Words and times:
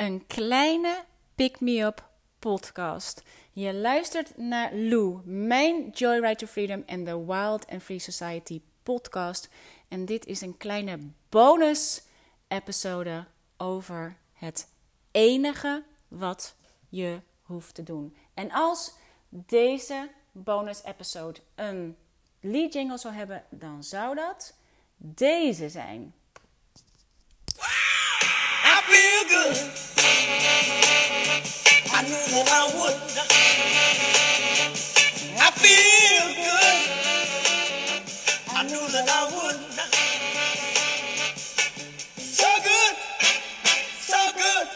een 0.00 0.26
kleine 0.26 1.04
pick-me-up 1.34 2.08
podcast. 2.38 3.22
Je 3.52 3.74
luistert 3.74 4.36
naar 4.36 4.74
Lou, 4.74 5.20
mijn 5.24 5.90
Joyride 5.90 6.36
to 6.36 6.46
Freedom 6.46 6.82
en 6.86 7.04
de 7.04 7.24
Wild 7.24 7.66
and 7.66 7.82
Free 7.82 7.98
Society 7.98 8.62
podcast. 8.82 9.48
En 9.88 10.04
dit 10.04 10.26
is 10.26 10.40
een 10.40 10.56
kleine 10.56 10.98
bonus 11.28 12.02
episode 12.48 13.26
over 13.56 14.16
het 14.32 14.68
enige 15.10 15.84
wat 16.08 16.54
je 16.88 17.20
hoeft 17.42 17.74
te 17.74 17.82
doen. 17.82 18.16
En 18.34 18.50
als 18.50 18.94
deze 19.28 20.10
bonus 20.32 20.84
episode 20.84 21.40
een 21.54 21.96
lead 22.40 22.72
jingle 22.72 22.98
zou 22.98 23.14
hebben, 23.14 23.44
dan 23.50 23.84
zou 23.84 24.14
dat 24.14 24.54
deze 24.96 25.68
zijn. 25.68 26.14
Good. 29.28 29.56
I 31.92 32.02
knew 32.02 32.26
that 32.32 32.48
I 32.50 32.64
would. 32.78 32.98
I 35.38 35.50
feel 35.52 36.26
good. 36.46 36.78
I 38.56 38.62
knew 38.64 38.88
that 38.92 39.08
I 39.08 39.24
would. 39.36 39.58
So 42.18 42.46
good, 42.64 42.96
so 44.00 44.20
good. 44.36 44.68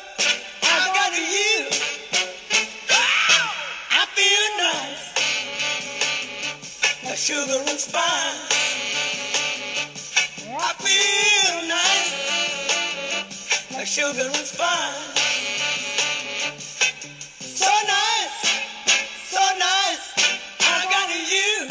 I 0.63 0.67
got 0.95 1.13
you. 1.17 1.69
I 3.91 4.07
feel 4.17 4.47
nice. 4.59 5.05
The 7.03 7.17
sugar 7.17 7.61
and 7.71 7.79
spice. 7.79 8.41
I 10.57 10.73
feel 10.85 11.44
spice. 13.87 15.15
So 17.41 17.71
nice, 17.87 18.37
so 19.29 19.41
nice, 19.59 20.15
I 20.61 20.87
got 20.91 21.09
you. 21.31 21.69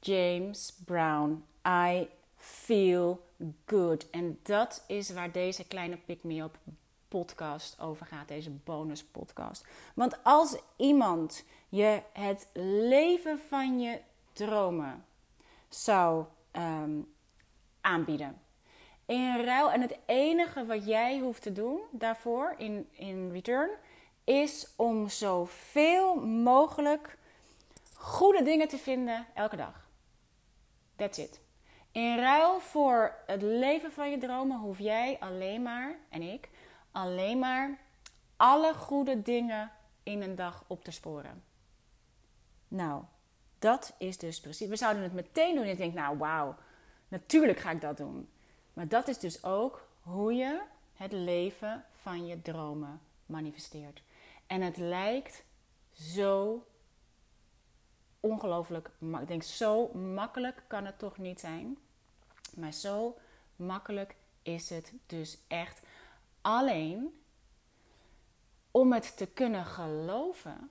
James 0.00 0.72
Brown, 0.84 1.42
I 1.64 2.08
feel 2.36 3.20
good. 3.66 4.10
En 4.10 4.38
dat 4.42 4.84
is 4.86 5.10
waar 5.10 5.32
deze 5.32 5.64
kleine 5.64 5.96
Pick 5.96 6.22
Me 6.24 6.42
Up 6.42 6.58
podcast 7.08 7.80
over 7.80 8.06
gaat, 8.06 8.28
deze 8.28 8.50
bonus 8.50 9.04
podcast. 9.04 9.64
Want 9.94 10.16
als 10.22 10.56
iemand 10.76 11.44
je 11.68 12.02
het 12.12 12.48
leven 12.88 13.38
van 13.48 13.80
je 13.80 14.00
dromen 14.32 15.04
zou 15.68 16.24
ehm, 16.50 17.00
aanbieden. 17.86 18.40
In 19.06 19.44
ruil, 19.44 19.72
en 19.72 19.80
het 19.80 19.98
enige 20.06 20.66
wat 20.66 20.86
jij 20.86 21.18
hoeft 21.18 21.42
te 21.42 21.52
doen 21.52 21.80
daarvoor 21.90 22.54
in, 22.58 22.88
in 22.92 23.30
return, 23.32 23.70
is 24.24 24.72
om 24.76 25.08
zoveel 25.08 26.16
mogelijk 26.26 27.18
goede 27.94 28.42
dingen 28.42 28.68
te 28.68 28.78
vinden 28.78 29.26
elke 29.34 29.56
dag. 29.56 29.88
That's 30.96 31.18
it. 31.18 31.40
In 31.92 32.16
ruil 32.18 32.60
voor 32.60 33.14
het 33.26 33.42
leven 33.42 33.92
van 33.92 34.10
je 34.10 34.18
dromen 34.18 34.58
hoef 34.58 34.78
jij 34.78 35.16
alleen 35.20 35.62
maar, 35.62 35.96
en 36.08 36.22
ik, 36.22 36.48
alleen 36.92 37.38
maar 37.38 37.78
alle 38.36 38.74
goede 38.74 39.22
dingen 39.22 39.70
in 40.02 40.22
een 40.22 40.34
dag 40.34 40.64
op 40.66 40.84
te 40.84 40.90
sporen. 40.90 41.44
Nou, 42.68 43.02
dat 43.58 43.94
is 43.98 44.18
dus 44.18 44.40
precies. 44.40 44.68
We 44.68 44.76
zouden 44.76 45.02
het 45.02 45.12
meteen 45.12 45.54
doen. 45.54 45.62
En 45.64 45.68
je 45.68 45.76
denkt, 45.76 45.94
nou 45.94 46.18
wauw, 46.18 46.56
natuurlijk 47.08 47.58
ga 47.58 47.70
ik 47.70 47.80
dat 47.80 47.96
doen. 47.96 48.28
Maar 48.72 48.88
dat 48.88 49.08
is 49.08 49.18
dus 49.18 49.44
ook 49.44 49.88
hoe 50.00 50.34
je 50.34 50.62
het 50.94 51.12
leven 51.12 51.84
van 51.94 52.26
je 52.26 52.42
dromen 52.42 53.00
manifesteert. 53.26 54.02
En 54.46 54.62
het 54.62 54.76
lijkt 54.76 55.44
zo 55.92 56.64
ongelooflijk 58.20 58.90
Ik 59.20 59.28
denk, 59.28 59.42
zo 59.42 59.88
makkelijk 59.94 60.62
kan 60.66 60.84
het 60.84 60.98
toch 60.98 61.18
niet 61.18 61.40
zijn. 61.40 61.78
Maar 62.54 62.72
zo 62.72 63.18
makkelijk 63.56 64.14
is 64.42 64.70
het 64.70 64.92
dus 65.06 65.38
echt. 65.48 65.80
Alleen 66.40 67.20
om 68.70 68.92
het 68.92 69.16
te 69.16 69.26
kunnen 69.26 69.64
geloven, 69.64 70.70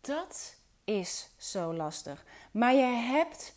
dat 0.00 0.56
is 0.84 1.30
zo 1.36 1.74
lastig. 1.74 2.24
Maar 2.50 2.74
je 2.74 2.82
hebt 2.82 3.54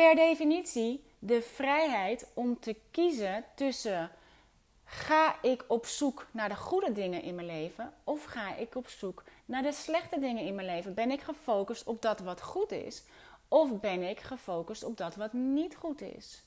per 0.00 0.14
definitie 0.14 1.04
de 1.18 1.42
vrijheid 1.42 2.26
om 2.34 2.60
te 2.60 2.76
kiezen 2.90 3.44
tussen 3.54 4.10
ga 4.84 5.42
ik 5.42 5.64
op 5.68 5.86
zoek 5.86 6.26
naar 6.30 6.48
de 6.48 6.56
goede 6.56 6.92
dingen 6.92 7.22
in 7.22 7.34
mijn 7.34 7.46
leven 7.46 7.92
of 8.04 8.24
ga 8.24 8.56
ik 8.56 8.74
op 8.74 8.88
zoek 8.88 9.22
naar 9.44 9.62
de 9.62 9.72
slechte 9.72 10.18
dingen 10.18 10.44
in 10.44 10.54
mijn 10.54 10.66
leven? 10.66 10.94
Ben 10.94 11.10
ik 11.10 11.20
gefocust 11.20 11.86
op 11.86 12.02
dat 12.02 12.20
wat 12.20 12.42
goed 12.42 12.72
is 12.72 13.02
of 13.48 13.80
ben 13.80 14.02
ik 14.02 14.20
gefocust 14.20 14.84
op 14.84 14.96
dat 14.96 15.14
wat 15.14 15.32
niet 15.32 15.76
goed 15.76 16.00
is? 16.00 16.42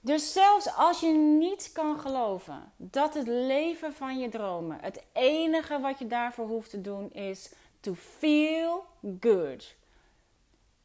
Dus 0.00 0.32
zelfs 0.32 0.74
als 0.76 1.00
je 1.00 1.12
niet 1.38 1.70
kan 1.72 1.98
geloven 2.00 2.72
dat 2.76 3.14
het 3.14 3.26
leven 3.26 3.94
van 3.94 4.18
je 4.18 4.28
dromen, 4.28 4.78
het 4.80 5.02
enige 5.12 5.80
wat 5.80 5.98
je 5.98 6.06
daarvoor 6.06 6.46
hoeft 6.46 6.70
te 6.70 6.80
doen 6.80 7.12
is 7.12 7.52
to 7.80 7.94
feel 7.94 8.84
good. 9.20 9.78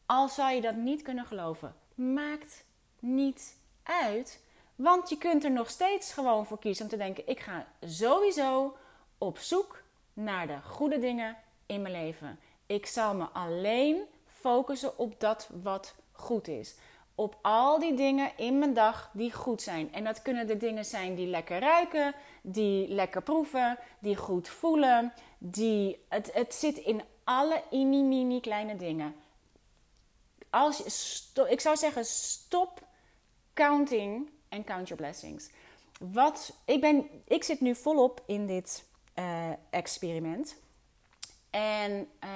Al 0.05 0.27
zou 0.29 0.53
je 0.53 0.61
dat 0.61 0.75
niet 0.75 1.01
kunnen 1.01 1.25
geloven, 1.25 1.75
maakt 1.95 2.63
niet 2.99 3.57
uit. 3.83 4.43
Want 4.75 5.09
je 5.09 5.17
kunt 5.17 5.43
er 5.43 5.51
nog 5.51 5.69
steeds 5.69 6.13
gewoon 6.13 6.45
voor 6.45 6.59
kiezen 6.59 6.83
om 6.83 6.89
te 6.89 6.97
denken: 6.97 7.27
ik 7.27 7.39
ga 7.39 7.67
sowieso 7.81 8.77
op 9.17 9.37
zoek 9.37 9.83
naar 10.13 10.47
de 10.47 10.61
goede 10.61 10.99
dingen 10.99 11.37
in 11.65 11.81
mijn 11.81 11.93
leven. 11.93 12.39
Ik 12.65 12.85
zal 12.85 13.15
me 13.15 13.25
alleen 13.25 14.01
focussen 14.25 14.97
op 14.97 15.19
dat 15.19 15.49
wat 15.63 15.95
goed 16.11 16.47
is. 16.47 16.75
Op 17.15 17.37
al 17.41 17.79
die 17.79 17.93
dingen 17.93 18.31
in 18.37 18.59
mijn 18.59 18.73
dag 18.73 19.09
die 19.13 19.33
goed 19.33 19.61
zijn. 19.61 19.93
En 19.93 20.03
dat 20.03 20.21
kunnen 20.21 20.47
de 20.47 20.57
dingen 20.57 20.85
zijn 20.85 21.15
die 21.15 21.27
lekker 21.27 21.59
ruiken, 21.59 22.13
die 22.41 22.87
lekker 22.87 23.21
proeven, 23.21 23.77
die 23.99 24.15
goed 24.15 24.47
voelen. 24.49 25.13
Die, 25.37 26.05
het, 26.09 26.33
het 26.33 26.53
zit 26.53 26.77
in 26.77 27.01
alle 27.23 27.63
mini, 27.71 28.01
mini 28.01 28.39
kleine 28.39 28.75
dingen. 28.75 29.15
Als 30.55 31.27
ik 31.49 31.59
zou 31.59 31.77
zeggen, 31.77 32.05
stop 32.05 32.87
counting 33.53 34.29
en 34.49 34.63
count 34.63 34.87
your 34.87 35.03
blessings. 35.03 35.49
Wat, 35.99 36.57
ik, 36.65 36.81
ben, 36.81 37.09
ik 37.27 37.43
zit 37.43 37.61
nu 37.61 37.75
volop 37.75 38.23
in 38.25 38.47
dit 38.47 38.85
eh, 39.13 39.49
experiment. 39.69 40.55
En 41.49 42.07
eh, 42.19 42.29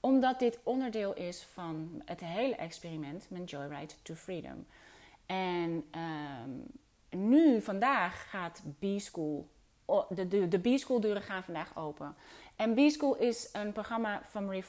omdat 0.00 0.38
dit 0.38 0.58
onderdeel 0.62 1.14
is 1.14 1.46
van 1.52 2.02
het 2.04 2.20
hele 2.20 2.54
experiment, 2.54 3.26
mijn 3.30 3.44
Joyride 3.44 3.94
to 4.02 4.14
Freedom. 4.14 4.66
En 5.26 5.84
ehm, 5.90 6.50
nu, 7.10 7.62
vandaag, 7.62 8.30
gaat 8.30 8.62
B-School, 8.78 9.48
de, 10.08 10.48
de, 10.48 10.58
B-School 10.58 11.00
deuren 11.00 11.22
gaan 11.22 11.44
vandaag 11.44 11.76
open. 11.76 12.16
En 12.56 12.74
B-School 12.74 13.16
is 13.16 13.48
een 13.52 13.72
programma 13.72 14.22
van 14.30 14.44
Marie 14.44 14.64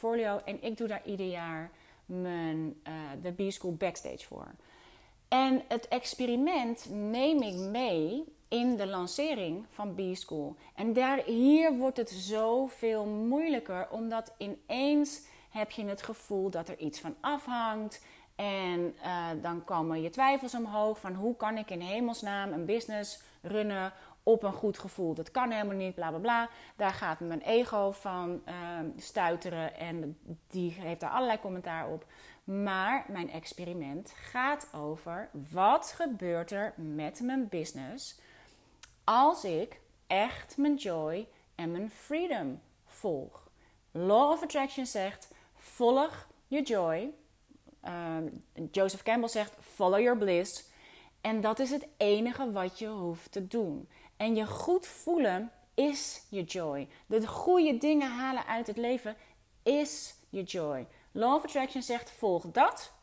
en 0.45 0.63
ik 0.63 0.77
doe 0.77 0.87
daar 0.87 1.05
ieder 1.05 1.27
jaar 1.27 1.71
mijn, 2.05 2.81
uh, 2.87 2.93
de 3.21 3.31
B-School 3.31 3.73
backstage 3.73 4.25
voor. 4.25 4.47
En 5.27 5.61
het 5.67 5.87
experiment 5.87 6.89
neem 6.89 7.41
ik 7.41 7.55
mee 7.55 8.23
in 8.47 8.75
de 8.75 8.87
lancering 8.87 9.65
van 9.69 9.95
B-School. 9.95 10.55
En 10.75 10.93
daar, 10.93 11.23
hier 11.25 11.77
wordt 11.77 11.97
het 11.97 12.09
zoveel 12.09 13.05
moeilijker, 13.05 13.87
omdat 13.89 14.33
ineens 14.37 15.21
heb 15.49 15.71
je 15.71 15.85
het 15.85 16.01
gevoel 16.01 16.49
dat 16.49 16.69
er 16.69 16.77
iets 16.77 16.99
van 16.99 17.15
afhangt. 17.19 18.05
En 18.35 18.95
uh, 19.03 19.27
dan 19.41 19.63
komen 19.63 20.01
je 20.01 20.09
twijfels 20.09 20.55
omhoog 20.55 20.99
van 20.99 21.13
hoe 21.13 21.35
kan 21.35 21.57
ik 21.57 21.69
in 21.69 21.81
hemelsnaam 21.81 22.51
een 22.51 22.65
business 22.65 23.21
runnen 23.41 23.93
op 24.25 24.43
een 24.43 24.53
goed 24.53 24.77
gevoel. 24.79 25.13
Dat 25.13 25.31
kan 25.31 25.51
helemaal 25.51 25.75
niet, 25.75 25.95
bla 25.95 26.09
bla 26.09 26.19
bla. 26.19 26.49
Daar 26.75 26.93
gaat 26.93 27.19
mijn 27.19 27.41
ego 27.41 27.91
van 27.91 28.41
uh, 28.47 28.53
stuiteren 28.97 29.75
en 29.75 30.17
die 30.47 30.71
heeft 30.71 30.99
daar 30.99 31.09
allerlei 31.09 31.39
commentaar 31.39 31.89
op. 31.89 32.05
Maar 32.43 33.05
mijn 33.07 33.29
experiment 33.31 34.13
gaat 34.15 34.67
over 34.73 35.29
wat 35.51 35.91
gebeurt 35.91 36.51
er 36.51 36.73
met 36.75 37.19
mijn 37.19 37.49
business 37.49 38.19
als 39.03 39.43
ik 39.43 39.79
echt 40.07 40.57
mijn 40.57 40.75
joy 40.75 41.27
en 41.55 41.71
mijn 41.71 41.91
freedom 41.91 42.61
volg. 42.85 43.49
Law 43.91 44.31
of 44.31 44.43
Attraction 44.43 44.85
zegt: 44.85 45.33
volg 45.55 46.27
je 46.47 46.61
joy. 46.61 47.13
Uh, 47.83 48.17
Joseph 48.71 49.03
Campbell 49.03 49.29
zegt: 49.29 49.55
follow 49.59 49.99
your 49.99 50.17
bliss. 50.17 50.73
En 51.21 51.41
dat 51.41 51.59
is 51.59 51.71
het 51.71 51.87
enige 51.97 52.51
wat 52.51 52.79
je 52.79 52.87
hoeft 52.87 53.31
te 53.31 53.47
doen. 53.47 53.89
En 54.17 54.35
je 54.35 54.45
goed 54.45 54.87
voelen 54.87 55.51
is 55.73 56.21
je 56.29 56.43
joy. 56.43 56.87
De 57.05 57.27
goede 57.27 57.77
dingen 57.77 58.11
halen 58.11 58.45
uit 58.45 58.67
het 58.67 58.77
leven 58.77 59.15
is 59.63 60.15
je 60.29 60.43
joy. 60.43 60.87
Law 61.11 61.33
of 61.33 61.43
Attraction 61.43 61.81
zegt: 61.81 62.11
volg 62.11 62.45
dat. 62.51 62.93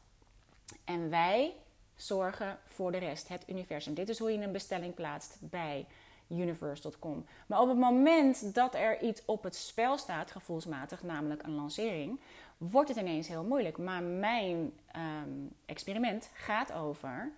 En 0.85 1.11
wij 1.11 1.55
zorgen 1.97 2.59
voor 2.65 2.93
de 2.93 2.99
rest, 2.99 3.29
het 3.29 3.45
universum. 3.47 3.95
Dit 3.95 4.09
is 4.09 4.19
hoe 4.19 4.33
je 4.33 4.39
een 4.39 4.53
bestelling 4.53 4.95
plaatst 4.95 5.37
bij 5.41 5.87
universe.com. 6.29 7.27
Maar 7.47 7.61
op 7.61 7.69
het 7.69 7.79
moment 7.79 8.55
dat 8.55 8.75
er 8.75 9.03
iets 9.03 9.23
op 9.25 9.43
het 9.43 9.57
spel 9.57 9.99
staat, 9.99 10.31
gevoelsmatig, 10.31 11.03
namelijk 11.03 11.43
een 11.43 11.55
lancering, 11.55 12.21
wordt 12.59 12.89
het 12.89 12.99
ineens 12.99 13.29
heel 13.29 13.45
moeilijk. 13.45 13.79
Maar 13.79 14.03
mijn 14.03 14.73
ehm, 14.87 15.31
experiment 15.67 16.31
gaat 16.35 16.73
over 16.73 17.33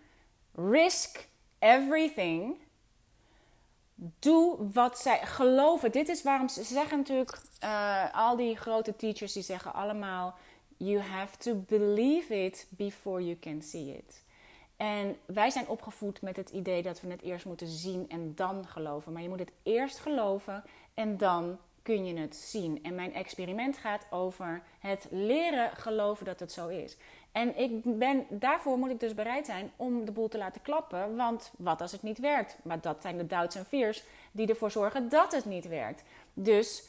risk 0.55 1.29
everything. 1.59 2.59
Doe 3.95 4.57
wat 4.73 4.99
zij 4.99 5.27
geloven. 5.27 5.93
Dit 5.93 6.09
is 6.09 6.23
waarom 6.23 6.49
ze 6.49 6.63
zeggen 6.63 6.99
natuurlijk, 6.99 7.39
uh, 7.65 8.15
al 8.15 8.37
die 8.37 8.57
grote 8.57 8.97
teachers 8.97 9.33
die 9.33 9.43
zeggen 9.43 9.75
allemaal: 9.75 10.35
You 10.77 11.01
have 11.01 11.37
to 11.37 11.55
believe 11.55 12.45
it 12.45 12.67
before 12.71 13.25
you 13.25 13.39
can 13.39 13.63
see 13.63 13.97
it. 13.97 14.23
En 14.77 15.17
wij 15.27 15.51
zijn 15.51 15.69
opgevoed 15.69 16.23
met 16.23 16.37
het 16.37 16.51
idee 16.51 16.83
dat 16.83 17.01
we 17.01 17.11
het 17.11 17.23
eerst 17.23 17.45
moeten 17.45 17.69
zien 17.69 18.09
en 18.09 18.35
dan 18.35 18.67
geloven. 18.67 19.13
Maar 19.13 19.23
je 19.23 19.29
moet 19.29 19.39
het 19.39 19.53
eerst 19.63 19.99
geloven 19.99 20.65
en 20.95 21.17
dan 21.17 21.59
kun 21.83 22.07
je 22.07 22.17
het 22.17 22.37
zien. 22.37 22.83
En 22.83 22.95
mijn 22.95 23.15
experiment 23.15 23.77
gaat 23.77 24.07
over 24.11 24.63
het 24.79 25.07
leren 25.11 25.77
geloven 25.77 26.25
dat 26.25 26.41
het 26.41 26.53
zo 26.53 26.69
is. 26.69 26.97
En 27.35 27.59
ik 27.59 27.99
ben, 27.99 28.27
daarvoor 28.31 28.79
moet 28.79 28.91
ik 28.91 29.01
dus 29.01 29.15
bereid 29.15 29.47
zijn 29.47 29.73
om 29.77 30.05
de 30.05 30.13
boel 30.13 30.29
te 30.29 30.39
laten 30.39 30.63
klappen. 30.63 31.17
Want 31.17 31.53
wat 31.59 31.81
als 31.81 31.93
het 31.93 32.03
niet 32.03 32.19
werkt? 32.19 32.59
Maar 32.63 32.81
dat 32.81 33.03
zijn 33.03 33.17
de 33.17 33.27
doubts 33.27 33.57
en 33.57 33.65
fears 33.65 34.05
die 34.33 34.47
ervoor 34.47 34.71
zorgen 34.71 35.09
dat 35.09 35.33
het 35.33 35.45
niet 35.45 35.69
werkt. 35.69 36.03
Dus 36.35 36.89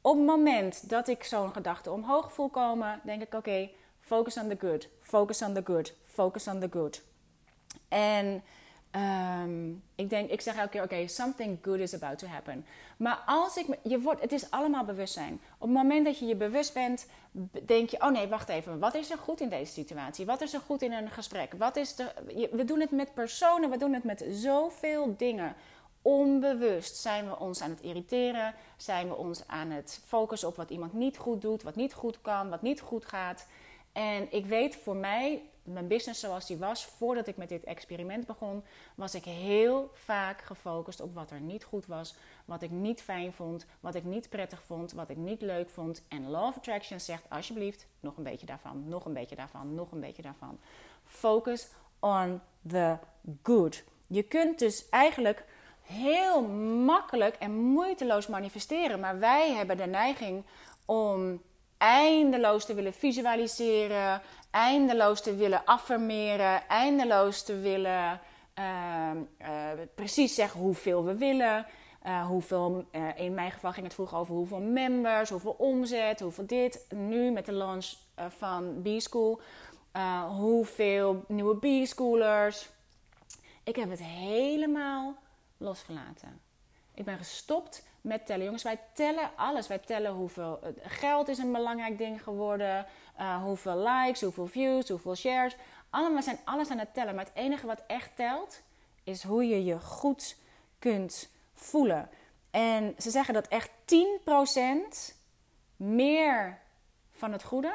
op 0.00 0.16
het 0.16 0.26
moment 0.26 0.88
dat 0.88 1.08
ik 1.08 1.24
zo'n 1.24 1.52
gedachte 1.52 1.90
omhoog 1.90 2.32
voel 2.32 2.48
komen, 2.48 3.00
denk 3.04 3.22
ik: 3.22 3.34
oké, 3.34 3.70
focus 4.00 4.36
on 4.36 4.48
the 4.48 4.56
good, 4.60 4.88
focus 5.00 5.42
on 5.42 5.54
the 5.54 5.62
good, 5.64 5.94
focus 6.04 6.48
on 6.48 6.60
the 6.60 6.68
good. 6.70 7.02
En 7.88 8.42
Ehm, 8.94 9.70
ik 9.94 10.10
denk, 10.10 10.30
ik 10.30 10.40
zeg 10.40 10.56
elke 10.56 10.68
keer, 10.68 10.82
oké, 10.82 11.06
something 11.06 11.58
good 11.62 11.78
is 11.78 11.94
about 11.94 12.18
to 12.18 12.26
happen. 12.26 12.66
Maar 12.96 13.22
als 13.26 13.56
ik, 13.56 13.66
je 13.82 14.00
wordt, 14.00 14.20
het 14.20 14.32
is 14.32 14.50
allemaal 14.50 14.84
bewustzijn. 14.84 15.40
Op 15.58 15.68
het 15.68 15.76
moment 15.76 16.04
dat 16.04 16.18
je 16.18 16.26
je 16.26 16.36
bewust 16.36 16.74
bent, 16.74 17.06
denk 17.66 17.88
je, 17.88 18.00
oh 18.00 18.10
nee, 18.10 18.26
wacht 18.26 18.48
even, 18.48 18.78
wat 18.78 18.94
is 18.94 19.10
er 19.10 19.18
goed 19.18 19.40
in 19.40 19.48
deze 19.48 19.72
situatie? 19.72 20.26
Wat 20.26 20.40
is 20.40 20.54
er 20.54 20.60
goed 20.60 20.82
in 20.82 20.92
een 20.92 21.10
gesprek? 21.10 21.52
Wat 21.58 21.76
is 21.76 21.98
er, 21.98 22.14
we 22.52 22.64
doen 22.64 22.80
het 22.80 22.90
met 22.90 23.14
personen, 23.14 23.70
we 23.70 23.76
doen 23.76 23.92
het 23.92 24.04
met 24.04 24.24
zoveel 24.30 25.14
dingen. 25.16 25.54
Onbewust 26.02 26.96
zijn 26.96 27.28
we 27.28 27.38
ons 27.38 27.60
aan 27.62 27.70
het 27.70 27.80
irriteren, 27.80 28.54
zijn 28.76 29.08
we 29.08 29.14
ons 29.14 29.46
aan 29.46 29.70
het 29.70 30.00
focussen 30.06 30.48
op 30.48 30.56
wat 30.56 30.70
iemand 30.70 30.92
niet 30.92 31.16
goed 31.16 31.42
doet, 31.42 31.62
wat 31.62 31.76
niet 31.76 31.94
goed 31.94 32.20
kan, 32.20 32.48
wat 32.48 32.62
niet 32.62 32.80
goed 32.80 33.04
gaat. 33.04 33.46
En 33.94 34.32
ik 34.32 34.46
weet 34.46 34.76
voor 34.76 34.96
mij 34.96 35.42
mijn 35.62 35.88
business 35.88 36.20
zoals 36.20 36.46
die 36.46 36.56
was, 36.56 36.84
voordat 36.84 37.26
ik 37.26 37.36
met 37.36 37.48
dit 37.48 37.64
experiment 37.64 38.26
begon, 38.26 38.64
was 38.94 39.14
ik 39.14 39.24
heel 39.24 39.90
vaak 39.92 40.42
gefocust 40.42 41.00
op 41.00 41.14
wat 41.14 41.30
er 41.30 41.40
niet 41.40 41.64
goed 41.64 41.86
was, 41.86 42.14
wat 42.44 42.62
ik 42.62 42.70
niet 42.70 43.02
fijn 43.02 43.32
vond, 43.32 43.66
wat 43.80 43.94
ik 43.94 44.04
niet 44.04 44.28
prettig 44.28 44.62
vond, 44.62 44.92
wat 44.92 45.08
ik 45.08 45.16
niet 45.16 45.40
leuk 45.40 45.70
vond. 45.70 46.02
En 46.08 46.30
Law 46.30 46.46
of 46.46 46.56
Attraction 46.56 47.00
zegt 47.00 47.22
alsjeblieft 47.28 47.86
nog 48.00 48.16
een 48.16 48.22
beetje 48.22 48.46
daarvan, 48.46 48.88
nog 48.88 49.04
een 49.04 49.12
beetje 49.12 49.36
daarvan, 49.36 49.74
nog 49.74 49.92
een 49.92 50.00
beetje 50.00 50.22
daarvan. 50.22 50.58
Focus 51.04 51.68
on 51.98 52.40
the 52.68 52.96
good. 53.42 53.84
Je 54.06 54.22
kunt 54.22 54.58
dus 54.58 54.88
eigenlijk 54.88 55.44
heel 55.82 56.42
makkelijk 56.84 57.34
en 57.34 57.54
moeiteloos 57.54 58.26
manifesteren, 58.26 59.00
maar 59.00 59.18
wij 59.18 59.52
hebben 59.52 59.76
de 59.76 59.86
neiging 59.86 60.44
om 60.84 61.42
eindeloos 61.78 62.64
te 62.64 62.74
willen 62.74 62.92
visualiseren, 62.92 64.22
eindeloos 64.50 65.20
te 65.22 65.36
willen 65.36 65.64
affirmeren, 65.64 66.68
eindeloos 66.68 67.42
te 67.42 67.58
willen 67.58 68.20
ehm, 68.54 69.16
eh, 69.36 69.70
precies 69.94 70.34
zeggen 70.34 70.60
hoeveel 70.60 71.04
we 71.04 71.16
willen. 71.16 71.66
Uh, 72.06 72.26
hoeveel, 72.26 72.84
uh, 72.92 73.08
in 73.14 73.34
mijn 73.34 73.50
geval 73.50 73.72
ging 73.72 73.84
het 73.84 73.94
vroeger 73.94 74.18
over 74.18 74.34
hoeveel 74.34 74.60
members, 74.60 75.30
hoeveel 75.30 75.54
omzet, 75.58 76.20
hoeveel 76.20 76.46
dit. 76.46 76.86
Nu 76.94 77.30
met 77.30 77.46
de 77.46 77.52
launch 77.52 77.92
van 78.28 78.82
B-School, 78.82 79.40
hoeveel 80.28 81.24
nieuwe 81.28 81.56
B-schoolers. 81.56 82.68
Ik 83.62 83.76
heb 83.76 83.90
het 83.90 84.02
helemaal 84.02 85.16
losgelaten. 85.56 86.40
Ik 86.94 87.04
ben 87.04 87.18
gestopt 87.18 87.82
met 88.04 88.26
tellen. 88.26 88.44
Jongens, 88.44 88.62
wij 88.62 88.80
tellen 88.94 89.30
alles. 89.36 89.66
Wij 89.66 89.78
tellen 89.78 90.12
hoeveel 90.12 90.58
geld 90.82 91.28
is 91.28 91.38
een 91.38 91.52
belangrijk 91.52 91.98
ding 91.98 92.22
geworden. 92.22 92.86
Uh, 93.20 93.42
hoeveel 93.42 93.76
likes, 93.78 94.20
hoeveel 94.20 94.46
views, 94.46 94.88
hoeveel 94.88 95.14
shares. 95.14 95.56
Allemaal 95.90 96.22
zijn 96.22 96.38
alles 96.44 96.70
aan 96.70 96.78
het 96.78 96.94
tellen. 96.94 97.14
Maar 97.14 97.24
het 97.24 97.34
enige 97.34 97.66
wat 97.66 97.82
echt 97.86 98.16
telt, 98.16 98.60
is 99.04 99.22
hoe 99.22 99.48
je 99.48 99.64
je 99.64 99.80
goed 99.80 100.36
kunt 100.78 101.28
voelen. 101.54 102.08
En 102.50 102.94
ze 102.98 103.10
zeggen 103.10 103.34
dat 103.34 103.48
echt 103.48 103.70
10% 105.10 105.14
meer 105.76 106.58
van 107.12 107.32
het 107.32 107.42
goede. 107.42 107.74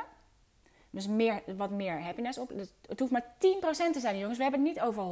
Dus 0.90 1.08
meer, 1.08 1.42
wat 1.58 1.70
meer 1.70 2.02
happiness 2.02 2.38
op. 2.38 2.50
Dus 2.50 2.68
het 2.88 3.00
hoeft 3.00 3.12
maar 3.12 3.34
10% 3.34 3.38
te 3.92 4.00
zijn, 4.00 4.18
jongens. 4.18 4.38
We 4.38 4.44
hebben 4.44 4.66
het 4.66 4.76
niet 4.76 4.84
over 4.84 5.04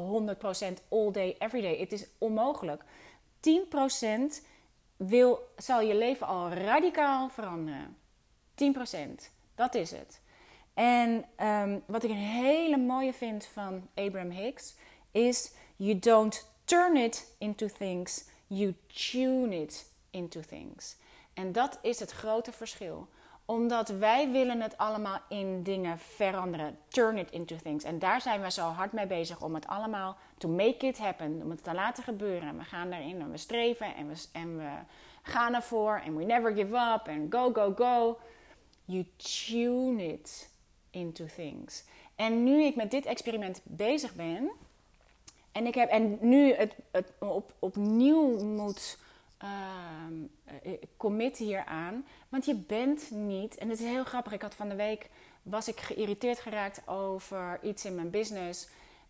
100% 0.80 0.88
all 0.90 1.12
day, 1.12 1.36
every 1.40 1.62
day. 1.62 1.80
Het 1.80 1.92
is 1.92 2.08
onmogelijk. 2.18 2.84
10% 3.40 4.46
wil, 4.98 5.54
zal 5.58 5.82
je 5.82 5.96
leven 5.96 6.28
al 6.28 6.50
radicaal 6.50 7.30
veranderen. 7.30 7.98
10%. 8.56 9.32
Dat 9.56 9.76
is 9.76 9.92
het. 9.92 10.22
En 10.74 11.26
um, 11.48 11.84
wat 11.86 12.04
ik 12.04 12.10
een 12.10 12.16
hele 12.16 12.78
mooie 12.78 13.14
vind 13.14 13.46
van 13.46 13.88
Abraham 13.94 14.30
Hicks 14.32 14.76
is: 15.12 15.52
You 15.76 16.00
don't 16.00 16.50
turn 16.66 16.98
it 16.98 17.36
into 17.38 17.68
things, 17.68 18.26
you 18.48 18.76
tune 19.12 19.62
it 19.62 19.92
into 20.10 20.40
things. 20.40 20.96
En 21.34 21.52
dat 21.52 21.80
is 21.82 22.00
het 22.00 22.12
grote 22.12 22.52
verschil 22.52 23.08
omdat 23.48 23.90
wij 23.90 24.32
willen 24.32 24.62
het 24.62 24.78
allemaal 24.78 25.20
in 25.30 25.64
dingen 25.64 26.00
veranderen. 26.00 26.78
Turn 26.88 27.18
it 27.18 27.32
into 27.32 27.56
things. 27.64 27.84
En 27.84 28.00
daar 28.00 28.22
zijn 28.22 28.42
we 28.42 28.52
zo 28.52 28.62
hard 28.62 28.92
mee 28.92 29.08
bezig 29.08 29.42
om 29.42 29.54
het 29.56 29.68
allemaal 29.68 30.18
to 30.38 30.50
make 30.50 30.88
it 30.88 30.98
happen. 30.98 31.40
Om 31.44 31.50
het 31.50 31.64
te 31.64 31.74
laten 31.74 32.04
gebeuren. 32.04 32.58
we 32.58 32.64
gaan 32.64 32.90
daarin 32.90 33.22
en 33.22 33.32
we 33.32 33.38
streven 33.38 33.96
en 33.96 34.08
we, 34.08 34.26
en 34.32 34.58
we 34.58 34.70
gaan 35.22 35.54
ervoor. 35.54 36.02
En 36.06 36.18
we 36.18 36.24
never 36.24 36.54
give 36.54 36.76
up. 36.76 37.08
En 37.08 37.28
go, 37.30 37.52
go, 37.54 37.74
go. 37.76 38.18
You 38.86 39.06
tune 39.18 40.08
it 40.08 40.50
into 40.90 41.26
things. 41.36 41.84
En 42.16 42.44
nu 42.44 42.64
ik 42.64 42.76
met 42.76 42.92
dit 42.92 43.06
experiment 43.06 43.62
bezig 43.64 44.14
ben. 44.14 44.52
En, 45.52 45.68
ik 45.68 45.76
heb, 45.76 45.90
en 45.90 46.18
nu 46.22 46.54
het, 46.54 46.76
het 46.92 47.14
op, 47.20 47.54
opnieuw 47.60 48.44
moet 48.44 48.98
uh, 49.44 50.74
commit 50.98 51.38
hier 51.38 51.66
aan. 51.66 52.06
Want 52.30 52.46
je 52.46 52.56
bent 52.56 53.12
niet. 53.12 53.58
En 53.58 53.70
het 53.70 53.80
is 53.80 53.86
heel 53.86 54.04
grappig. 54.04 54.34
Ik 54.34 54.42
had 54.42 54.56
van 54.56 54.70
de 54.70 54.76
week. 54.76 55.10
Was 55.42 55.68
ik 55.68 55.80
geïrriteerd 55.80 56.40
geraakt 56.40 56.88
over 56.88 57.60
iets 57.62 57.86
in 57.86 57.96
mijn 57.96 58.10
business. 58.10 58.68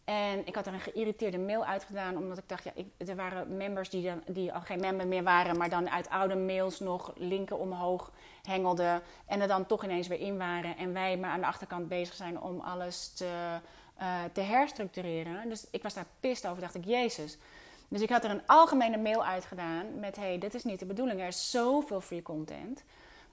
En 0.07 0.47
ik 0.47 0.55
had 0.55 0.67
er 0.67 0.73
een 0.73 0.79
geïrriteerde 0.79 1.37
mail 1.37 1.65
uitgedaan, 1.65 2.17
omdat 2.17 2.37
ik 2.37 2.49
dacht, 2.49 2.63
ja, 2.63 2.71
er 2.97 3.15
waren 3.15 3.57
members 3.57 3.89
die, 3.89 4.03
dan, 4.03 4.23
die 4.27 4.53
al 4.53 4.61
geen 4.61 4.79
member 4.79 5.07
meer 5.07 5.23
waren, 5.23 5.57
maar 5.57 5.69
dan 5.69 5.89
uit 5.89 6.09
oude 6.09 6.35
mails 6.35 6.79
nog 6.79 7.13
linken 7.15 7.59
omhoog 7.59 8.11
hengelden 8.43 9.01
en 9.25 9.41
er 9.41 9.47
dan 9.47 9.65
toch 9.65 9.83
ineens 9.83 10.07
weer 10.07 10.19
in 10.19 10.37
waren. 10.37 10.77
En 10.77 10.93
wij 10.93 11.17
maar 11.17 11.29
aan 11.29 11.39
de 11.39 11.45
achterkant 11.45 11.87
bezig 11.87 12.13
zijn 12.13 12.41
om 12.41 12.59
alles 12.59 13.13
te, 13.13 13.59
uh, 14.01 14.23
te 14.33 14.41
herstructureren. 14.41 15.49
Dus 15.49 15.67
ik 15.71 15.83
was 15.83 15.93
daar 15.93 16.07
pist 16.19 16.47
over, 16.47 16.61
dacht 16.61 16.75
ik, 16.75 16.85
Jezus. 16.85 17.37
Dus 17.87 18.01
ik 18.01 18.09
had 18.09 18.23
er 18.23 18.31
een 18.31 18.47
algemene 18.47 18.97
mail 18.97 19.25
uitgedaan 19.25 19.99
met, 19.99 20.15
hey, 20.15 20.37
dit 20.37 20.53
is 20.53 20.63
niet 20.63 20.79
de 20.79 20.85
bedoeling, 20.85 21.19
er 21.19 21.27
is 21.27 21.51
zoveel 21.51 22.01
free 22.01 22.21
content. 22.21 22.83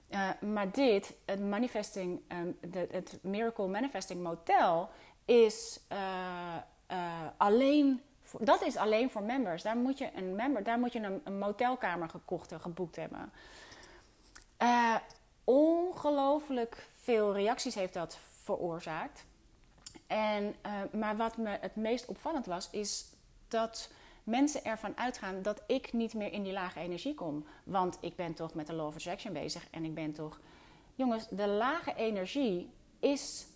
Uh, 0.09 0.29
maar 0.41 0.71
dit, 0.71 1.13
het 1.25 1.39
manifesting, 1.39 2.21
de, 2.61 2.87
het 2.91 3.17
Miracle 3.21 3.67
Manifesting 3.67 4.23
Motel, 4.23 4.89
is 5.25 5.79
uh, 5.91 5.97
uh, 6.91 6.97
alleen. 7.37 8.01
Voor, 8.21 8.45
dat 8.45 8.61
is 8.61 8.77
alleen 8.77 9.09
voor 9.09 9.23
members. 9.23 9.63
Daar 9.63 9.77
moet 9.77 9.97
je 9.97 10.09
een 10.15 10.35
member, 10.35 10.63
daar 10.63 10.79
moet 10.79 10.93
je 10.93 10.99
een, 10.99 11.21
een 11.23 11.39
motelkamer 11.39 12.09
gekocht 12.09 12.51
en 12.51 12.61
geboekt 12.61 12.95
hebben. 12.95 13.31
Ongelooflijk 15.43 16.87
veel 17.01 17.33
reacties 17.33 17.75
heeft 17.75 17.93
dat 17.93 18.17
veroorzaakt. 18.43 19.25
En, 20.07 20.55
maar 20.91 21.17
wat 21.17 21.37
me 21.37 21.57
het 21.61 21.75
meest 21.75 22.05
opvallend 22.05 22.45
was, 22.45 22.69
is 22.71 23.05
dat 23.47 23.89
mensen 24.25 24.63
ervan 24.63 24.97
uitgaan 24.97 25.41
dat 25.41 25.63
ik 25.67 25.93
niet 25.93 26.13
meer 26.13 26.31
in 26.31 26.43
die 26.43 26.53
lage 26.53 26.79
energie 26.79 27.13
kom. 27.13 27.45
Want 27.63 27.97
ik 28.01 28.15
ben 28.15 28.33
toch 28.33 28.53
met 28.53 28.67
de 28.67 28.73
Law 28.73 28.87
of 28.87 28.95
Attraction 28.95 29.33
bezig 29.33 29.67
en 29.71 29.83
ik 29.83 29.93
ben 29.93 30.13
toch. 30.13 30.39
Jongens, 30.95 31.27
de 31.29 31.47
lage 31.47 31.95
energie 31.95 32.69
is 32.99 33.47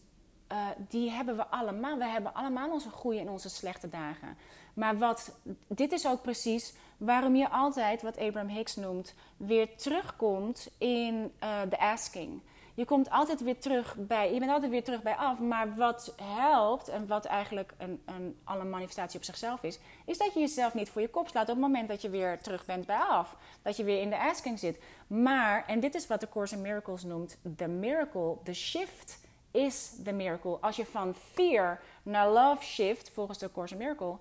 uh, 0.51 0.67
die 0.89 1.09
hebben 1.09 1.35
we 1.35 1.47
allemaal. 1.47 1.97
We 1.97 2.05
hebben 2.05 2.33
allemaal 2.33 2.71
onze 2.71 2.89
goede 2.89 3.19
en 3.19 3.29
onze 3.29 3.49
slechte 3.49 3.89
dagen. 3.89 4.37
Maar 4.73 4.97
wat, 4.97 5.39
dit 5.67 5.91
is 5.91 6.07
ook 6.07 6.21
precies 6.21 6.73
waarom 6.97 7.35
je 7.35 7.49
altijd, 7.49 8.01
wat 8.01 8.17
Abraham 8.17 8.49
Hicks 8.49 8.75
noemt, 8.75 9.13
weer 9.37 9.77
terugkomt 9.77 10.69
in 10.77 11.31
uh, 11.43 11.61
de 11.69 11.79
asking. 11.79 12.41
Je 12.79 12.85
komt 12.85 13.09
altijd 13.09 13.41
weer 13.41 13.59
terug 13.59 13.95
bij, 13.97 14.33
je 14.33 14.39
bent 14.39 14.51
altijd 14.51 14.71
weer 14.71 14.83
terug 14.83 15.01
bij 15.01 15.15
af. 15.15 15.39
Maar 15.39 15.75
wat 15.75 16.13
helpt 16.23 16.87
en 16.87 17.07
wat 17.07 17.25
eigenlijk 17.25 17.73
een, 17.77 18.01
een, 18.05 18.39
al 18.43 18.59
een 18.59 18.69
manifestatie 18.69 19.19
op 19.19 19.25
zichzelf 19.25 19.63
is, 19.63 19.79
is 20.05 20.17
dat 20.17 20.33
je 20.33 20.39
jezelf 20.39 20.73
niet 20.73 20.89
voor 20.89 21.01
je 21.01 21.09
kop 21.09 21.27
slaat 21.27 21.43
op 21.43 21.49
het 21.49 21.59
moment 21.59 21.87
dat 21.87 22.01
je 22.01 22.09
weer 22.09 22.41
terug 22.41 22.65
bent 22.65 22.85
bij 22.85 22.97
af. 22.97 23.35
Dat 23.61 23.77
je 23.77 23.83
weer 23.83 24.01
in 24.01 24.09
de 24.09 24.19
asking 24.19 24.59
zit. 24.59 24.79
Maar, 25.07 25.65
en 25.67 25.79
dit 25.79 25.95
is 25.95 26.07
wat 26.07 26.19
de 26.19 26.29
Course 26.29 26.55
in 26.55 26.61
Miracles 26.61 27.03
noemt, 27.03 27.37
the 27.55 27.67
miracle, 27.67 28.37
the 28.43 28.53
shift 28.53 29.19
is 29.51 29.93
the 30.03 30.11
miracle. 30.11 30.57
Als 30.61 30.75
je 30.75 30.85
van 30.85 31.15
fear 31.15 31.81
naar 32.03 32.29
love 32.29 32.63
shift, 32.63 33.09
volgens 33.09 33.37
de 33.37 33.51
Course 33.51 33.73
in 33.73 33.79
Miracle, 33.79 34.17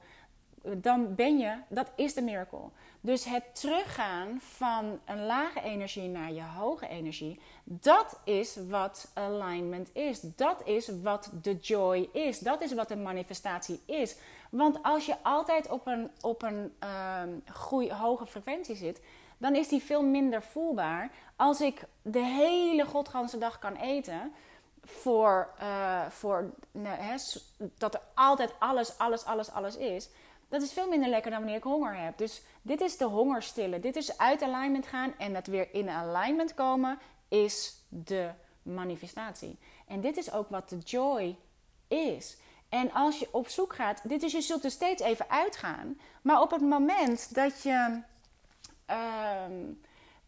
dan 0.76 1.14
ben 1.14 1.38
je, 1.38 1.56
dat 1.68 1.90
is 1.96 2.14
de 2.14 2.22
miracle. 2.22 2.70
Dus 3.00 3.24
het 3.24 3.60
teruggaan 3.60 4.40
van 4.40 5.00
een 5.04 5.26
lage 5.26 5.60
energie 5.60 6.08
naar 6.08 6.32
je 6.32 6.42
hoge 6.42 6.88
energie, 6.88 7.40
dat 7.64 8.20
is 8.24 8.58
wat 8.68 9.10
alignment 9.14 9.94
is. 9.94 10.20
Dat 10.20 10.62
is 10.64 10.90
wat 11.02 11.30
de 11.42 11.56
joy 11.56 12.08
is. 12.12 12.38
Dat 12.38 12.60
is 12.60 12.74
wat 12.74 12.88
de 12.88 12.96
manifestatie 12.96 13.80
is. 13.86 14.16
Want 14.50 14.82
als 14.82 15.06
je 15.06 15.14
altijd 15.22 15.70
op 15.70 15.86
een, 15.86 16.10
op 16.20 16.42
een 16.42 16.74
uh, 16.82 17.92
hoge 17.92 18.26
frequentie 18.26 18.76
zit, 18.76 19.00
dan 19.38 19.54
is 19.54 19.68
die 19.68 19.82
veel 19.82 20.02
minder 20.02 20.42
voelbaar. 20.42 21.10
Als 21.36 21.60
ik 21.60 21.82
de 22.02 22.24
hele 22.24 22.84
godganse 22.84 23.38
dag 23.38 23.58
kan 23.58 23.76
eten, 23.76 24.32
voor, 24.84 25.50
uh, 25.60 26.06
voor 26.08 26.50
nou, 26.70 27.18
dat 27.78 27.94
er 27.94 28.00
altijd 28.14 28.54
alles, 28.58 28.98
alles, 28.98 29.24
alles, 29.24 29.50
alles 29.50 29.76
is 29.76 30.08
dat 30.48 30.62
is 30.62 30.72
veel 30.72 30.88
minder 30.88 31.08
lekker 31.08 31.30
dan 31.30 31.40
wanneer 31.40 31.58
ik 31.58 31.64
honger 31.64 31.96
heb. 31.96 32.18
Dus 32.18 32.42
dit 32.62 32.80
is 32.80 32.96
de 32.96 33.04
hongerstillen. 33.04 33.80
Dit 33.80 33.96
is 33.96 34.18
uit 34.18 34.42
alignment 34.42 34.86
gaan 34.86 35.14
en 35.18 35.32
dat 35.32 35.46
weer 35.46 35.74
in 35.74 35.88
alignment 35.88 36.54
komen 36.54 36.98
is 37.28 37.84
de 37.88 38.30
manifestatie. 38.62 39.58
En 39.86 40.00
dit 40.00 40.16
is 40.16 40.32
ook 40.32 40.48
wat 40.48 40.68
de 40.68 40.78
joy 40.78 41.36
is. 41.88 42.36
En 42.68 42.92
als 42.92 43.18
je 43.18 43.28
op 43.30 43.48
zoek 43.48 43.74
gaat, 43.74 44.08
dit 44.08 44.22
is 44.22 44.32
je 44.32 44.40
zult 44.40 44.64
er 44.64 44.70
steeds 44.70 45.02
even 45.02 45.30
uitgaan. 45.30 45.98
Maar 46.22 46.40
op 46.40 46.50
het 46.50 46.60
moment 46.60 47.34
dat 47.34 47.62
je 47.62 48.00
uh, 48.90 49.44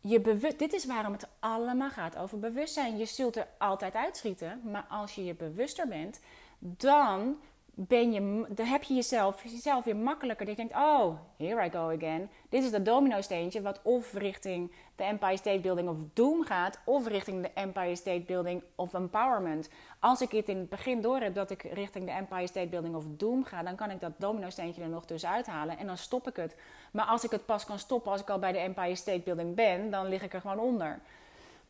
je 0.01 0.21
bewust, 0.21 0.59
dit 0.59 0.73
is 0.73 0.85
waarom 0.85 1.13
het 1.13 1.29
allemaal 1.39 1.91
gaat 1.91 2.17
over 2.17 2.39
bewustzijn. 2.39 2.99
Je 2.99 3.05
zult 3.05 3.37
er 3.37 3.49
altijd 3.59 3.95
uitschieten, 3.95 4.61
maar 4.65 4.87
als 4.89 5.15
je 5.15 5.25
je 5.25 5.35
bewuster 5.35 5.89
bent, 5.89 6.21
dan 6.59 7.41
ben 7.89 8.13
je, 8.13 8.45
dan 8.49 8.67
heb 8.67 8.83
je 8.83 8.95
jezelf, 8.95 9.43
jezelf 9.43 9.85
weer 9.85 9.97
makkelijker. 9.97 10.47
Dat 10.47 10.57
je 10.57 10.67
denkt, 10.67 10.77
oh, 10.77 11.19
here 11.37 11.65
I 11.65 11.71
go 11.71 11.91
again. 11.97 12.31
Dit 12.49 12.65
is 12.65 12.71
dat 12.71 12.85
domino-steentje 12.85 13.63
wat 13.63 13.81
of 13.83 14.13
richting 14.13 14.73
de 14.97 15.05
Empire 15.05 15.37
State 15.37 15.61
Building 15.61 15.89
of 15.89 15.97
Doom 16.13 16.45
gaat... 16.45 16.81
of 16.85 17.07
richting 17.07 17.43
de 17.43 17.51
Empire 17.55 17.97
State 17.97 18.23
Building 18.27 18.63
of 18.75 18.95
Empowerment. 18.95 19.69
Als 19.99 20.21
ik 20.21 20.31
het 20.31 20.49
in 20.49 20.57
het 20.57 20.69
begin 20.69 21.01
door 21.01 21.21
heb 21.21 21.35
dat 21.35 21.51
ik 21.51 21.63
richting 21.63 22.05
de 22.05 22.11
Empire 22.11 22.47
State 22.47 22.69
Building 22.69 22.95
of 22.95 23.05
Doom 23.17 23.45
ga... 23.45 23.63
dan 23.63 23.77
kan 23.77 23.91
ik 23.91 24.01
dat 24.01 24.13
domino-steentje 24.17 24.83
er 24.83 24.89
nog 24.89 25.07
tussenuit 25.07 25.47
halen 25.47 25.79
en 25.79 25.87
dan 25.87 25.97
stop 25.97 26.29
ik 26.29 26.37
het. 26.37 26.57
Maar 26.93 27.07
als 27.07 27.25
ik 27.25 27.31
het 27.31 27.47
pas 27.47 27.65
kan 27.65 27.79
stoppen 27.79 28.13
als 28.13 28.21
ik 28.21 28.31
al 28.31 28.39
bij 28.39 28.53
de 28.53 28.59
Empire 28.59 28.95
State 28.95 29.21
Building 29.21 29.55
ben... 29.55 29.91
dan 29.91 30.09
lig 30.09 30.23
ik 30.23 30.35
er 30.35 30.41
gewoon 30.41 30.59
onder. 30.59 31.01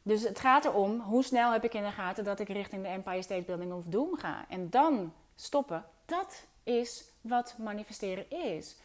Dus 0.02 0.22
het 0.22 0.40
gaat 0.40 0.64
erom, 0.64 1.00
hoe 1.00 1.24
snel 1.24 1.52
heb 1.52 1.64
ik 1.64 1.74
in 1.74 1.82
de 1.82 1.90
gaten 1.90 2.24
dat 2.24 2.40
ik 2.40 2.48
richting 2.48 2.82
de 2.82 2.88
Empire 2.88 3.22
State 3.22 3.42
Building 3.42 3.72
of 3.72 3.84
Doom 3.84 4.16
ga. 4.16 4.44
En 4.48 4.70
dan 4.70 5.12
stoppen 5.40 5.84
dat 6.10 6.46
is 6.62 7.04
wat 7.20 7.54
manifesteren 7.58 8.30
is. 8.30 8.76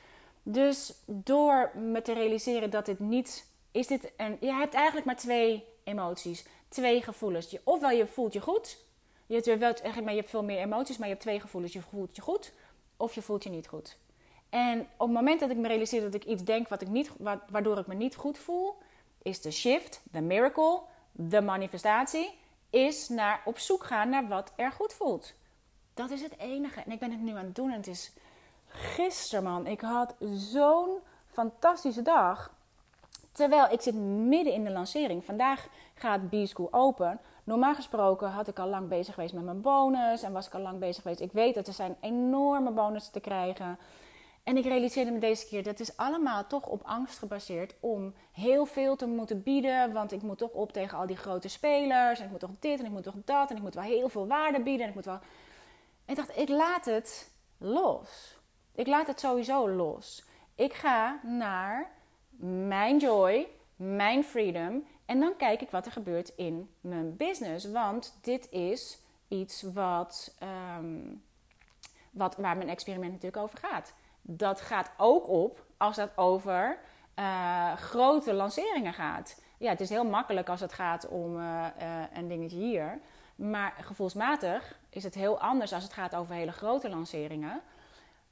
Dus 0.44 0.94
door 1.06 1.72
me 1.76 2.02
te 2.02 2.14
realiseren 2.14 2.70
dat 2.70 2.86
dit 2.86 3.00
niet 3.00 3.48
is 3.72 3.88
dit 3.88 4.12
een. 4.18 4.38
Je 4.40 4.54
hebt 4.54 4.74
eigenlijk 4.74 5.06
maar 5.06 5.16
twee 5.16 5.64
emoties, 5.84 6.46
twee 6.70 7.02
gevoelens. 7.02 7.58
Ofwel 7.64 7.90
je 7.90 8.08
voelt 8.08 8.34
je 8.34 8.42
goed. 8.42 8.84
Je 9.28 9.74
maar 9.84 10.14
je 10.14 10.20
hebt 10.20 10.30
veel 10.30 10.44
meer 10.44 10.60
emoties, 10.60 10.98
maar 10.98 11.08
je 11.08 11.14
hebt 11.14 11.26
twee 11.26 11.40
gevoelens. 11.40 11.74
Je 11.74 11.82
voelt 11.82 12.16
je 12.16 12.22
goed 12.22 12.54
of 12.98 13.14
je 13.16 13.22
voelt 13.22 13.44
je 13.44 13.50
niet 13.50 13.68
goed. 13.68 13.98
En 14.50 14.80
op 14.80 15.08
het 15.08 15.16
moment 15.16 15.40
dat 15.40 15.50
ik 15.50 15.58
me 15.58 15.68
realiseer 15.68 16.02
dat 16.02 16.14
ik 16.14 16.26
iets 16.26 16.44
denk 16.44 16.68
wat 16.68 16.82
ik 16.82 16.88
niet, 16.88 17.12
waardoor 17.50 17.78
ik 17.78 17.88
me 17.88 17.94
niet 17.94 18.16
goed 18.16 18.38
voel, 18.38 18.78
is 19.22 19.42
de 19.42 19.52
shift, 19.52 20.02
de 20.12 20.22
miracle, 20.22 20.82
de 21.12 21.42
manifestatie, 21.42 22.38
is 22.70 23.10
naar 23.10 23.42
op 23.46 23.60
zoek 23.60 23.84
gaan 23.84 24.10
naar 24.10 24.28
wat 24.28 24.54
er 24.56 24.72
goed 24.72 24.94
voelt. 24.94 25.34
Dat 25.96 26.10
is 26.10 26.22
het 26.22 26.38
enige. 26.38 26.82
En 26.82 26.92
ik 26.92 27.00
ben 27.00 27.12
het 27.12 27.22
nu 27.22 27.32
aan 27.32 27.46
het 27.46 27.56
doen. 27.56 27.72
En 27.72 27.78
het 27.78 27.88
is 27.88 28.12
gisteren, 28.68 29.44
man. 29.44 29.68
Ik 29.68 29.82
had 29.82 30.16
zo'n 30.36 30.98
fantastische 31.28 32.02
dag. 32.02 32.54
Terwijl 33.32 33.72
ik 33.72 33.82
zit 33.82 33.96
midden 33.96 34.54
in 34.54 34.64
de 34.64 34.72
lancering. 34.72 35.26
Vandaag 35.26 35.68
gaat 35.94 36.30
B-School 36.30 36.68
open. 36.72 37.20
Normaal 37.44 37.76
gesproken 37.76 38.30
had 38.30 38.48
ik 38.48 38.60
al 38.60 38.68
lang 38.68 38.88
bezig 38.88 39.14
geweest 39.14 39.34
met 39.34 39.44
mijn 39.44 39.62
bonus. 39.62 40.24
En 40.24 40.34
was 40.34 40.48
ik 40.48 40.54
al 40.54 40.62
lang 40.62 40.80
bezig 40.80 41.02
geweest. 41.02 41.20
Ik 41.20 41.32
weet 41.32 41.56
dat 41.56 41.68
er 41.68 41.74
zijn 41.74 41.96
enorme 42.02 42.72
bonussen 42.72 43.14
te 43.14 43.20
krijgen. 43.20 43.80
En 44.44 44.58
ik 44.58 44.64
realiseerde 44.64 45.12
me 45.12 45.20
deze 45.20 45.48
keer, 45.48 45.64
dat 45.64 45.80
is 45.80 45.98
allemaal 45.98 46.48
toch 46.48 46.68
op 46.68 46.82
angst 46.84 47.18
gebaseerd 47.18 47.76
om 47.80 48.14
heel 48.32 48.66
veel 48.66 48.96
te 48.96 49.08
moeten 49.08 49.44
bieden. 49.44 49.94
Want 49.94 50.12
ik 50.12 50.22
moet 50.22 50.38
toch 50.38 50.52
op 50.52 50.72
tegen 50.72 50.98
al 50.98 51.08
die 51.08 51.18
grote 51.18 51.48
spelers. 51.48 52.20
En 52.20 52.26
ik 52.26 52.32
moet 52.32 52.40
toch 52.40 52.60
dit 52.60 52.80
en 52.80 52.86
ik 52.86 52.92
moet 52.92 53.04
toch 53.04 53.16
dat. 53.26 53.50
En 53.50 53.56
ik 53.56 53.62
moet 53.62 53.74
wel 53.74 53.84
heel 53.84 54.10
veel 54.10 54.28
waarde 54.28 54.62
bieden. 54.62 54.82
En 54.82 54.90
ik 54.90 54.96
moet 54.96 55.06
wel 55.06 55.20
ik 56.06 56.16
dacht, 56.16 56.38
ik 56.38 56.50
laat 56.50 56.86
het 56.86 57.32
los. 57.58 58.38
Ik 58.72 58.88
laat 58.88 59.08
het 59.08 59.20
sowieso 59.20 59.70
los. 59.70 60.24
Ik 60.56 60.74
ga 60.74 61.20
naar 61.24 61.92
mijn 62.40 62.98
joy, 62.98 63.48
mijn 63.76 64.24
freedom. 64.24 64.88
En 65.06 65.20
dan 65.20 65.36
kijk 65.38 65.62
ik 65.62 65.70
wat 65.70 65.86
er 65.86 65.92
gebeurt 65.92 66.32
in 66.36 66.70
mijn 66.82 67.16
business. 67.18 67.72
Want 67.72 68.18
dit 68.22 68.52
is 68.52 69.00
iets 69.28 69.62
wat, 69.62 70.38
um, 70.78 71.24
wat, 72.12 72.36
waar 72.36 72.58
mijn 72.58 72.70
experiment 72.70 73.12
natuurlijk 73.12 73.44
over 73.44 73.58
gaat. 73.60 73.94
Dat 74.22 74.62
gaat 74.62 74.92
ook 74.98 75.28
op 75.30 75.66
als 75.78 75.96
het 75.96 76.18
over 76.18 76.80
uh, 77.20 77.74
grote 77.74 78.34
lanceringen 78.34 78.94
gaat. 78.94 79.42
Ja, 79.58 79.70
het 79.70 79.82
is 79.82 79.90
heel 79.90 80.06
makkelijk 80.06 80.50
als 80.50 80.60
het 80.60 80.74
gaat 80.74 81.08
om 81.08 81.38
uh, 81.38 81.66
uh, 81.82 82.04
een 82.14 82.28
dingetje 82.28 82.58
hier. 82.58 83.00
Maar 83.36 83.74
gevoelsmatig 83.82 84.80
is 84.90 85.04
het 85.04 85.16
heel 85.16 85.40
anders 85.40 85.74
als 85.74 85.84
het 85.84 85.94
gaat 85.94 86.16
over 86.16 86.36
hele 86.36 86.52
grote 86.52 86.90
lanceringen. 86.90 87.62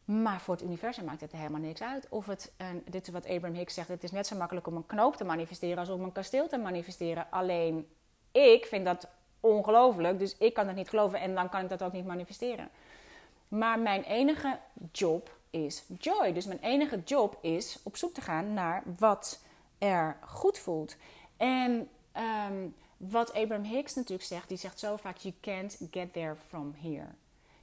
Maar 0.06 0.42
voor 0.42 0.54
het 0.54 0.64
universum 0.64 1.06
maakt 1.06 1.22
het 1.22 1.32
helemaal 1.32 1.62
niks 1.62 1.82
uit. 1.82 2.08
Of 2.10 2.26
het, 2.26 2.52
en 2.58 2.84
dit 2.90 3.08
is 3.08 3.14
wat 3.14 3.28
Abraham 3.28 3.54
Hicks 3.58 3.74
zegt, 3.74 3.88
het 3.88 4.04
is 4.04 4.12
net 4.12 4.28
zo 4.28 4.36
makkelijk 4.36 4.68
om 4.68 4.76
een 4.76 4.86
knoop 4.86 5.16
te 5.16 5.24
manifesteren 5.24 5.78
als 5.78 5.90
om 5.90 6.04
een 6.04 6.12
kasteel 6.12 6.48
te 6.48 6.58
manifesteren. 6.58 7.28
Alleen 7.30 7.88
ik 8.32 8.66
vind 8.66 8.86
dat 8.86 9.08
ongelooflijk, 9.40 10.20
dus 10.20 10.38
ik 10.38 10.54
kan 10.54 10.68
het 10.68 10.76
niet 10.76 10.90
geloven 10.90 11.20
en 11.20 11.36
dan 11.36 11.50
kan 11.50 11.62
ik 11.62 11.70
dat 11.70 11.84
ook 11.84 11.94
niet 11.94 12.06
manifesteren. 12.06 12.70
Maar 13.48 13.80
mijn 13.80 14.04
enige 14.04 14.60
job 14.92 15.36
is 15.50 15.84
joy. 16.00 16.34
Dus 16.34 16.46
mijn 16.46 16.60
enige 16.60 17.02
job 17.06 17.38
is 17.42 17.80
op 17.84 17.98
zoek 17.98 18.14
te 18.14 18.22
gaan 18.22 18.54
naar 18.54 18.84
wat 18.98 19.44
er 19.78 20.18
goed 20.22 20.58
voelt. 20.58 20.96
En 21.38 21.90
um, 22.48 22.76
wat 23.10 23.34
Abraham 23.34 23.64
Hicks 23.64 23.96
natuurlijk 23.96 24.28
zegt, 24.28 24.48
die 24.48 24.58
zegt 24.58 24.80
zo 24.80 24.96
vaak: 24.96 25.18
You 25.18 25.34
can't 25.42 25.78
get 25.92 26.14
there 26.14 26.36
from 26.48 26.76
here. 26.82 27.08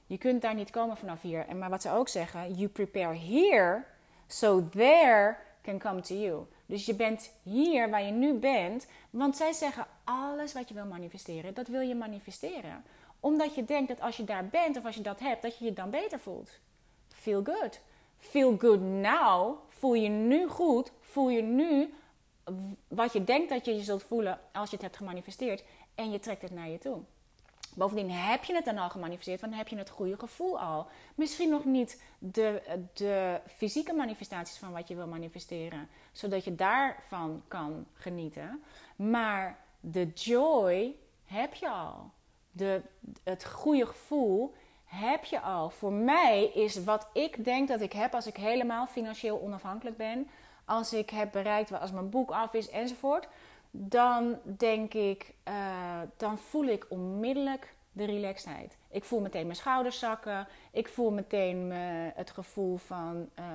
Je 0.05 0.17
kunt 0.17 0.41
daar 0.41 0.55
niet 0.55 0.69
komen 0.69 0.97
vanaf 0.97 1.21
hier. 1.21 1.47
En 1.47 1.57
maar 1.57 1.69
wat 1.69 1.81
ze 1.81 1.91
ook 1.91 2.09
zeggen: 2.09 2.53
You 2.53 2.67
prepare 2.67 3.15
here, 3.15 3.83
so 4.27 4.69
there 4.69 5.35
can 5.61 5.79
come 5.79 6.01
to 6.01 6.15
you. 6.15 6.45
Dus 6.65 6.85
je 6.85 6.95
bent 6.95 7.31
hier 7.43 7.89
waar 7.89 8.03
je 8.03 8.11
nu 8.11 8.33
bent. 8.33 8.87
Want 9.09 9.37
zij 9.37 9.51
zeggen: 9.51 9.85
alles 10.03 10.53
wat 10.53 10.67
je 10.67 10.73
wil 10.73 10.85
manifesteren, 10.85 11.53
dat 11.53 11.67
wil 11.67 11.81
je 11.81 11.95
manifesteren. 11.95 12.83
Omdat 13.19 13.55
je 13.55 13.65
denkt 13.65 13.87
dat 13.87 14.01
als 14.01 14.17
je 14.17 14.23
daar 14.23 14.45
bent 14.45 14.77
of 14.77 14.85
als 14.85 14.95
je 14.95 15.01
dat 15.01 15.19
hebt, 15.19 15.41
dat 15.41 15.57
je 15.57 15.65
je 15.65 15.73
dan 15.73 15.89
beter 15.89 16.19
voelt. 16.19 16.59
Feel 17.07 17.43
good. 17.43 17.79
Feel 18.17 18.57
good 18.57 18.81
now. 18.81 19.57
Voel 19.69 19.93
je 19.93 20.09
nu 20.09 20.47
goed. 20.47 20.91
Voel 21.01 21.29
je 21.29 21.41
nu 21.41 21.93
wat 22.87 23.13
je 23.13 23.23
denkt 23.23 23.49
dat 23.49 23.65
je 23.65 23.75
je 23.75 23.83
zult 23.83 24.03
voelen 24.03 24.39
als 24.53 24.69
je 24.69 24.75
het 24.75 24.85
hebt 24.85 24.97
gemanifesteerd. 24.97 25.63
En 25.95 26.11
je 26.11 26.19
trekt 26.19 26.41
het 26.41 26.51
naar 26.51 26.69
je 26.69 26.77
toe. 26.77 27.01
Bovendien 27.75 28.11
heb 28.11 28.43
je 28.43 28.55
het 28.55 28.65
dan 28.65 28.77
al 28.77 28.89
gemanifesteerd, 28.89 29.39
want 29.39 29.51
dan 29.51 29.61
heb 29.61 29.71
je 29.71 29.77
het 29.77 29.89
goede 29.89 30.17
gevoel 30.17 30.59
al. 30.59 30.87
Misschien 31.15 31.49
nog 31.49 31.65
niet 31.65 32.03
de, 32.19 32.79
de 32.93 33.41
fysieke 33.47 33.93
manifestaties 33.93 34.57
van 34.57 34.71
wat 34.71 34.87
je 34.87 34.95
wil 34.95 35.07
manifesteren, 35.07 35.89
zodat 36.11 36.43
je 36.43 36.55
daarvan 36.55 37.43
kan 37.47 37.85
genieten. 37.93 38.63
Maar 38.95 39.59
de 39.79 40.07
joy 40.07 40.95
heb 41.25 41.53
je 41.53 41.69
al. 41.69 42.11
De, 42.51 42.81
het 43.23 43.45
goede 43.45 43.85
gevoel 43.85 44.53
heb 44.85 45.23
je 45.23 45.41
al. 45.41 45.69
Voor 45.69 45.93
mij 45.93 46.43
is 46.43 46.83
wat 46.83 47.07
ik 47.13 47.45
denk 47.45 47.67
dat 47.67 47.81
ik 47.81 47.93
heb 47.93 48.13
als 48.13 48.27
ik 48.27 48.37
helemaal 48.37 48.87
financieel 48.87 49.41
onafhankelijk 49.41 49.97
ben, 49.97 50.29
als 50.71 50.93
ik 50.93 51.09
heb 51.09 51.31
bereikt, 51.31 51.79
als 51.79 51.91
mijn 51.91 52.09
boek 52.09 52.31
af 52.31 52.53
is 52.53 52.69
enzovoort, 52.69 53.27
dan 53.71 54.39
denk 54.43 54.93
ik, 54.93 55.33
uh, 55.47 55.99
dan 56.17 56.37
voel 56.37 56.65
ik 56.65 56.85
onmiddellijk 56.89 57.73
de 57.91 58.05
relaxedheid. 58.05 58.77
Ik 58.89 59.03
voel 59.03 59.19
meteen 59.19 59.45
mijn 59.45 59.57
schouders 59.57 59.99
zakken. 59.99 60.47
Ik 60.71 60.87
voel 60.87 61.11
meteen 61.11 61.67
me, 61.67 62.11
het 62.15 62.31
gevoel 62.31 62.77
van 62.77 63.29
uh, 63.39 63.45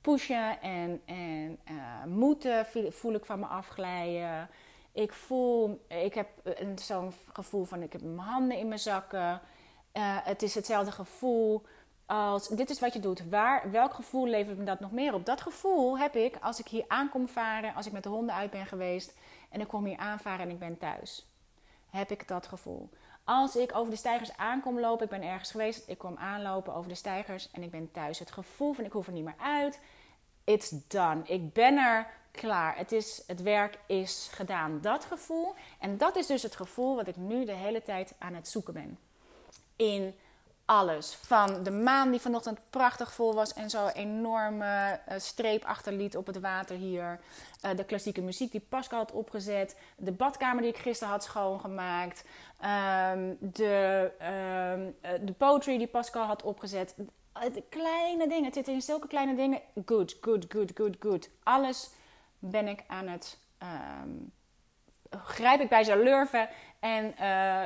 pushen 0.00 0.60
en, 0.60 1.02
en 1.04 1.58
uh, 1.70 2.04
moeten 2.04 2.66
voel 2.90 3.14
ik 3.14 3.24
van 3.24 3.40
me 3.40 3.46
afglijden. 3.46 4.48
Ik 4.92 5.12
voel, 5.12 5.84
ik 5.88 6.14
heb 6.14 6.28
zo'n 6.74 7.12
gevoel 7.32 7.64
van 7.64 7.82
ik 7.82 7.92
heb 7.92 8.02
mijn 8.02 8.18
handen 8.18 8.58
in 8.58 8.68
mijn 8.68 8.80
zakken. 8.80 9.40
Eh, 9.92 10.16
het 10.22 10.42
is 10.42 10.54
hetzelfde 10.54 10.92
gevoel 10.92 11.62
als 12.06 12.48
dit 12.48 12.70
is 12.70 12.80
wat 12.80 12.92
je 12.92 13.00
doet. 13.00 13.28
Waar, 13.28 13.70
welk 13.70 13.94
gevoel 13.94 14.26
levert 14.26 14.58
me 14.58 14.64
dat 14.64 14.80
nog 14.80 14.90
meer 14.90 15.14
op? 15.14 15.26
Dat 15.26 15.40
gevoel 15.40 15.98
heb 15.98 16.16
ik 16.16 16.36
als 16.40 16.58
ik 16.58 16.68
hier 16.68 16.84
aankom 16.88 17.28
varen, 17.28 17.74
als 17.74 17.86
ik 17.86 17.92
met 17.92 18.02
de 18.02 18.08
honden 18.08 18.34
uit 18.34 18.50
ben 18.50 18.66
geweest 18.66 19.14
en 19.50 19.60
ik 19.60 19.68
kom 19.68 19.84
hier 19.84 19.98
aanvaren 19.98 20.44
en 20.44 20.50
ik 20.50 20.58
ben 20.58 20.78
thuis. 20.78 21.26
Heb 21.90 22.10
ik 22.10 22.28
dat 22.28 22.46
gevoel. 22.46 22.88
Als 23.24 23.56
ik 23.56 23.76
over 23.76 23.90
de 23.90 23.98
stijgers 23.98 24.36
aankom 24.36 24.80
lopen, 24.80 25.04
ik 25.04 25.10
ben 25.10 25.22
ergens 25.22 25.50
geweest, 25.50 25.88
ik 25.88 25.98
kom 25.98 26.16
aanlopen 26.16 26.74
over 26.74 26.88
de 26.88 26.94
stijgers 26.94 27.50
en 27.50 27.62
ik 27.62 27.70
ben 27.70 27.90
thuis. 27.92 28.18
Het 28.18 28.30
gevoel 28.30 28.72
van 28.72 28.84
ik 28.84 28.92
hoef 28.92 29.06
er 29.06 29.12
niet 29.12 29.24
meer 29.24 29.34
uit. 29.38 29.80
It's 30.44 30.70
done. 30.88 31.22
Ik 31.24 31.52
ben 31.52 31.76
er 31.76 32.06
klaar. 32.30 32.76
Het, 32.76 32.92
is, 32.92 33.22
het 33.26 33.42
werk 33.42 33.78
is 33.86 34.28
gedaan. 34.32 34.80
Dat 34.80 35.04
gevoel. 35.04 35.54
En 35.78 35.98
dat 35.98 36.16
is 36.16 36.26
dus 36.26 36.42
het 36.42 36.56
gevoel 36.56 36.96
wat 36.96 37.06
ik 37.06 37.16
nu 37.16 37.44
de 37.44 37.52
hele 37.52 37.82
tijd 37.82 38.14
aan 38.18 38.34
het 38.34 38.48
zoeken 38.48 38.74
ben. 38.74 38.98
In 39.76 40.14
alles. 40.66 41.14
Van 41.14 41.62
de 41.62 41.70
maan 41.70 42.10
die 42.10 42.20
vanochtend 42.20 42.58
prachtig 42.70 43.12
vol 43.12 43.34
was 43.34 43.52
en 43.52 43.70
zo'n 43.70 43.88
enorme 43.88 45.00
eh, 45.06 45.18
streep 45.18 45.64
achterliet 45.64 46.16
op 46.16 46.26
het 46.26 46.40
water 46.40 46.76
hier. 46.76 47.20
Eh, 47.60 47.76
de 47.76 47.84
klassieke 47.84 48.20
muziek 48.20 48.50
die 48.52 48.66
Pascal 48.68 48.98
had 48.98 49.12
opgezet. 49.12 49.76
De 49.96 50.12
badkamer 50.12 50.62
die 50.62 50.70
ik 50.70 50.78
gisteren 50.78 51.12
had 51.12 51.24
schoongemaakt. 51.24 52.24
Ehm, 52.60 53.34
de, 53.38 54.12
ehm, 54.18 54.90
eh, 55.00 55.10
de 55.26 55.32
poetry 55.32 55.78
die 55.78 55.86
Pascal 55.86 56.24
had 56.24 56.42
opgezet. 56.42 56.94
De 57.52 57.62
kleine 57.68 58.28
dingen. 58.28 58.44
Het 58.44 58.54
zit 58.54 58.68
in 58.68 58.82
zulke 58.82 59.08
kleine 59.08 59.34
dingen. 59.34 59.60
Good, 59.84 60.16
good, 60.20 60.44
good, 60.48 60.70
good, 60.74 60.96
good. 60.98 61.28
Alles 61.42 61.90
ben 62.38 62.68
ik 62.68 62.84
aan 62.86 63.08
het... 63.08 63.38
ehm, 63.58 64.10
grijp 65.24 65.60
ik 65.60 65.68
bij 65.68 65.84
zijn 65.84 66.02
lurven 66.02 66.48
en 66.80 67.14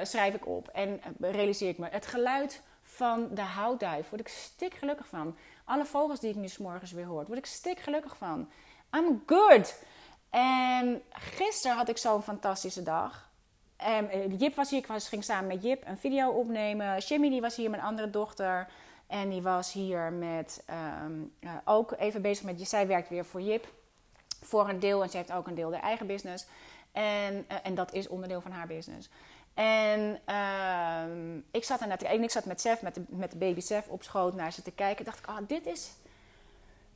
schrijf 0.07 0.35
ik 0.35 0.47
op. 0.47 0.69
En 0.69 1.01
realiseer 1.21 1.69
ik 1.69 1.79
me. 1.79 1.89
Het 1.91 2.07
geluid 2.07 2.63
van 3.01 3.29
de 3.35 3.43
houtduif 3.43 4.09
word 4.09 4.21
ik 4.21 4.29
stik 4.29 4.75
gelukkig 4.75 5.07
van. 5.07 5.37
Alle 5.65 5.85
vogels 5.85 6.21
die 6.21 6.31
ik 6.31 6.37
nu 6.37 6.49
morgens 6.59 6.93
weer 6.93 7.05
hoor, 7.05 7.25
word 7.27 7.39
ik 7.39 7.47
stik 7.47 7.81
gelukkig 7.81 8.17
van. 8.17 8.49
I'm 8.97 9.23
good. 9.27 9.85
En 10.31 11.03
gisteren 11.11 11.77
had 11.77 11.89
ik 11.89 11.99
zo'n 11.99 12.23
fantastische 12.23 12.83
dag. 12.83 13.31
En 13.77 14.11
eh, 14.11 14.39
Jip 14.39 14.55
was 14.55 14.71
hier, 14.71 14.79
ik 14.79 14.87
ging 14.87 15.25
samen 15.25 15.47
met 15.47 15.63
Jip 15.63 15.83
een 15.87 15.99
video 15.99 16.31
opnemen. 16.31 16.99
Jimmy 16.99 17.29
die 17.29 17.41
was 17.41 17.57
hier, 17.57 17.71
mijn 17.71 17.83
andere 17.83 18.11
dochter. 18.11 18.69
En 19.07 19.29
die 19.29 19.43
was 19.43 19.73
hier 19.73 20.13
met, 20.13 20.63
ehm, 20.67 21.13
eh, 21.41 21.51
ook 21.65 21.93
even 21.99 22.23
bezig 22.23 22.45
met, 22.45 22.69
zij 22.69 22.87
werkt 22.87 23.09
weer 23.09 23.25
voor 23.25 23.41
Jip. 23.41 23.73
Voor 24.43 24.69
een 24.69 24.81
deel, 24.81 25.03
en 25.03 25.11
ze 25.11 25.17
heeft 25.17 25.33
ook 25.33 25.47
een 25.47 25.55
deel 25.55 25.71
de 25.71 25.77
eigen 25.77 26.07
business. 26.07 26.47
En, 26.93 27.45
eh, 27.49 27.57
en 27.63 27.75
dat 27.75 27.93
is 27.93 28.09
onderdeel 28.09 28.41
van 28.41 28.51
haar 28.51 28.67
business. 28.67 29.09
En 29.55 30.21
ehm, 30.25 31.39
ik 31.51 31.65
zat 31.65 31.81
en 31.81 32.23
ik 32.23 32.31
zat 32.31 32.45
met 32.45 32.61
Sef, 32.61 32.83
met 32.83 32.95
de, 32.95 33.03
met 33.09 33.31
de 33.31 33.37
baby 33.37 33.61
Sef 33.61 33.89
op 33.89 34.03
schoot 34.03 34.35
naar 34.35 34.53
ze 34.53 34.63
te 34.63 34.71
kijken. 34.71 35.05
Dacht 35.05 35.19
ik, 35.19 35.27
ah, 35.27 35.39
dit 35.47 35.67
is, 35.67 35.91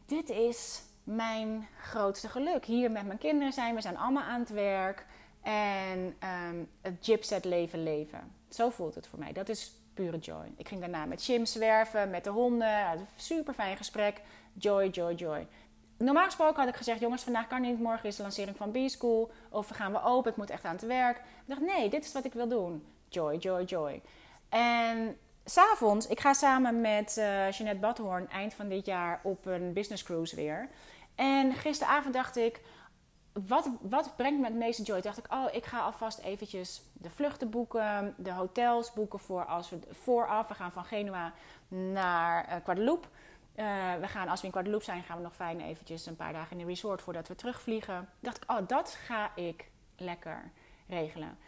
dit 0.06 0.28
is 0.28 0.82
mijn 1.04 1.68
grootste 1.80 2.28
geluk. 2.28 2.64
Hier 2.64 2.90
met 2.90 3.06
mijn 3.06 3.18
kinderen 3.18 3.52
zijn, 3.52 3.74
we 3.74 3.80
zijn 3.80 3.98
allemaal 3.98 4.22
aan 4.22 4.40
het 4.40 4.50
werk. 4.50 5.06
En 5.42 6.16
ehm, 6.18 6.56
het 6.80 6.94
gypset 7.00 7.44
leven 7.44 7.82
leven. 7.82 8.32
Zo 8.48 8.70
voelt 8.70 8.94
het 8.94 9.06
voor 9.06 9.18
mij. 9.18 9.32
Dat 9.32 9.48
is 9.48 9.72
pure 9.94 10.18
joy. 10.18 10.52
Ik 10.56 10.68
ging 10.68 10.80
daarna 10.80 11.04
met 11.04 11.26
Jim 11.26 11.46
zwerven, 11.46 12.10
met 12.10 12.24
de 12.24 12.30
honden. 12.30 13.08
Super 13.16 13.54
fijn 13.54 13.76
gesprek. 13.76 14.20
Joy, 14.52 14.88
joy, 14.88 15.14
joy. 15.14 15.46
Normaal 15.98 16.24
gesproken 16.24 16.60
had 16.60 16.68
ik 16.68 16.76
gezegd: 16.76 17.00
jongens, 17.00 17.22
vandaag 17.22 17.46
kan 17.46 17.60
niet. 17.60 17.80
Morgen 17.80 18.08
is 18.08 18.16
de 18.16 18.22
lancering 18.22 18.56
van 18.56 18.70
B-School. 18.70 19.30
Of 19.48 19.68
we 19.68 19.74
gaan 19.74 19.92
we 19.92 20.02
open. 20.02 20.30
Ik 20.30 20.36
moet 20.36 20.50
echt 20.50 20.64
aan 20.64 20.74
het 20.74 20.86
werk. 20.86 21.16
Ik 21.16 21.22
dacht: 21.46 21.60
nee, 21.60 21.90
dit 21.90 22.04
is 22.04 22.12
wat 22.12 22.24
ik 22.24 22.32
wil 22.32 22.48
doen. 22.48 22.86
Joy, 23.08 23.36
joy, 23.36 23.62
joy. 23.62 24.02
En 24.48 25.16
s'avonds, 25.44 26.06
ik 26.06 26.20
ga 26.20 26.32
samen 26.32 26.80
met 26.80 27.16
eh 27.16 27.50
Jeanette 27.50 27.80
Badhoorn 27.80 28.28
eind 28.28 28.54
van 28.54 28.68
dit 28.68 28.86
jaar 28.86 29.20
op 29.22 29.46
een 29.46 29.72
business 29.72 30.02
cruise 30.02 30.36
weer. 30.36 30.68
En 31.14 31.52
gisteravond 31.52 32.14
dacht 32.14 32.36
ik: 32.36 32.60
wat, 33.32 33.68
wat 33.80 34.16
brengt 34.16 34.40
me 34.40 34.46
het 34.46 34.54
meeste 34.54 34.82
joy? 34.82 35.00
Toen 35.00 35.12
dacht 35.14 35.26
ik, 35.26 35.32
oh, 35.32 35.46
ik 35.52 35.64
ga 35.64 35.80
alvast 35.80 36.18
eventjes 36.18 36.82
de 36.92 37.10
vluchten 37.10 37.50
boeken, 37.50 38.14
de 38.16 38.32
hotels 38.32 38.92
boeken 38.92 39.18
voor 39.18 39.44
als 39.44 39.70
we 39.70 39.78
vooraf. 39.90 40.48
We 40.48 40.54
gaan 40.54 40.72
van 40.72 40.84
Genua 40.84 41.32
naar 41.68 42.44
eh 42.44 42.56
Guadeloupe. 42.64 43.08
Eh, 43.54 43.94
we 44.00 44.08
gaan, 44.08 44.28
als 44.28 44.40
we 44.40 44.46
in 44.46 44.52
Guadeloupe 44.52 44.84
zijn, 44.84 45.02
gaan 45.02 45.16
we 45.16 45.22
nog 45.22 45.34
fijn 45.34 45.60
eventjes 45.60 46.06
een 46.06 46.16
paar 46.16 46.32
dagen 46.32 46.52
in 46.52 46.62
een 46.62 46.68
resort 46.68 47.02
voordat 47.02 47.28
we 47.28 47.34
terugvliegen. 47.34 48.08
Dacht 48.20 48.36
ik, 48.36 48.50
oh, 48.50 48.58
dat 48.66 48.90
ga 48.90 49.30
ik 49.36 49.70
lekker 49.96 50.50
regelen. 50.88 51.38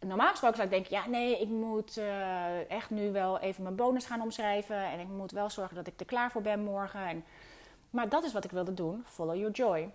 Normaal 0.00 0.30
gesproken 0.30 0.56
zou 0.56 0.68
ik 0.68 0.74
denken, 0.74 0.96
ja, 0.96 1.06
nee, 1.08 1.40
ik 1.40 1.48
moet 1.48 1.96
eh, 1.96 2.70
echt 2.70 2.90
nu 2.90 3.12
wel 3.12 3.38
even 3.38 3.62
mijn 3.62 3.76
bonus 3.76 4.06
gaan 4.06 4.20
omschrijven. 4.20 4.84
En 4.84 5.00
ik 5.00 5.08
moet 5.08 5.30
wel 5.30 5.50
zorgen 5.50 5.76
dat 5.76 5.86
ik 5.86 6.00
er 6.00 6.06
klaar 6.06 6.30
voor 6.30 6.42
ben 6.42 6.60
morgen. 6.60 7.06
En, 7.06 7.24
maar 7.90 8.08
dat 8.08 8.24
is 8.24 8.32
wat 8.32 8.44
ik 8.44 8.50
wilde 8.50 8.74
doen, 8.74 9.04
follow 9.06 9.36
your 9.36 9.50
joy. 9.50 9.90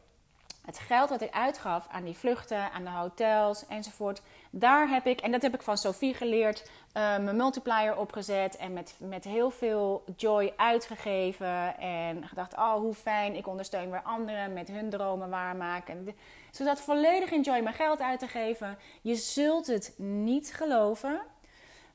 Het 0.68 0.80
geld 0.80 1.10
wat 1.10 1.22
ik 1.22 1.32
uitgaf 1.32 1.88
aan 1.90 2.04
die 2.04 2.18
vluchten, 2.18 2.72
aan 2.72 2.84
de 2.84 2.90
hotels 2.90 3.68
enzovoort, 3.68 4.22
daar 4.50 4.90
heb 4.90 5.06
ik, 5.06 5.22
en 5.22 5.32
dat 5.32 5.42
heb 5.42 5.54
ik 5.54 5.62
van 5.62 5.78
Sophie 5.78 6.14
geleerd, 6.14 6.70
eh, 6.92 7.18
mijn 7.18 7.36
multiplier 7.36 7.98
opgezet 7.98 8.58
en 8.58 8.74
met, 8.74 8.96
met 9.00 9.24
heel 9.24 9.50
veel 9.50 10.04
joy 10.16 10.54
uitgegeven. 10.56 11.78
En 11.78 12.28
gedacht, 12.28 12.54
oh 12.54 12.74
hoe 12.74 12.94
fijn, 12.94 13.36
ik 13.36 13.48
ondersteun 13.48 13.92
weer 13.92 14.02
anderen 14.02 14.54
met 14.54 14.68
hun 14.68 14.90
dromen 14.90 15.30
waarmaken. 15.30 16.16
Zodat 16.52 16.82
volledig 16.82 17.32
in 17.32 17.42
joy 17.42 17.60
mijn 17.60 17.76
geld 17.76 18.02
uit 18.02 18.20
te 18.20 18.28
geven. 18.28 18.78
Je 19.02 19.16
zult 19.16 19.68
het 19.68 19.94
niet 19.98 20.54
geloven, 20.54 21.22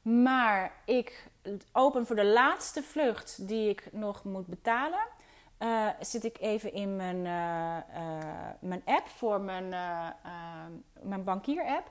maar 0.03 0.73
ik 0.85 1.27
open 1.73 2.07
voor 2.07 2.17
de 2.17 2.27
laatste 2.27 2.83
vlucht 2.83 3.49
die 3.49 3.69
ik 3.69 3.89
nog 3.91 4.25
moet 4.25 4.47
betalen 4.47 5.21
eh, 5.63 5.89
zit 6.01 6.25
ik 6.25 6.39
even 6.41 6.73
in 6.73 6.97
mijn, 6.97 7.27
eh, 7.27 7.77
eh, 7.77 8.55
mijn 8.61 8.83
app 8.85 9.09
voor 9.09 9.41
mijn, 9.41 9.73
eh, 9.73 10.07
eh, 10.23 10.67
mijn 11.03 11.25
bankier-app. 11.25 11.91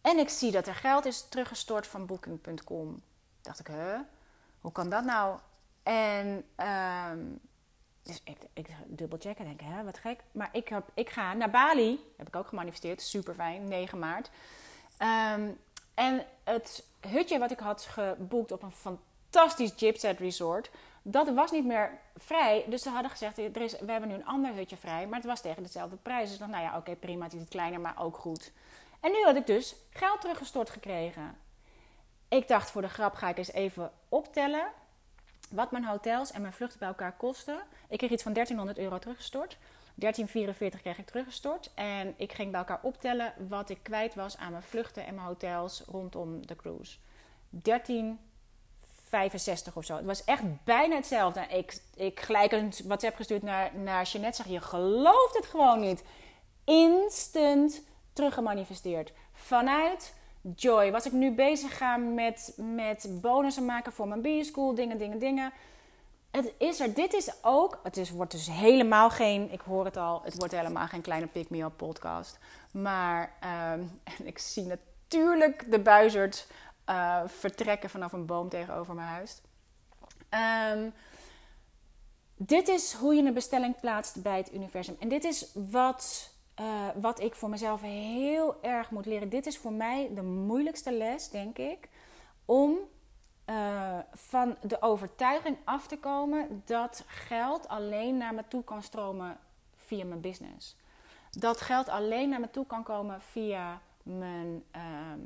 En 0.00 0.18
ik 0.18 0.28
zie 0.28 0.50
dat 0.50 0.66
er 0.66 0.74
geld 0.74 1.04
is 1.04 1.28
teruggestort 1.28 1.86
van 1.86 2.06
Booking.com. 2.06 3.02
Dacht 3.40 3.58
ik, 3.58 3.66
hè? 3.66 3.96
Hoe 4.60 4.72
kan 4.72 4.88
dat 4.88 5.04
nou? 5.04 5.38
En 5.82 6.44
ehm, 6.56 7.18
dus 8.02 8.20
ik, 8.24 8.38
ik 8.52 8.68
dubbelchecken, 8.86 9.44
denk, 9.44 9.60
hè, 9.60 9.84
wat 9.84 9.98
gek. 9.98 10.20
Maar 10.32 10.48
ik, 10.52 10.68
heb, 10.68 10.90
ik 10.94 11.10
ga 11.10 11.32
naar 11.32 11.50
Bali, 11.50 12.00
heb 12.16 12.26
ik 12.26 12.36
ook 12.36 12.48
gemanifesteerd, 12.48 13.02
super 13.02 13.34
fijn, 13.34 13.68
9 13.68 13.98
maart. 13.98 14.30
Ehm, 14.96 15.50
en 15.94 16.26
het 16.44 16.84
hutje 17.00 17.38
wat 17.38 17.50
ik 17.50 17.58
had 17.58 17.82
geboekt 17.82 18.52
op 18.52 18.62
een 18.62 18.72
fantastisch 18.72 19.72
gypset 19.76 20.18
resort, 20.18 20.70
dat 21.06 21.34
was 21.34 21.50
niet 21.50 21.64
meer 21.64 21.98
vrij. 22.16 22.64
Dus 22.68 22.82
ze 22.82 22.90
hadden 22.90 23.10
gezegd, 23.10 23.38
er 23.38 23.60
is, 23.60 23.78
we 23.78 23.90
hebben 23.92 24.08
nu 24.08 24.14
een 24.14 24.26
ander 24.26 24.54
hutje 24.54 24.76
vrij, 24.76 25.06
maar 25.06 25.18
het 25.18 25.28
was 25.28 25.40
tegen 25.40 25.62
dezelfde 25.62 25.96
prijs. 25.96 26.28
Dus 26.28 26.38
dacht, 26.38 26.50
nou 26.50 26.62
ja, 26.62 26.76
oké, 26.76 26.96
prima, 26.96 27.24
het 27.24 27.32
is 27.32 27.40
iets 27.40 27.50
kleiner, 27.50 27.80
maar 27.80 27.94
ook 27.98 28.16
goed. 28.16 28.52
En 29.00 29.12
nu 29.12 29.22
had 29.24 29.36
ik 29.36 29.46
dus 29.46 29.76
geld 29.90 30.20
teruggestort 30.20 30.70
gekregen. 30.70 31.36
Ik 32.28 32.48
dacht, 32.48 32.70
voor 32.70 32.82
de 32.82 32.88
grap 32.88 33.14
ga 33.14 33.28
ik 33.28 33.38
eens 33.38 33.52
even 33.52 33.92
optellen 34.08 34.66
wat 35.50 35.70
mijn 35.70 35.84
hotels 35.84 36.32
en 36.32 36.40
mijn 36.40 36.52
vluchten 36.52 36.78
bij 36.78 36.88
elkaar 36.88 37.16
kosten. 37.16 37.58
Ik 37.88 37.98
kreeg 37.98 38.10
iets 38.10 38.22
van 38.22 38.32
1300 38.32 38.78
euro 38.78 38.98
teruggestort. 38.98 39.58
1344 39.94 40.80
kreeg 40.80 40.98
ik 40.98 41.06
teruggestort. 41.06 41.70
En 41.74 42.14
ik 42.16 42.32
ging 42.32 42.50
bij 42.50 42.60
elkaar 42.60 42.80
optellen 42.82 43.34
wat 43.48 43.70
ik 43.70 43.78
kwijt 43.82 44.14
was 44.14 44.36
aan 44.36 44.50
mijn 44.50 44.62
vluchten 44.62 45.06
en 45.06 45.14
mijn 45.14 45.26
hotels 45.26 45.82
rondom 45.86 46.46
de 46.46 46.56
cruise. 46.56 46.98
1365 49.14 49.76
of 49.76 49.84
zo. 49.84 49.96
Het 49.96 50.04
was 50.04 50.24
echt 50.24 50.64
bijna 50.64 50.94
hetzelfde. 50.94 51.40
Ik, 51.40 51.80
ik 51.94 52.20
gelijk 52.20 52.52
een 52.52 52.72
WhatsApp 52.84 53.16
gestuurd 53.16 53.42
naar, 53.42 53.70
naar 53.74 54.04
Jeanette. 54.04 54.42
Zeg, 54.42 54.52
je 54.52 54.60
gelooft 54.60 55.36
het 55.36 55.46
gewoon 55.46 55.80
niet. 55.80 56.04
Instant 56.64 57.82
teruggemanifesteerd. 58.12 59.12
Vanuit 59.32 60.14
joy. 60.56 60.90
Was 60.90 61.06
ik 61.06 61.12
nu 61.12 61.34
bezig 61.34 61.76
gaan 61.76 62.14
met, 62.14 62.52
met 62.56 63.08
bonussen 63.20 63.64
maken 63.64 63.92
voor 63.92 64.08
mijn 64.08 64.20
B-school. 64.20 64.74
Dingen, 64.74 64.98
dingen, 64.98 65.18
dingen. 65.18 65.52
Het 66.30 66.52
is 66.58 66.80
er. 66.80 66.94
Dit 66.94 67.12
is 67.12 67.32
ook. 67.42 67.80
Het 67.82 67.96
is, 67.96 68.10
wordt 68.10 68.32
dus 68.32 68.46
helemaal 68.50 69.10
geen. 69.10 69.52
Ik 69.52 69.60
hoor 69.60 69.84
het 69.84 69.96
al. 69.96 70.20
Het 70.24 70.36
wordt 70.36 70.56
helemaal 70.56 70.86
geen 70.86 71.00
kleine 71.00 71.26
pick 71.26 71.50
me 71.50 71.62
up 71.62 71.76
podcast. 71.76 72.38
Maar 72.70 73.32
ehm, 73.40 73.80
ik 74.30 74.38
zie 74.38 74.66
natuurlijk 75.08 75.70
de 75.70 75.78
buizerd 75.78 76.46
eh, 76.84 77.22
vertrekken 77.26 77.90
vanaf 77.90 78.12
een 78.12 78.26
boom 78.26 78.48
tegenover 78.48 78.94
mijn 78.94 79.08
huis. 79.08 79.40
Ehm, 80.28 80.90
dit 82.36 82.68
is 82.68 82.92
hoe 82.92 83.14
je 83.14 83.22
een 83.22 83.34
bestelling 83.34 83.80
plaatst 83.80 84.22
bij 84.22 84.36
het 84.36 84.54
universum. 84.54 84.96
En 84.98 85.08
dit 85.08 85.24
is 85.24 85.52
wat, 85.70 86.32
eh, 86.54 86.88
wat 86.94 87.20
ik 87.20 87.34
voor 87.34 87.48
mezelf 87.48 87.80
heel 87.80 88.62
erg 88.62 88.90
moet 88.90 89.06
leren. 89.06 89.28
Dit 89.28 89.46
is 89.46 89.58
voor 89.58 89.72
mij 89.72 90.10
de 90.14 90.22
moeilijkste 90.22 90.92
les, 90.92 91.30
denk 91.30 91.58
ik. 91.58 91.88
Om 92.44 92.78
uh, 93.50 93.98
van 94.12 94.56
de 94.60 94.82
overtuiging 94.82 95.56
af 95.64 95.86
te 95.86 95.98
komen 95.98 96.62
dat 96.64 97.04
geld 97.06 97.68
alleen 97.68 98.16
naar 98.16 98.34
me 98.34 98.44
toe 98.48 98.64
kan 98.64 98.82
stromen 98.82 99.38
via 99.76 100.04
mijn 100.04 100.20
business. 100.20 100.76
dat 101.30 101.60
geld 101.60 101.88
alleen 101.88 102.28
naar 102.28 102.40
me 102.40 102.50
toe 102.50 102.66
kan 102.66 102.82
komen 102.82 103.20
via 103.20 103.80
mijn, 104.02 104.64
ehm, 104.70 105.18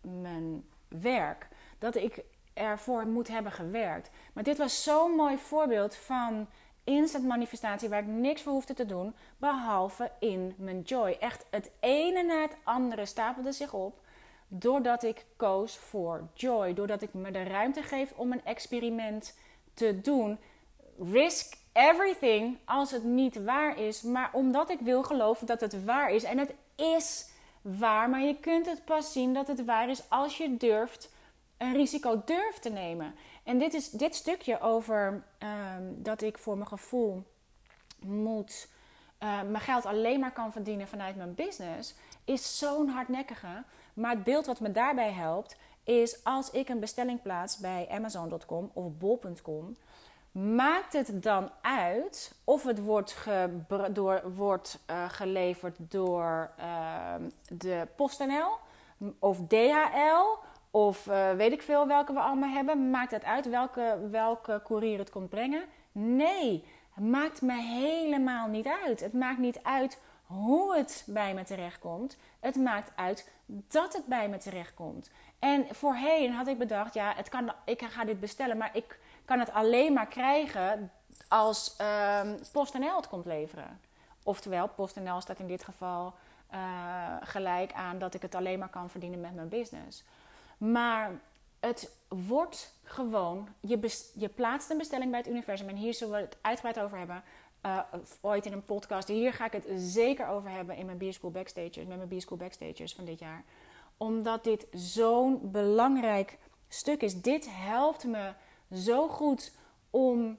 mijn 0.00 0.64
werk. 1.00 1.48
Dat 1.78 1.94
ik 1.94 2.24
ervoor 2.54 3.06
moet 3.06 3.28
hebben 3.28 3.52
gewerkt. 3.52 4.10
Maar 4.32 4.44
dit 4.44 4.58
was 4.58 4.82
zo'n 4.82 5.10
mooi 5.10 5.38
voorbeeld 5.38 5.94
van 5.94 6.46
instant 6.84 7.24
manifestatie 7.24 7.88
waar 7.88 8.02
ik 8.02 8.06
niks 8.06 8.42
voor 8.42 8.52
hoefde 8.52 8.74
te 8.74 8.86
doen, 8.86 9.14
behalve 9.36 10.10
in 10.18 10.54
mijn 10.56 10.80
joy. 10.80 11.16
Echt 11.20 11.46
het 11.50 11.70
ene 11.80 12.22
na 12.22 12.40
het 12.40 12.56
andere 12.64 13.06
stapelde 13.06 13.52
zich 13.52 13.72
op 13.72 14.04
doordat 14.48 15.02
ik 15.02 15.24
koos 15.36 15.76
voor 15.76 16.28
joy, 16.34 16.74
doordat 16.74 17.02
ik 17.02 17.14
me 17.14 17.30
de 17.30 17.42
ruimte 17.42 17.82
geef 17.82 18.12
om 18.16 18.32
een 18.32 18.44
experiment 18.44 19.38
te 19.74 20.00
doen. 20.00 20.38
Risk 21.12 21.54
everything 21.72 22.58
als 22.64 22.90
het 22.90 23.04
niet 23.04 23.44
waar 23.44 23.78
is, 23.78 24.02
maar 24.02 24.30
omdat 24.32 24.70
ik 24.70 24.80
wil 24.80 25.02
geloven 25.02 25.46
dat 25.46 25.60
het 25.60 25.84
waar 25.84 26.10
is 26.10 26.24
en 26.24 26.38
het 26.38 26.54
is 26.76 27.28
waar, 27.78 28.10
maar 28.10 28.22
je 28.22 28.40
kunt 28.40 28.66
het 28.66 28.84
pas 28.84 29.12
zien 29.12 29.34
dat 29.34 29.46
het 29.46 29.64
waar 29.64 29.88
is 29.88 30.10
als 30.10 30.36
je 30.36 30.56
durft 30.56 31.14
een 31.56 31.72
risico 31.72 32.22
durft 32.24 32.62
te 32.62 32.70
nemen. 32.70 33.14
En 33.44 33.58
dit, 33.58 33.74
is, 33.74 33.90
dit 33.90 34.14
stukje 34.14 34.60
over 34.60 35.22
ehm, 35.38 35.82
dat 35.96 36.22
ik 36.22 36.38
voor 36.38 36.56
mijn 36.56 36.68
gevoel 36.68 37.22
moet, 38.00 38.68
uh, 39.22 39.42
mijn 39.42 39.60
geld 39.60 39.86
alleen 39.86 40.20
maar 40.20 40.32
kan 40.32 40.52
verdienen 40.52 40.88
vanuit 40.88 41.16
mijn 41.16 41.34
business, 41.34 41.94
is 42.24 42.58
zo'n 42.58 42.88
hardnekkige. 42.88 43.64
Maar 43.94 44.10
het 44.10 44.24
beeld 44.24 44.46
wat 44.46 44.60
me 44.60 44.72
daarbij 44.72 45.12
helpt, 45.12 45.56
is 45.84 46.24
als 46.24 46.50
ik 46.50 46.68
een 46.68 46.80
bestelling 46.80 47.22
plaats 47.22 47.58
bij 47.58 47.88
Amazon.com 47.90 48.70
of 48.72 48.96
bol.com, 48.98 49.76
maakt 50.36 50.92
het 50.92 51.22
dan 51.22 51.50
uit 51.60 52.34
of 52.44 52.62
het 52.62 52.82
wordt, 52.82 53.26
door, 53.92 54.22
wordt 54.34 54.78
uh, 54.90 55.04
geleverd 55.08 55.76
door 55.78 56.50
uh, 56.58 57.14
de 57.48 57.86
PostNL 57.96 58.58
of 59.18 59.38
DHL 59.48 60.38
of 60.70 61.06
uh, 61.06 61.30
weet 61.30 61.52
ik 61.52 61.62
veel 61.62 61.86
welke 61.86 62.12
we 62.12 62.20
allemaal 62.20 62.50
hebben. 62.50 62.90
Maakt 62.90 63.10
het 63.10 63.24
uit 63.24 63.48
welke, 63.48 63.98
welke 64.10 64.60
courier 64.64 64.98
het 64.98 65.10
komt 65.10 65.28
brengen? 65.28 65.64
Nee, 65.92 66.64
maakt 66.94 67.42
me 67.42 67.60
helemaal 67.60 68.48
niet 68.48 68.66
uit. 68.84 69.00
Het 69.00 69.12
maakt 69.12 69.38
niet 69.38 69.60
uit 69.62 70.00
hoe 70.26 70.76
het 70.76 71.04
bij 71.06 71.34
me 71.34 71.44
terechtkomt. 71.44 72.18
Het 72.40 72.56
maakt 72.56 72.92
uit 72.96 73.30
dat 73.46 73.92
het 73.92 74.06
bij 74.06 74.28
me 74.28 74.38
terechtkomt. 74.38 75.10
En 75.38 75.66
voorheen 75.70 76.32
had 76.32 76.46
ik 76.46 76.58
bedacht, 76.58 76.94
ja, 76.94 77.12
het 77.16 77.28
kan, 77.28 77.52
ik 77.64 77.82
ga 77.82 78.04
dit 78.04 78.20
bestellen, 78.20 78.56
maar 78.56 78.70
ik 78.72 78.98
kan 79.26 79.38
het 79.38 79.52
alleen 79.52 79.92
maar 79.92 80.06
krijgen 80.06 80.90
als 81.28 81.76
um, 82.22 82.36
PostNL 82.52 82.96
het 82.96 83.08
komt 83.08 83.26
leveren. 83.26 83.80
Oftewel, 84.22 84.68
PostNL 84.68 85.20
staat 85.20 85.38
in 85.38 85.46
dit 85.46 85.64
geval 85.64 86.14
uh, 86.52 87.16
gelijk 87.20 87.72
aan 87.72 87.98
dat 87.98 88.14
ik 88.14 88.22
het 88.22 88.34
alleen 88.34 88.58
maar 88.58 88.68
kan 88.68 88.90
verdienen 88.90 89.20
met 89.20 89.34
mijn 89.34 89.48
business. 89.48 90.04
Maar 90.58 91.10
het 91.60 91.90
wordt 92.08 92.74
gewoon, 92.82 93.48
je, 93.60 94.08
je 94.14 94.28
plaatst 94.28 94.70
een 94.70 94.78
bestelling 94.78 95.10
bij 95.10 95.20
het 95.20 95.28
universum. 95.28 95.68
En 95.68 95.76
hier 95.76 95.94
zullen 95.94 96.14
we 96.14 96.20
het 96.20 96.36
uitgebreid 96.40 96.80
over 96.80 96.98
hebben. 96.98 97.22
Uh, 97.66 97.78
ooit 98.20 98.46
in 98.46 98.52
een 98.52 98.64
podcast. 98.64 99.08
Hier 99.08 99.32
ga 99.32 99.44
ik 99.44 99.52
het 99.52 99.64
zeker 99.76 100.28
over 100.28 100.50
hebben 100.50 100.76
in 100.76 100.86
mijn 100.86 100.98
B-School 100.98 101.30
Backstagers. 101.30 101.86
Met 101.86 101.96
mijn 101.96 102.18
B-School 102.18 102.38
Backstagers 102.38 102.94
van 102.94 103.04
dit 103.04 103.18
jaar. 103.18 103.44
Omdat 103.96 104.44
dit 104.44 104.66
zo'n 104.72 105.50
belangrijk 105.50 106.38
stuk 106.68 107.02
is. 107.02 107.20
Dit 107.20 107.48
helpt 107.50 108.04
me 108.04 108.32
zo 108.72 109.08
goed 109.08 109.52
om, 109.90 110.38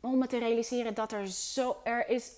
om 0.00 0.18
me 0.18 0.26
te 0.26 0.38
realiseren 0.38 0.94
dat 0.94 1.12
er 1.12 1.26
zo... 1.26 1.76
Er 1.84 2.08
is, 2.08 2.32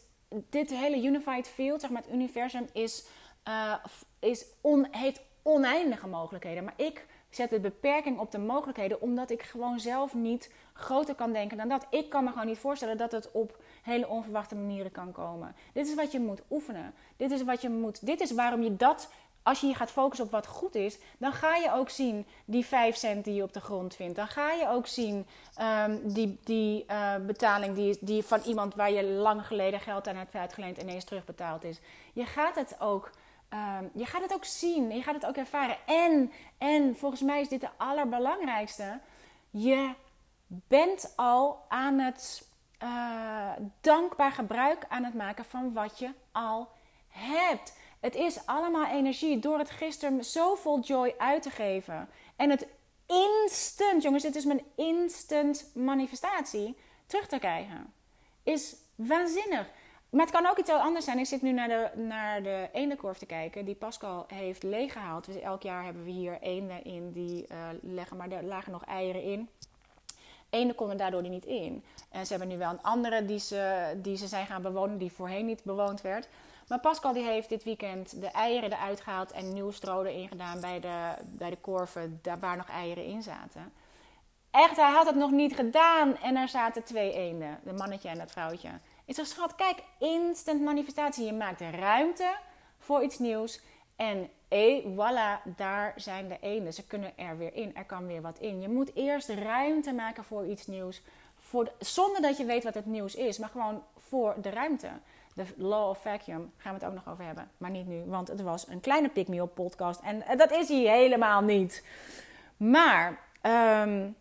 dit 0.50 0.70
hele 0.70 1.02
unified 1.02 1.48
field, 1.48 1.80
zeg 1.80 1.90
maar 1.90 2.02
het 2.02 2.12
universum, 2.12 2.66
is, 2.72 3.06
uh, 3.48 3.74
is 4.18 4.46
on, 4.60 4.86
heeft 4.90 5.20
oneindige 5.42 6.06
mogelijkheden. 6.06 6.64
Maar 6.64 6.74
ik 6.76 7.06
zet 7.30 7.50
de 7.50 7.60
beperking 7.60 8.18
op 8.18 8.30
de 8.30 8.38
mogelijkheden 8.38 9.00
omdat 9.00 9.30
ik 9.30 9.42
gewoon 9.42 9.80
zelf 9.80 10.14
niet 10.14 10.52
groter 10.72 11.14
kan 11.14 11.32
denken 11.32 11.56
dan 11.56 11.68
dat. 11.68 11.86
Ik 11.90 12.08
kan 12.08 12.24
me 12.24 12.30
gewoon 12.30 12.46
niet 12.46 12.58
voorstellen 12.58 12.96
dat 12.96 13.12
het 13.12 13.30
op 13.32 13.58
hele 13.82 14.08
onverwachte 14.08 14.54
manieren 14.54 14.92
kan 14.92 15.12
komen. 15.12 15.54
Dit 15.72 15.86
is 15.86 15.94
wat 15.94 16.12
je 16.12 16.20
moet 16.20 16.42
oefenen. 16.50 16.94
Dit 17.16 17.30
is 17.30 17.42
wat 17.42 17.62
je 17.62 17.68
moet. 17.68 18.06
Dit 18.06 18.20
is 18.20 18.32
waarom 18.32 18.62
je 18.62 18.76
dat. 18.76 19.10
Als 19.48 19.60
je 19.60 19.66
je 19.66 19.74
gaat 19.74 19.90
focussen 19.90 20.26
op 20.26 20.32
wat 20.32 20.46
goed 20.46 20.74
is, 20.74 20.98
dan 21.18 21.32
ga 21.32 21.56
je 21.56 21.72
ook 21.72 21.90
zien 21.90 22.26
die 22.44 22.66
5 22.66 22.96
cent 22.96 23.24
die 23.24 23.34
je 23.34 23.42
op 23.42 23.52
de 23.52 23.60
grond 23.60 23.94
vindt. 23.94 24.16
Dan 24.16 24.28
ga 24.28 24.52
je 24.52 24.68
ook 24.68 24.86
zien 24.86 25.26
um, 25.60 26.12
die, 26.12 26.38
die 26.44 26.84
uh, 26.90 27.14
betaling 27.16 27.74
die, 27.74 27.98
die 28.00 28.22
van 28.22 28.40
iemand 28.40 28.74
waar 28.74 28.90
je 28.90 29.04
lang 29.04 29.46
geleden 29.46 29.80
geld 29.80 30.08
aan 30.08 30.16
hebt 30.16 30.34
uitgeleend 30.34 30.78
ineens 30.78 31.04
terugbetaald 31.04 31.64
is. 31.64 31.80
Je 32.12 32.26
gaat 32.26 32.54
het 32.54 32.80
ook 32.80 33.10
Um, 33.52 33.90
je 33.94 34.06
gaat 34.06 34.22
het 34.22 34.34
ook 34.34 34.44
zien, 34.44 34.90
je 34.90 35.02
gaat 35.02 35.14
het 35.14 35.26
ook 35.26 35.36
ervaren. 35.36 35.76
En, 35.86 36.32
en 36.58 36.96
volgens 36.96 37.20
mij 37.20 37.40
is 37.40 37.48
dit 37.48 37.60
de 37.60 37.68
allerbelangrijkste. 37.76 39.00
Je 39.50 39.94
bent 40.46 41.12
al 41.16 41.64
aan 41.68 41.98
het 41.98 42.48
uh, 42.82 43.50
dankbaar 43.80 44.32
gebruik 44.32 44.86
aan 44.88 45.04
het 45.04 45.14
maken 45.14 45.44
van 45.44 45.72
wat 45.72 45.98
je 45.98 46.10
al 46.32 46.68
hebt. 47.08 47.72
Het 48.00 48.14
is 48.14 48.46
allemaal 48.46 48.86
energie 48.86 49.38
door 49.38 49.58
het 49.58 49.70
gisteren 49.70 50.24
zoveel 50.24 50.80
joy 50.80 51.14
uit 51.18 51.42
te 51.42 51.50
geven. 51.50 52.08
En 52.36 52.50
het 52.50 52.66
instant, 53.06 54.02
jongens, 54.02 54.22
dit 54.22 54.36
is 54.36 54.44
mijn 54.44 54.62
instant 54.74 55.70
manifestatie, 55.74 56.76
terug 57.06 57.26
te 57.26 57.38
krijgen. 57.38 57.92
Is 58.42 58.76
waanzinnig. 58.94 59.70
Maar 60.10 60.26
het 60.26 60.34
kan 60.34 60.46
ook 60.46 60.58
iets 60.58 60.70
heel 60.70 60.80
anders 60.80 61.04
zijn. 61.04 61.18
Ik 61.18 61.26
zit 61.26 61.42
nu 61.42 61.52
naar 61.52 61.68
de, 61.68 62.00
naar 62.00 62.42
de 62.42 62.68
eendenkorf 62.72 63.18
te 63.18 63.26
kijken, 63.26 63.64
die 63.64 63.74
Pascal 63.74 64.24
heeft 64.28 64.62
leeggehaald. 64.62 65.24
Dus 65.24 65.40
elk 65.40 65.62
jaar 65.62 65.84
hebben 65.84 66.04
we 66.04 66.10
hier 66.10 66.38
eenden 66.40 66.84
in 66.84 67.12
die 67.12 67.46
uh, 67.52 67.68
leggen, 67.80 68.16
maar 68.16 68.30
er 68.30 68.44
lagen 68.44 68.72
nog 68.72 68.84
eieren 68.84 69.22
in. 69.22 69.48
Eenden 70.50 70.76
konden 70.76 70.96
daardoor 70.96 71.28
niet 71.28 71.46
in. 71.46 71.84
En 72.10 72.26
ze 72.26 72.30
hebben 72.32 72.48
nu 72.48 72.58
wel 72.58 72.70
een 72.70 72.82
andere 72.82 73.24
die 73.24 73.38
ze, 73.38 73.92
die 74.02 74.16
ze 74.16 74.26
zijn 74.26 74.46
gaan 74.46 74.62
bewonen, 74.62 74.98
die 74.98 75.12
voorheen 75.12 75.46
niet 75.46 75.64
bewoond 75.64 76.00
werd. 76.00 76.28
Maar 76.68 76.80
Pascal 76.80 77.12
die 77.12 77.24
heeft 77.24 77.48
dit 77.48 77.64
weekend 77.64 78.20
de 78.20 78.26
eieren 78.26 78.72
eruit 78.72 79.00
gehaald 79.00 79.32
en 79.32 79.52
nieuw 79.52 79.70
stro 79.70 80.02
erin 80.02 80.28
gedaan 80.28 80.60
bij 80.60 80.80
de, 80.80 81.14
bij 81.24 81.50
de 81.50 81.56
korven 81.56 82.18
daar 82.22 82.38
waar 82.38 82.56
nog 82.56 82.68
eieren 82.68 83.04
in 83.04 83.22
zaten. 83.22 83.72
Echt, 84.50 84.76
hij 84.76 84.90
had 84.90 85.06
het 85.06 85.16
nog 85.16 85.30
niet 85.30 85.54
gedaan 85.54 86.16
en 86.16 86.36
er 86.36 86.48
zaten 86.48 86.84
twee 86.84 87.12
eenden, 87.12 87.60
de 87.64 87.72
mannetje 87.72 88.08
en 88.08 88.20
het 88.20 88.32
vrouwtje. 88.32 88.68
Ik 89.04 89.14
zeg, 89.14 89.26
schat, 89.26 89.54
kijk, 89.54 89.82
instant 89.98 90.60
manifestatie. 90.60 91.24
Je 91.24 91.32
maakt 91.32 91.60
ruimte 91.60 92.36
voor 92.78 93.02
iets 93.02 93.18
nieuws. 93.18 93.60
En 93.96 94.30
eh, 94.48 94.84
voilà, 94.84 95.42
daar 95.56 95.92
zijn 95.96 96.28
de 96.28 96.38
ene. 96.40 96.72
Ze 96.72 96.86
kunnen 96.86 97.18
er 97.18 97.38
weer 97.38 97.54
in. 97.54 97.76
Er 97.76 97.84
kan 97.84 98.06
weer 98.06 98.22
wat 98.22 98.38
in. 98.38 98.60
Je 98.60 98.68
moet 98.68 98.94
eerst 98.94 99.28
ruimte 99.28 99.92
maken 99.92 100.24
voor 100.24 100.46
iets 100.46 100.66
nieuws. 100.66 101.02
Voor 101.38 101.72
zonder 101.78 102.22
dat 102.22 102.36
je 102.36 102.44
weet 102.44 102.64
wat 102.64 102.74
het 102.74 102.86
nieuws 102.86 103.14
is. 103.14 103.38
Maar 103.38 103.48
gewoon 103.48 103.82
voor 104.08 104.34
de 104.40 104.50
ruimte. 104.50 104.88
De 105.38 105.46
Law 105.56 105.88
of 105.88 106.02
Vacuum 106.02 106.52
gaan 106.56 106.74
we 106.74 106.78
het 106.78 106.88
ook 106.88 106.94
nog 106.94 107.08
over 107.08 107.24
hebben. 107.24 107.50
Maar 107.58 107.70
niet 107.70 107.86
nu, 107.86 108.04
want 108.06 108.28
het 108.28 108.40
was 108.40 108.68
een 108.68 108.80
kleine 108.80 109.08
pick 109.08 109.28
me 109.28 109.46
podcast. 109.46 110.00
En 110.00 110.24
dat 110.36 110.50
is 110.50 110.68
hij 110.68 110.98
helemaal 110.98 111.42
niet. 111.42 111.84
Maar... 112.56 113.26
Um, 113.42 114.16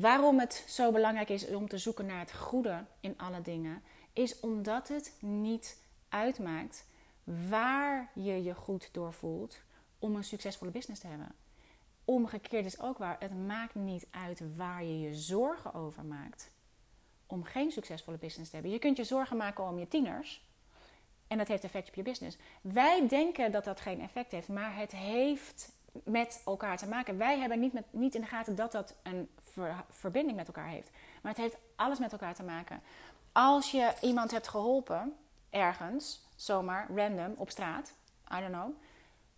Waarom 0.00 0.38
het 0.38 0.64
zo 0.68 0.92
belangrijk 0.92 1.28
is 1.28 1.46
om 1.46 1.68
te 1.68 1.78
zoeken 1.78 2.06
naar 2.06 2.18
het 2.18 2.32
goede 2.32 2.84
in 3.00 3.18
alle 3.18 3.42
dingen, 3.42 3.82
is 4.12 4.40
omdat 4.40 4.88
het 4.88 5.12
niet 5.20 5.78
uitmaakt 6.08 6.86
waar 7.48 8.10
je 8.14 8.42
je 8.42 8.54
goed 8.54 8.88
door 8.92 9.12
voelt 9.12 9.60
om 9.98 10.16
een 10.16 10.24
succesvolle 10.24 10.70
business 10.70 11.00
te 11.00 11.06
hebben. 11.06 11.34
Omgekeerd 12.04 12.64
is 12.64 12.80
ook 12.80 12.98
waar, 12.98 13.16
het 13.18 13.46
maakt 13.46 13.74
niet 13.74 14.06
uit 14.10 14.56
waar 14.56 14.84
je 14.84 15.00
je 15.00 15.14
zorgen 15.14 15.74
over 15.74 16.04
maakt 16.04 16.50
om 17.34 17.44
geen 17.44 17.70
succesvolle 17.70 18.18
business 18.18 18.50
te 18.50 18.56
hebben. 18.56 18.72
Je 18.74 18.78
kunt 18.78 18.96
je 18.96 19.04
zorgen 19.04 19.36
maken 19.36 19.64
om 19.64 19.78
je 19.78 19.88
tieners 19.88 20.44
en 21.26 21.38
dat 21.38 21.48
heeft 21.48 21.64
effect 21.64 21.88
op 21.88 21.94
je 21.94 22.02
business. 22.02 22.36
Wij 22.60 23.08
denken 23.08 23.52
dat 23.52 23.64
dat 23.64 23.80
geen 23.80 24.00
effect 24.00 24.32
heeft, 24.32 24.48
maar 24.48 24.76
het 24.76 24.92
heeft 24.92 25.72
met 26.04 26.42
elkaar 26.44 26.76
te 26.76 26.88
maken. 26.88 27.18
Wij 27.18 27.38
hebben 27.38 27.60
niet, 27.60 27.72
met, 27.72 27.84
niet 27.90 28.14
in 28.14 28.20
de 28.20 28.26
gaten 28.26 28.56
dat 28.56 28.72
dat 28.72 28.94
een 29.02 29.28
verbinding 29.90 30.36
met 30.36 30.46
elkaar 30.46 30.68
heeft. 30.68 30.90
Maar 31.22 31.32
het 31.32 31.40
heeft 31.40 31.56
alles 31.76 31.98
met 31.98 32.12
elkaar 32.12 32.34
te 32.34 32.42
maken. 32.42 32.82
Als 33.32 33.70
je 33.70 33.92
iemand 34.00 34.30
hebt 34.30 34.48
geholpen, 34.48 35.16
ergens, 35.50 36.26
zomaar, 36.36 36.88
random, 36.94 37.34
op 37.36 37.50
straat, 37.50 37.94
I 38.32 38.40
don't 38.40 38.52
know. 38.52 38.70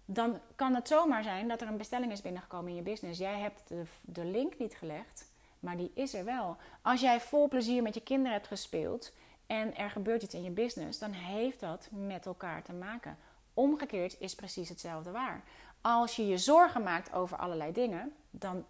Dan 0.05 0.41
kan 0.57 0.75
het 0.75 0.89
zomaar 0.89 1.23
zijn 1.23 1.49
dat 1.49 1.61
er 1.61 1.69
een 1.69 1.77
bestelling 1.77 2.13
is 2.13 2.23
binnengekomen 2.23 2.71
in 2.71 2.77
je 2.77 2.83
business. 2.83 3.19
Jij 3.19 3.39
hebt 3.39 3.69
de, 3.69 3.83
de 4.01 4.25
link 4.25 4.59
niet 4.59 4.75
gelegd, 4.75 5.31
maar 5.67 5.77
die 5.77 5.91
is 5.95 6.15
er 6.15 6.25
wel. 6.25 6.57
Als 6.83 7.01
jij 7.01 7.21
vol 7.21 7.49
plezier 7.49 7.83
met 7.83 7.95
je 7.95 8.01
kinderen 8.01 8.33
hebt 8.33 8.47
gespeeld 8.47 9.13
en 9.47 9.77
er 9.77 9.91
gebeurt 9.91 10.23
iets 10.23 10.35
in 10.35 10.43
je 10.43 10.51
business, 10.51 10.99
dan 10.99 11.13
heeft 11.13 11.61
dat 11.61 11.89
met 11.91 12.27
elkaar 12.27 12.63
te 12.63 12.73
maken. 12.73 13.19
Omgekeerd 13.55 14.17
is 14.19 14.35
precies 14.35 14.69
hetzelfde 14.69 15.11
waar. 15.11 15.43
Als 15.81 16.17
je 16.17 16.27
je 16.27 16.39
zorgen 16.39 16.83
maakt 16.83 17.13
over 17.13 17.37
allerlei 17.37 17.73
dingen, 17.73 18.13
dan 18.31 18.65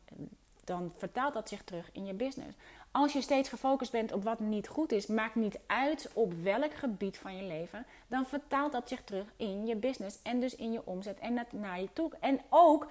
dan 0.67 0.93
vertaalt 0.97 1.35
dat 1.35 1.49
zich 1.49 1.65
terug 1.65 1.91
in 1.93 2.07
je 2.07 2.15
business. 2.15 2.57
als 2.91 3.13
je 3.13 3.21
steeds 3.21 3.49
gefocust 3.49 3.93
bent 3.93 4.13
op 4.13 4.25
wat 4.25 4.41
niet 4.41 4.69
goed 4.69 4.93
is, 4.93 5.07
maakt 5.07 5.35
niet 5.35 5.59
uit 5.67 6.11
op 6.13 6.33
welk 6.33 6.75
gebied 6.75 7.19
van 7.19 7.37
je 7.37 7.43
leven, 7.43 7.87
dan 8.07 8.27
vertaalt 8.27 8.73
dat 8.73 8.89
zich 8.89 9.05
terug 9.05 9.27
in 9.37 9.67
je 9.67 9.77
business 9.77 10.19
en 10.23 10.41
dus 10.41 10.55
in 10.55 10.73
je 10.73 10.87
omzet 10.87 11.19
en 11.19 11.47
naar 11.51 11.81
je 11.81 11.89
toe. 11.93 12.11
En 12.21 12.41
ook 12.49 12.89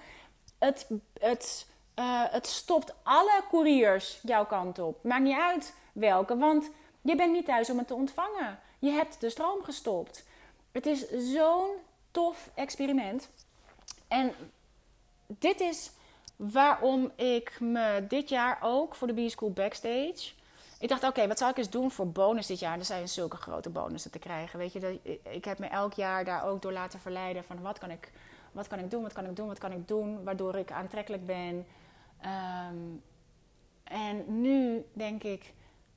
het, 0.60 0.90
het, 1.20 1.68
eh, 1.96 2.24
het 2.30 2.48
stopt 2.48 2.94
alle 3.04 3.44
couriers 3.50 4.20
jouw 4.24 4.46
kant 4.46 4.80
op. 4.80 5.04
Maakt 5.04 5.24
niet 5.24 5.40
uit 5.40 5.74
welke, 5.94 6.38
want 6.38 6.70
je 7.02 7.16
bent 7.16 7.32
niet 7.32 7.46
thuis 7.46 7.70
om 7.70 7.78
het 7.78 7.88
te 7.88 7.94
ontvangen. 7.94 8.60
Je 8.80 8.92
hebt 8.92 9.22
de 9.22 9.30
stroom 9.30 9.64
gestopt. 9.64 10.24
Het 10.72 10.86
is 10.86 11.10
zo'n 11.10 11.72
tof 12.12 12.50
experiment. 12.56 13.30
En 14.08 14.34
dit 15.28 15.60
is 15.60 15.92
waarom 16.36 17.12
ik 17.16 17.60
me 17.60 18.06
dit 18.08 18.30
jaar 18.30 18.58
ook 18.62 18.96
voor 18.96 19.08
de 19.08 19.26
B-School 19.26 19.52
Backstage... 19.52 20.34
Ik 20.80 20.90
dacht, 20.90 21.04
oké, 21.04 21.28
wat 21.28 21.38
zou 21.38 21.52
ik 21.52 21.58
eens 21.58 21.70
doen 21.70 21.92
voor 21.92 22.08
bonus 22.08 22.48
dit 22.48 22.60
jaar? 22.60 22.78
Er 22.78 22.86
zijn 22.86 23.10
zulke 23.10 23.38
grote 23.38 23.70
bonussen 23.70 24.12
te 24.12 24.20
krijgen. 24.20 24.60
Weet 24.60 24.74
je, 24.74 24.80
dat, 24.80 24.92
ik 25.30 25.46
heb 25.46 25.60
me 25.60 25.68
elk 25.68 25.94
jaar 25.94 26.26
daar 26.26 26.46
ook 26.46 26.62
door 26.62 26.72
laten 26.72 27.00
verleiden 27.00 27.44
van 27.44 27.62
wat 27.62 27.80
kan 27.80 27.92
ik, 27.92 28.12
wat 28.52 28.68
kan 28.68 28.80
ik 28.80 28.92
doen, 28.92 29.02
wat 29.02 29.14
kan 29.14 29.26
ik 29.26 29.36
doen, 29.36 29.48
wat 29.48 29.58
kan 29.58 29.72
ik 29.72 29.88
doen, 29.88 30.24
waardoor 30.24 30.56
ik 30.56 30.72
aantrekkelijk 30.72 31.26
ben. 31.26 31.66
Ehm, 32.22 32.78
en 33.84 34.42
nu 34.42 34.86
denk 34.94 35.24
ik, 35.24 35.54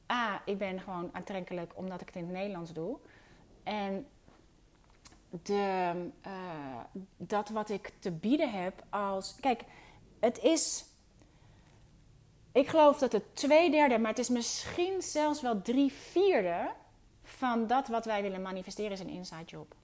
ah, 0.06 0.34
ik 0.44 0.58
ben 0.58 0.80
gewoon 0.80 1.10
aantrekkelijk 1.12 1.72
omdat 1.74 2.00
ik 2.00 2.06
het 2.06 2.16
in 2.16 2.24
het 2.24 2.32
Nederlands 2.32 2.72
doe. 2.72 2.98
En 3.62 4.06
de, 5.30 5.92
uh, 6.26 6.80
dat 7.16 7.48
wat 7.48 7.70
ik 7.70 7.92
te 7.98 8.10
bieden 8.10 8.50
heb 8.50 8.84
als. 8.90 9.36
Kijk, 9.40 9.62
het 10.20 10.38
is. 10.38 10.84
Ik 12.52 12.68
geloof 12.68 12.98
dat 12.98 13.12
het 13.12 13.36
twee 13.36 13.70
derde, 13.70 13.98
maar 13.98 14.10
het 14.10 14.18
is 14.18 14.28
misschien 14.28 15.02
zelfs 15.02 15.40
wel 15.40 15.62
drie 15.62 15.92
vierde 15.92 16.70
van 17.22 17.66
dat 17.66 17.88
wat 17.88 18.04
wij 18.04 18.22
willen 18.22 18.42
manifesteren 18.42 18.92
is 18.92 19.00
een 19.00 19.08
inside 19.08 19.44
job. 19.44 19.74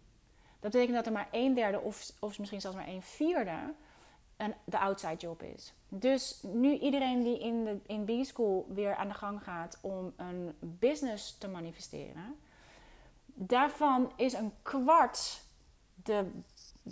Dat 0.61 0.73
betekent 0.73 0.97
dat 0.97 1.07
er 1.07 1.13
maar 1.13 1.29
een 1.31 1.55
derde 1.55 1.81
of, 1.81 2.11
of 2.21 2.39
misschien 2.39 2.61
zelfs 2.61 2.77
maar 2.77 2.89
een 2.89 3.03
vierde 3.03 3.75
een, 4.37 4.55
de 4.65 4.79
outside 4.79 5.17
job 5.17 5.43
is. 5.43 5.73
Dus 5.89 6.41
nu 6.43 6.79
iedereen 6.79 7.23
die 7.23 7.39
in, 7.39 7.65
de, 7.65 7.81
in 7.87 8.05
B-School 8.05 8.67
weer 8.69 8.95
aan 8.95 9.09
de 9.09 9.15
gang 9.15 9.43
gaat 9.43 9.79
om 9.81 10.13
een 10.17 10.55
business 10.61 11.39
te 11.39 11.49
manifesteren, 11.49 12.37
daarvan 13.27 14.13
is 14.17 14.33
een 14.33 14.53
kwart 14.63 15.43
de, 15.95 16.31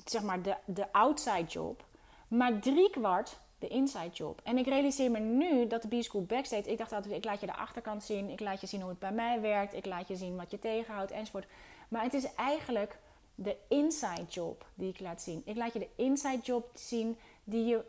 zeg 0.04 0.22
maar 0.22 0.42
de, 0.42 0.56
de 0.64 0.92
outside 0.92 1.44
job, 1.44 1.84
maar 2.28 2.58
drie 2.58 2.90
kwart 2.90 3.38
de 3.58 3.68
inside 3.68 4.10
job. 4.12 4.40
En 4.44 4.58
ik 4.58 4.66
realiseer 4.66 5.10
me 5.10 5.18
nu 5.18 5.66
dat 5.66 5.82
de 5.82 5.98
B-School 5.98 6.22
Backstage, 6.22 6.70
ik 6.70 6.78
dacht 6.78 6.92
altijd, 6.92 7.14
ik 7.14 7.24
laat 7.24 7.40
je 7.40 7.46
de 7.46 7.56
achterkant 7.56 8.02
zien, 8.04 8.28
ik 8.28 8.40
laat 8.40 8.60
je 8.60 8.66
zien 8.66 8.80
hoe 8.80 8.90
het 8.90 8.98
bij 8.98 9.12
mij 9.12 9.40
werkt, 9.40 9.74
ik 9.74 9.86
laat 9.86 10.08
je 10.08 10.16
zien 10.16 10.36
wat 10.36 10.50
je 10.50 10.58
tegenhoudt 10.58 11.10
enzovoort. 11.10 11.46
Maar 11.88 12.02
het 12.02 12.14
is 12.14 12.34
eigenlijk 12.34 12.98
de 13.34 13.56
inside 13.68 14.24
job 14.28 14.66
die 14.74 14.88
ik 14.88 15.00
laat 15.00 15.22
zien. 15.22 15.42
Ik 15.44 15.56
laat 15.56 15.72
je 15.72 15.78
de 15.78 15.88
inside 15.94 16.40
job 16.42 16.70
zien 16.74 17.18
die, 17.44 17.64
je, 17.64 17.84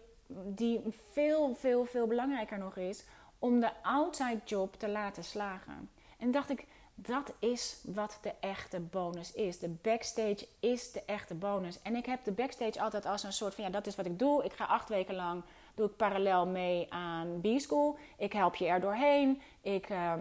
die 0.46 0.82
veel, 1.12 1.56
veel, 1.56 1.86
veel 1.86 2.08
belangrijker 2.08 2.58
nog 2.58 2.78
is 2.78 3.04
om 3.40 3.60
de 3.60 3.72
outside 3.82 4.42
job 4.46 4.76
te 4.76 4.90
laten 4.90 5.24
slagen. 5.24 5.90
En 6.18 6.32
dacht 6.32 6.50
ik, 6.50 6.66
dat 6.96 7.34
is 7.40 7.82
wat 7.86 8.18
de 8.22 8.34
echte 8.40 8.80
bonus 8.80 9.34
is. 9.34 9.60
De 9.60 9.70
backstage 9.70 10.48
is 10.60 10.92
de 10.92 11.04
echte 11.06 11.34
bonus. 11.34 11.82
En 11.82 11.96
ik 11.96 12.06
heb 12.06 12.24
de 12.24 12.32
backstage 12.32 12.82
altijd 12.82 13.06
als 13.06 13.24
een 13.24 13.34
soort 13.34 13.56
van 13.56 13.64
ja, 13.64 13.70
dat 13.70 13.88
is 13.88 13.96
wat 13.96 14.06
ik 14.06 14.20
doe. 14.20 14.44
Ik 14.44 14.54
ga 14.54 14.66
acht 14.66 14.90
weken 14.90 15.16
lang 15.16 15.44
doe 15.76 15.86
ik 15.88 15.96
parallel 15.96 16.48
mee 16.48 16.94
aan 16.94 17.42
B-School. 17.42 17.98
Ik 18.18 18.34
help 18.34 18.56
je 18.56 18.68
er 18.68 18.80
doorheen. 18.82 19.42
Ik 19.62 19.90
uh, 19.90 20.14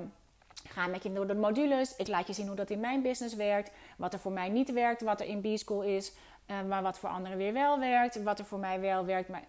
ga 0.68 0.86
met 0.86 1.02
je 1.02 1.12
door 1.12 1.26
de 1.26 1.34
modules. 1.34 1.96
Ik 1.96 2.08
laat 2.08 2.26
je 2.26 2.32
zien 2.32 2.46
hoe 2.46 2.56
dat 2.56 2.70
in 2.70 2.80
mijn 2.80 3.02
business 3.02 3.34
werkt. 3.34 3.70
Wat 3.96 4.12
er 4.12 4.18
voor 4.18 4.32
mij 4.32 4.48
niet 4.48 4.72
werkt, 4.72 5.02
wat 5.02 5.20
er 5.20 5.26
in 5.26 5.40
B-School 5.40 5.82
is. 5.82 6.12
Uh, 6.52 6.68
maar 6.68 6.82
wat 6.82 6.98
voor 6.98 7.08
anderen 7.08 7.36
weer 7.38 7.52
wel 7.52 7.78
werkt. 7.78 8.22
Wat 8.22 8.38
er 8.38 8.44
voor 8.44 8.58
mij 8.58 8.80
wel 8.80 9.04
werkt. 9.04 9.28
Maar 9.28 9.44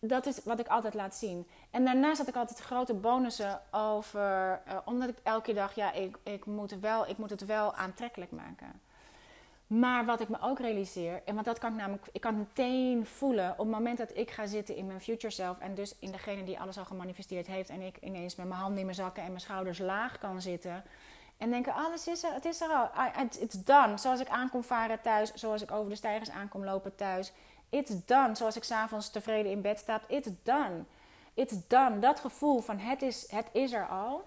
dat 0.00 0.26
is 0.26 0.44
wat 0.44 0.60
ik 0.60 0.66
altijd 0.66 0.94
laat 0.94 1.14
zien. 1.14 1.46
En 1.70 1.84
daarnaast 1.84 2.18
had 2.18 2.28
ik 2.28 2.36
altijd 2.36 2.58
grote 2.58 2.94
bonussen 2.94 3.60
over. 3.70 4.60
Uh, 4.68 4.78
omdat 4.84 5.08
ik 5.08 5.16
elke 5.22 5.52
dacht: 5.52 5.74
ja, 5.74 5.92
ik, 5.92 6.18
ik, 6.22 6.46
moet 6.46 6.70
wel, 6.80 7.08
ik 7.08 7.18
moet 7.18 7.30
het 7.30 7.46
wel 7.46 7.74
aantrekkelijk 7.74 8.30
maken. 8.30 8.80
Maar 9.66 10.04
wat 10.04 10.20
ik 10.20 10.28
me 10.28 10.36
ook 10.40 10.58
realiseer, 10.58 11.22
en 11.24 11.34
want 11.34 11.46
dat 11.46 11.58
kan 11.58 11.70
ik 11.70 11.78
namelijk, 11.78 12.06
ik 12.12 12.20
kan 12.20 12.36
meteen 12.38 13.06
voelen 13.06 13.50
op 13.50 13.58
het 13.58 13.68
moment 13.68 13.98
dat 13.98 14.16
ik 14.16 14.30
ga 14.30 14.46
zitten 14.46 14.76
in 14.76 14.86
mijn 14.86 15.00
future 15.00 15.32
self 15.32 15.58
en 15.58 15.74
dus 15.74 15.96
in 15.98 16.10
degene 16.10 16.44
die 16.44 16.60
alles 16.60 16.78
al 16.78 16.84
gemanifesteerd 16.84 17.46
heeft 17.46 17.70
en 17.70 17.80
ik 17.80 17.96
ineens 18.00 18.36
met 18.36 18.48
mijn 18.48 18.60
handen 18.60 18.78
in 18.78 18.84
mijn 18.84 18.96
zakken 18.96 19.22
en 19.22 19.28
mijn 19.28 19.40
schouders 19.40 19.78
laag 19.78 20.18
kan 20.18 20.40
zitten 20.40 20.84
en 21.42 21.50
denken, 21.50 21.74
alles 21.74 22.06
is 22.06 22.22
er, 22.22 22.32
het 22.32 22.44
is 22.44 22.60
er 22.60 22.68
al, 22.68 22.90
it's 23.40 23.64
done. 23.64 23.96
Zoals 23.98 24.20
ik 24.20 24.28
aankom 24.28 24.64
varen 24.64 25.00
thuis, 25.00 25.32
zoals 25.34 25.62
ik 25.62 25.70
over 25.70 25.90
de 25.90 25.96
stijgers 25.96 26.30
aankom 26.30 26.64
lopen 26.64 26.94
thuis. 26.94 27.32
It's 27.68 28.04
done. 28.04 28.34
Zoals 28.34 28.56
ik 28.56 28.64
s'avonds 28.64 29.10
tevreden 29.10 29.52
in 29.52 29.60
bed 29.60 29.78
sta. 29.78 30.00
It's 30.08 30.28
done. 30.42 30.84
It's 31.34 31.54
done. 31.66 31.98
Dat 31.98 32.20
gevoel 32.20 32.60
van 32.60 32.78
het 32.78 33.02
is, 33.02 33.30
het 33.30 33.46
is 33.52 33.72
er 33.72 33.86
al. 33.86 34.24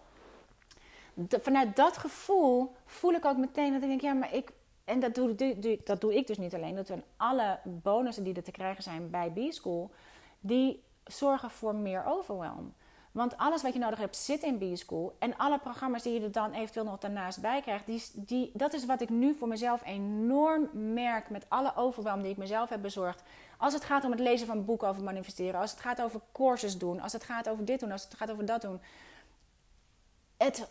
vanuit 1.30 1.76
dat 1.76 1.98
gevoel 1.98 2.76
voel 2.86 3.14
ik 3.14 3.26
ook 3.26 3.38
meteen 3.38 3.74
dat 3.74 3.82
ik 3.82 3.88
denk, 3.88 4.02
ja, 4.02 4.14
maar 4.14 4.34
ik. 4.34 4.52
En 4.84 5.00
dat 5.00 5.16
doe, 5.16 5.36
dat 5.84 6.02
doe 6.02 6.16
ik 6.16 6.28
dus 6.28 6.38
niet 6.38 6.56
alleen. 6.56 6.76
Dat 6.76 6.88
doen 6.88 7.04
alle 7.18 7.60
bonussen 7.64 8.24
die 8.24 8.34
er 8.34 8.44
te 8.44 8.52
krijgen 8.52 8.84
zijn 8.84 9.10
bij 9.10 9.32
B-School, 9.32 9.92
die 10.40 10.84
zorgen 11.04 11.50
voor 11.50 11.76
meer 11.76 12.06
overwhelm. 12.06 12.74
Want 13.16 13.38
alles 13.38 13.62
wat 13.62 13.74
je 13.74 13.80
nodig 13.80 14.00
hebt 14.00 14.16
zit 14.16 14.44
in 14.44 14.58
B-School. 14.58 15.16
En 15.20 15.38
alle 15.38 15.60
programma's 15.60 16.04
die 16.04 16.14
je 16.14 16.22
er 16.22 16.32
dan 16.32 16.54
eventueel 16.54 16.86
nog 16.86 16.98
daarnaast 16.98 17.42
bij 17.42 17.62
krijgt, 17.62 17.86
die, 17.86 18.04
die, 18.14 18.52
dat 18.54 18.74
is 18.74 18.86
wat 18.86 19.02
ik 19.02 19.10
nu 19.10 19.36
voor 19.36 19.48
mezelf 19.48 19.86
enorm 19.86 20.70
merk 20.94 21.30
met 21.30 21.46
alle 21.48 21.76
overwhelm 21.76 22.22
die 22.22 22.32
ik 22.32 22.38
mezelf 22.38 22.70
heb 22.70 22.82
bezorgd. 22.82 23.24
Als 23.58 23.74
het 23.74 23.84
gaat 23.84 24.04
om 24.04 24.12
het 24.12 24.20
lezen 24.20 24.48
van 24.48 24.66
boeken 24.66 24.88
over 24.88 25.04
manifesteren, 25.04 25.60
als 25.60 25.72
het 25.72 25.80
gaat 25.80 26.02
over 26.02 26.22
courses 26.32 26.78
doen, 26.78 27.00
als 27.00 27.14
het 27.14 27.24
gaat 27.24 27.50
over 27.50 27.66
dit 27.66 27.80
doen, 27.80 27.92
als 27.92 28.04
het 28.04 28.14
gaat 28.14 28.32
over 28.32 28.46
dat 28.46 28.62
doen. 28.62 28.82
Het 30.38 30.68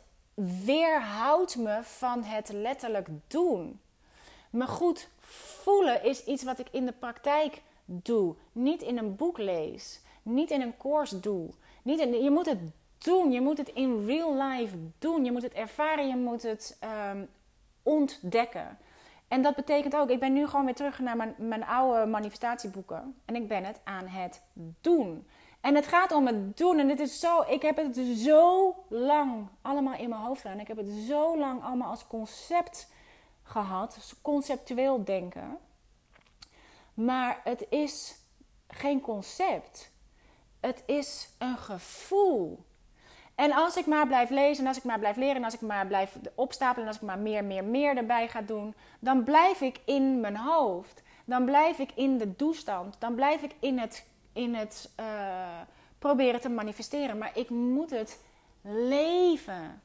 weerhoudt 0.64 1.56
me 1.56 1.78
van 1.82 2.22
het 2.22 2.48
letterlijk 2.48 3.08
doen. 3.26 3.80
Me 4.50 4.66
goed 4.66 5.08
voelen 5.62 6.04
is 6.04 6.24
iets 6.24 6.42
wat 6.42 6.58
ik 6.58 6.68
in 6.70 6.86
de 6.86 6.92
praktijk 6.92 7.62
doe, 7.84 8.34
niet 8.52 8.82
in 8.82 8.98
een 8.98 9.16
boek 9.16 9.38
lees, 9.38 10.00
niet 10.22 10.50
in 10.50 10.60
een 10.60 10.76
course 10.76 11.20
doe. 11.20 11.50
Niet 11.84 11.98
je 11.98 12.30
moet 12.30 12.46
het 12.46 12.58
doen. 12.98 13.32
Je 13.32 13.40
moet 13.40 13.58
het 13.58 13.68
in 13.68 14.06
real 14.06 14.42
life 14.42 14.76
doen. 14.98 15.24
Je 15.24 15.32
moet 15.32 15.42
het 15.42 15.52
ervaren. 15.52 16.08
Je 16.08 16.16
moet 16.16 16.42
het 16.42 16.78
um, 17.10 17.28
ontdekken. 17.82 18.78
En 19.28 19.42
dat 19.42 19.54
betekent 19.54 19.96
ook, 19.96 20.10
ik 20.10 20.20
ben 20.20 20.32
nu 20.32 20.46
gewoon 20.46 20.64
weer 20.64 20.74
terug 20.74 20.98
naar 20.98 21.16
mijn, 21.16 21.34
mijn 21.38 21.64
oude 21.64 22.06
manifestatieboeken. 22.06 23.16
En 23.24 23.34
ik 23.34 23.48
ben 23.48 23.64
het 23.64 23.80
aan 23.84 24.06
het 24.06 24.42
doen. 24.80 25.26
En 25.60 25.74
het 25.74 25.86
gaat 25.86 26.12
om 26.12 26.26
het 26.26 26.56
doen. 26.56 26.78
En 26.78 26.88
het 26.88 27.00
is 27.00 27.20
zo, 27.20 27.40
ik 27.48 27.62
heb 27.62 27.76
het 27.76 27.96
zo 28.16 28.74
lang 28.88 29.48
allemaal 29.62 29.94
in 29.94 30.08
mijn 30.08 30.20
hoofd 30.20 30.40
gedaan. 30.40 30.60
Ik 30.60 30.68
heb 30.68 30.76
het 30.76 30.88
zo 30.88 31.38
lang 31.38 31.62
allemaal 31.62 31.90
als 31.90 32.06
concept 32.06 32.92
gehad. 33.42 34.16
Conceptueel 34.22 35.04
denken. 35.04 35.58
Maar 36.94 37.40
het 37.44 37.66
is 37.68 38.16
geen 38.68 39.00
concept. 39.00 39.92
Het 40.64 40.82
is 40.86 41.28
een 41.38 41.58
gevoel. 41.58 42.64
En 43.34 43.52
als 43.52 43.76
ik 43.76 43.86
maar 43.86 44.06
blijf 44.06 44.30
lezen, 44.30 44.62
en 44.62 44.68
als 44.68 44.76
ik 44.76 44.84
maar 44.84 44.98
blijf 44.98 45.16
leren, 45.16 45.36
en 45.36 45.44
als 45.44 45.54
ik 45.54 45.60
maar 45.60 45.86
blijf 45.86 46.18
opstapelen, 46.34 46.82
en 46.82 46.88
als 46.88 46.96
ik 46.96 47.02
maar 47.02 47.18
meer, 47.18 47.44
meer, 47.44 47.64
meer 47.64 47.96
erbij 47.96 48.28
ga 48.28 48.40
doen, 48.40 48.74
dan 48.98 49.24
blijf 49.24 49.60
ik 49.60 49.80
in 49.84 50.20
mijn 50.20 50.36
hoofd. 50.36 51.02
Dan 51.24 51.44
blijf 51.44 51.78
ik 51.78 51.90
in 51.94 52.18
de 52.18 52.36
toestand. 52.36 52.96
Dan 52.98 53.14
blijf 53.14 53.42
ik 53.42 53.54
in 53.60 53.78
het, 53.78 54.06
in 54.32 54.54
het 54.54 54.90
uh, 55.00 55.06
proberen 55.98 56.40
te 56.40 56.48
manifesteren. 56.48 57.18
Maar 57.18 57.30
ik 57.34 57.50
moet 57.50 57.90
het 57.90 58.20
leven. 58.62 59.82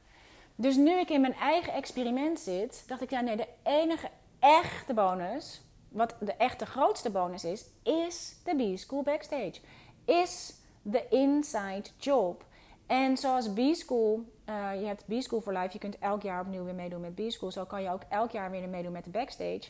Dus 0.54 0.76
nu 0.76 0.98
ik 0.98 1.10
in 1.10 1.20
mijn 1.20 1.34
eigen 1.34 1.72
experiment 1.72 2.40
zit, 2.40 2.84
dacht 2.86 3.02
ik, 3.02 3.10
ja 3.10 3.20
nee, 3.20 3.36
de 3.36 3.48
enige 3.62 4.08
echte 4.38 4.94
bonus, 4.94 5.62
wat 5.88 6.14
de 6.20 6.34
echte 6.34 6.66
grootste 6.66 7.10
bonus 7.10 7.44
is, 7.44 7.64
is 7.82 8.36
de 8.44 8.72
B-School 8.74 9.02
Backstage. 9.02 9.60
Is 10.04 10.58
de 10.82 11.08
inside 11.08 11.90
job. 11.98 12.44
En 12.86 13.16
zoals 13.16 13.52
B-School, 13.52 14.24
uh, 14.48 14.80
je 14.80 14.86
hebt 14.86 15.04
B-School 15.06 15.40
for 15.40 15.52
Life, 15.52 15.68
je 15.72 15.78
kunt 15.78 15.98
elk 15.98 16.22
jaar 16.22 16.40
opnieuw 16.40 16.64
weer 16.64 16.74
meedoen 16.74 17.00
met 17.00 17.14
B-School. 17.14 17.50
Zo 17.50 17.64
kan 17.64 17.82
je 17.82 17.90
ook 17.90 18.02
elk 18.08 18.30
jaar 18.30 18.50
weer 18.50 18.68
meedoen 18.68 18.92
met 18.92 19.04
de 19.04 19.10
backstage. 19.10 19.62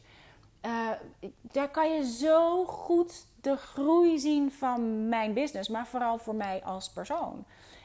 Uh, 0.67 0.91
daar 1.43 1.69
kan 1.69 1.95
je 1.95 2.05
zo 2.05 2.65
goed 2.65 3.27
de 3.41 3.57
groei 3.57 4.19
zien 4.19 4.53
van 4.53 5.09
mijn 5.09 5.33
business, 5.33 5.69
maar 5.69 5.87
vooral 5.87 6.19
voor 6.19 6.35
mij 6.35 6.63
als 6.65 6.91
persoon. 6.91 7.45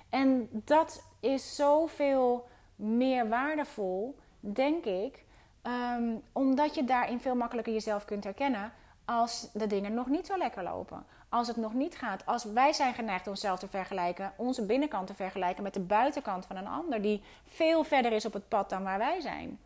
En 0.09 0.49
dat 0.51 1.03
is 1.19 1.55
zoveel 1.55 2.47
meer 2.75 3.29
waardevol, 3.29 4.15
denk 4.39 4.85
ik, 4.85 5.23
um, 5.63 6.21
omdat 6.31 6.75
je 6.75 6.83
daarin 6.83 7.19
veel 7.19 7.35
makkelijker 7.35 7.73
jezelf 7.73 8.05
kunt 8.05 8.23
herkennen 8.23 8.73
als 9.05 9.49
de 9.53 9.67
dingen 9.67 9.93
nog 9.93 10.07
niet 10.07 10.25
zo 10.25 10.37
lekker 10.37 10.63
lopen. 10.63 11.05
Als 11.29 11.47
het 11.47 11.57
nog 11.57 11.73
niet 11.73 11.97
gaat. 11.97 12.25
Als 12.25 12.43
wij 12.43 12.73
zijn 12.73 12.93
geneigd 12.93 13.27
onszelf 13.27 13.59
te 13.59 13.67
vergelijken, 13.67 14.33
onze 14.35 14.65
binnenkant 14.65 15.07
te 15.07 15.13
vergelijken 15.13 15.63
met 15.63 15.73
de 15.73 15.79
buitenkant 15.79 16.45
van 16.45 16.55
een 16.55 16.67
ander 16.67 17.01
die 17.01 17.21
veel 17.47 17.83
verder 17.83 18.11
is 18.11 18.25
op 18.25 18.33
het 18.33 18.47
pad 18.47 18.69
dan 18.69 18.83
waar 18.83 18.97
wij 18.97 19.21
zijn. 19.21 19.59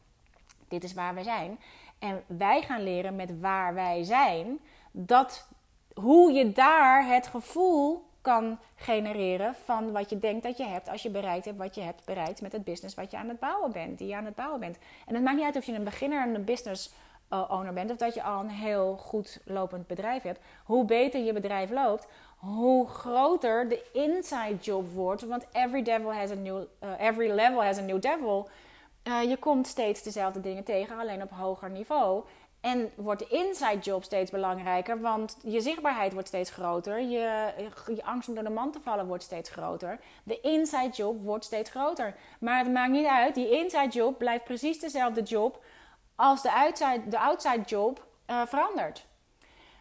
Dit 0.67 0.84
is 0.84 0.93
waar 0.93 1.15
we 1.15 1.23
zijn. 1.23 1.60
En 1.99 2.23
wij 2.28 2.62
gaan 2.62 2.84
leren 2.84 3.15
met 3.15 3.39
waar 3.39 3.73
wij 3.73 4.04
zijn, 4.04 4.60
dat 4.91 5.47
hoe 5.93 6.32
je 6.32 6.52
daar 6.52 7.06
het 7.06 7.28
gevoel 7.28 8.08
kan 8.21 8.60
genereren 8.75 9.56
van 9.56 9.91
wat 9.91 10.10
je 10.10 10.19
denkt 10.19 10.43
dat 10.43 10.58
je 10.58 10.65
hebt 10.65 10.89
als 10.89 11.02
je 11.02 11.10
bereikt 11.10 11.45
hebt 11.45 11.58
wat 11.58 11.75
je 11.75 11.82
hebt 11.82 12.06
bereikt 12.06 12.41
met 12.41 12.52
het 12.52 12.63
business 12.63 12.95
wat 12.95 13.12
je 13.12 13.17
aan 13.17 13.30
het 13.30 13.39
bouwen 13.39 13.71
bent, 13.71 13.97
die 13.97 14.08
je 14.08 14.15
aan 14.15 14.25
het 14.25 14.36
bouwen 14.36 14.60
bent. 14.60 14.78
En 15.06 15.13
het 15.13 15.23
maakt 15.23 15.36
niet 15.36 15.45
uit 15.45 15.56
of 15.56 15.65
je 15.65 15.73
een 15.73 15.84
beginner 15.84 16.21
en 16.21 16.36
een 16.36 16.43
business 16.43 16.91
owner 17.30 17.74
bent 17.74 17.92
of 17.92 17.98
dat 17.98 18.13
je 18.13 18.24
al 18.24 18.39
een 18.39 18.50
heel 18.50 18.98
goed 18.98 19.39
lopend 19.46 19.88
bedrijf 19.88 20.24
hebt. 20.24 20.39
Hoe 20.63 20.86
beter 20.86 21.20
je 21.20 21.34
bedrijf 21.34 21.70
loopt, 21.70 22.08
hoe 22.38 22.88
groter 22.88 23.70
de 23.70 23.86
inside 23.94 24.58
job 24.62 24.94
wordt. 24.94 25.22
Want 25.22 25.46
every 25.52 25.84
devil 25.84 26.13
has 26.13 26.32
a 26.32 26.36
new, 26.36 26.63
uh, 26.84 26.89
every 27.00 27.32
level 27.32 27.63
has 27.63 27.78
a 27.78 27.82
new 27.82 28.02
devil. 28.02 28.50
Uh, 29.04 29.24
je 29.24 29.38
komt 29.38 29.68
steeds 29.68 30.04
dezelfde 30.04 30.42
dingen 30.42 30.63
tegen, 30.63 31.00
alleen 31.00 31.22
op 31.22 31.32
hoger 31.32 31.70
niveau. 31.70 32.24
En 32.62 32.92
wordt 32.96 33.20
de 33.20 33.28
inside 33.28 33.80
job 33.80 34.04
steeds 34.04 34.32
belangrijker, 34.32 35.02
want 35.02 35.38
je 35.44 35.62
zichtbaarheid 35.62 36.13
wordt 36.13 36.28
steeds 36.28 36.52
groter. 36.52 37.02
Je, 37.02 37.54
je 37.96 38.04
angst 38.04 38.28
om 38.28 38.36
door 38.36 38.44
de 38.44 38.50
man 38.50 38.72
te 38.72 38.80
vallen 38.80 39.08
wordt 39.08 39.24
steeds 39.24 39.50
groter. 39.50 40.00
De 40.24 40.39
inside 40.42 40.89
job 40.89 41.24
wordt 41.24 41.46
steeds 41.46 41.70
groter. 41.70 42.15
Maar 42.39 42.58
het 42.58 42.72
maakt 42.72 42.92
niet 42.92 43.06
uit, 43.06 43.36
die 43.36 43.50
inside 43.50 43.88
job 43.88 44.18
blijft 44.18 44.44
precies 44.44 44.80
dezelfde 44.80 45.22
job 45.22 45.63
als 46.19 46.41
de 46.41 46.53
outside, 46.53 47.01
de 47.08 47.19
outside 47.19 47.62
job 47.62 48.05
uh, 48.27 48.41
verandert. 48.45 49.05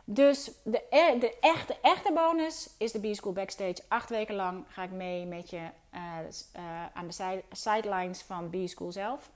Dus 0.04 0.50
de, 0.64 0.82
e, 0.90 1.18
de 1.18 1.38
echte, 1.40 1.76
echte 1.82 2.12
bonus 2.12 2.74
is 2.78 2.92
de 2.92 3.10
B-School 3.10 3.32
Backstage. 3.32 3.76
Acht 3.88 4.10
weken 4.10 4.34
lang 4.34 4.64
ga 4.68 4.82
ik 4.82 4.90
mee 4.90 5.26
met 5.26 5.50
je 5.50 5.68
uh, 5.94 6.86
aan 6.94 7.06
de 7.06 7.12
side, 7.12 7.42
sidelines 7.50 8.22
van 8.22 8.50
B-School 8.50 8.92
zelf. 8.92 9.30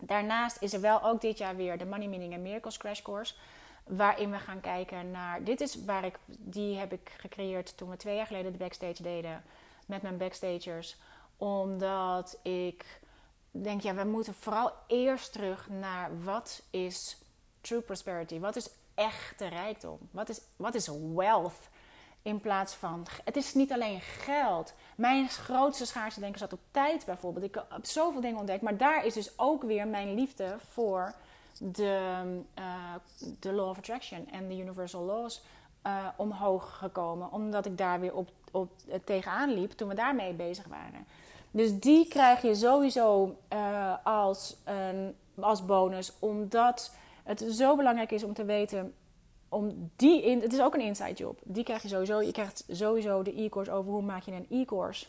Daarnaast 0.00 0.62
is 0.62 0.72
er 0.72 0.80
wel 0.80 1.02
ook 1.02 1.20
dit 1.20 1.38
jaar 1.38 1.56
weer 1.56 1.78
de 1.78 1.86
Money 1.86 2.08
Meaning 2.08 2.32
and 2.34 2.42
Miracles 2.42 2.76
Crash 2.76 3.02
Course. 3.02 3.34
Waarin 3.84 4.30
we 4.30 4.38
gaan 4.38 4.60
kijken 4.60 5.10
naar. 5.10 5.44
Dit 5.44 5.60
is 5.60 5.84
waar 5.84 6.04
ik. 6.04 6.18
Die 6.26 6.78
heb 6.78 6.92
ik 6.92 7.12
gecreëerd 7.16 7.76
toen 7.76 7.90
we 7.90 7.96
twee 7.96 8.16
jaar 8.16 8.26
geleden 8.26 8.52
de 8.52 8.58
backstage 8.58 9.02
deden. 9.02 9.42
Met 9.86 10.02
mijn 10.02 10.16
backstagers. 10.16 10.96
Omdat 11.36 12.38
ik 12.42 13.00
denk, 13.64 13.80
ja, 13.80 13.94
we 13.94 14.04
moeten 14.04 14.34
vooral 14.34 14.72
eerst 14.86 15.32
terug 15.32 15.68
naar 15.68 16.24
wat 16.24 16.62
is 16.70 17.16
true 17.60 17.80
prosperity? 17.80 18.38
Wat 18.38 18.56
is 18.56 18.70
echte 18.94 19.46
rijkdom? 19.46 19.98
Wat 20.10 20.28
is, 20.28 20.40
wat 20.56 20.74
is 20.74 20.90
wealth? 21.14 21.68
In 22.22 22.40
plaats 22.40 22.74
van, 22.74 23.06
het 23.24 23.36
is 23.36 23.54
niet 23.54 23.72
alleen 23.72 24.00
geld. 24.00 24.74
Mijn 24.96 25.28
grootste 25.28 25.86
schaarste 25.86 26.20
denken 26.20 26.38
zat 26.38 26.52
op 26.52 26.60
tijd 26.70 27.04
bijvoorbeeld. 27.04 27.44
Ik 27.44 27.54
heb 27.68 27.86
zoveel 27.86 28.20
dingen 28.20 28.38
ontdekt. 28.38 28.62
Maar 28.62 28.76
daar 28.76 29.04
is 29.04 29.14
dus 29.14 29.38
ook 29.38 29.62
weer 29.62 29.86
mijn 29.86 30.14
liefde 30.14 30.56
voor 30.68 31.14
de, 31.58 32.24
uh, 32.58 32.94
de 33.40 33.52
Law 33.52 33.68
of 33.68 33.78
Attraction 33.78 34.30
en 34.30 34.48
de 34.48 34.56
Universal 34.56 35.02
Laws 35.02 35.42
uh, 35.86 36.08
omhoog 36.16 36.78
gekomen. 36.78 37.32
Omdat 37.32 37.66
ik 37.66 37.78
daar 37.78 38.00
weer 38.00 38.14
op, 38.14 38.28
op, 38.50 38.70
tegenaan 39.04 39.54
liep 39.54 39.70
toen 39.70 39.88
we 39.88 39.94
daarmee 39.94 40.32
bezig 40.32 40.66
waren. 40.66 41.06
Dus 41.58 41.78
die 41.78 42.08
krijg 42.08 42.42
je 42.42 42.54
sowieso 42.54 43.36
uh, 43.52 43.94
als, 44.02 44.56
een, 44.64 45.16
als 45.40 45.64
bonus, 45.64 46.12
omdat 46.18 46.94
het 47.24 47.44
zo 47.50 47.76
belangrijk 47.76 48.10
is 48.10 48.22
om 48.22 48.34
te 48.34 48.44
weten. 48.44 48.94
Om 49.48 49.90
die 49.96 50.22
in, 50.22 50.40
het 50.40 50.52
is 50.52 50.60
ook 50.60 50.74
een 50.74 50.80
inside 50.80 51.12
job. 51.12 51.38
Die 51.44 51.64
krijg 51.64 51.82
je 51.82 51.88
sowieso. 51.88 52.20
Je 52.22 52.32
krijgt 52.32 52.64
sowieso 52.68 53.22
de 53.22 53.42
e-course 53.42 53.72
over 53.72 53.92
hoe 53.92 54.02
maak 54.02 54.22
je 54.22 54.32
een 54.32 54.46
e-course. 54.50 55.06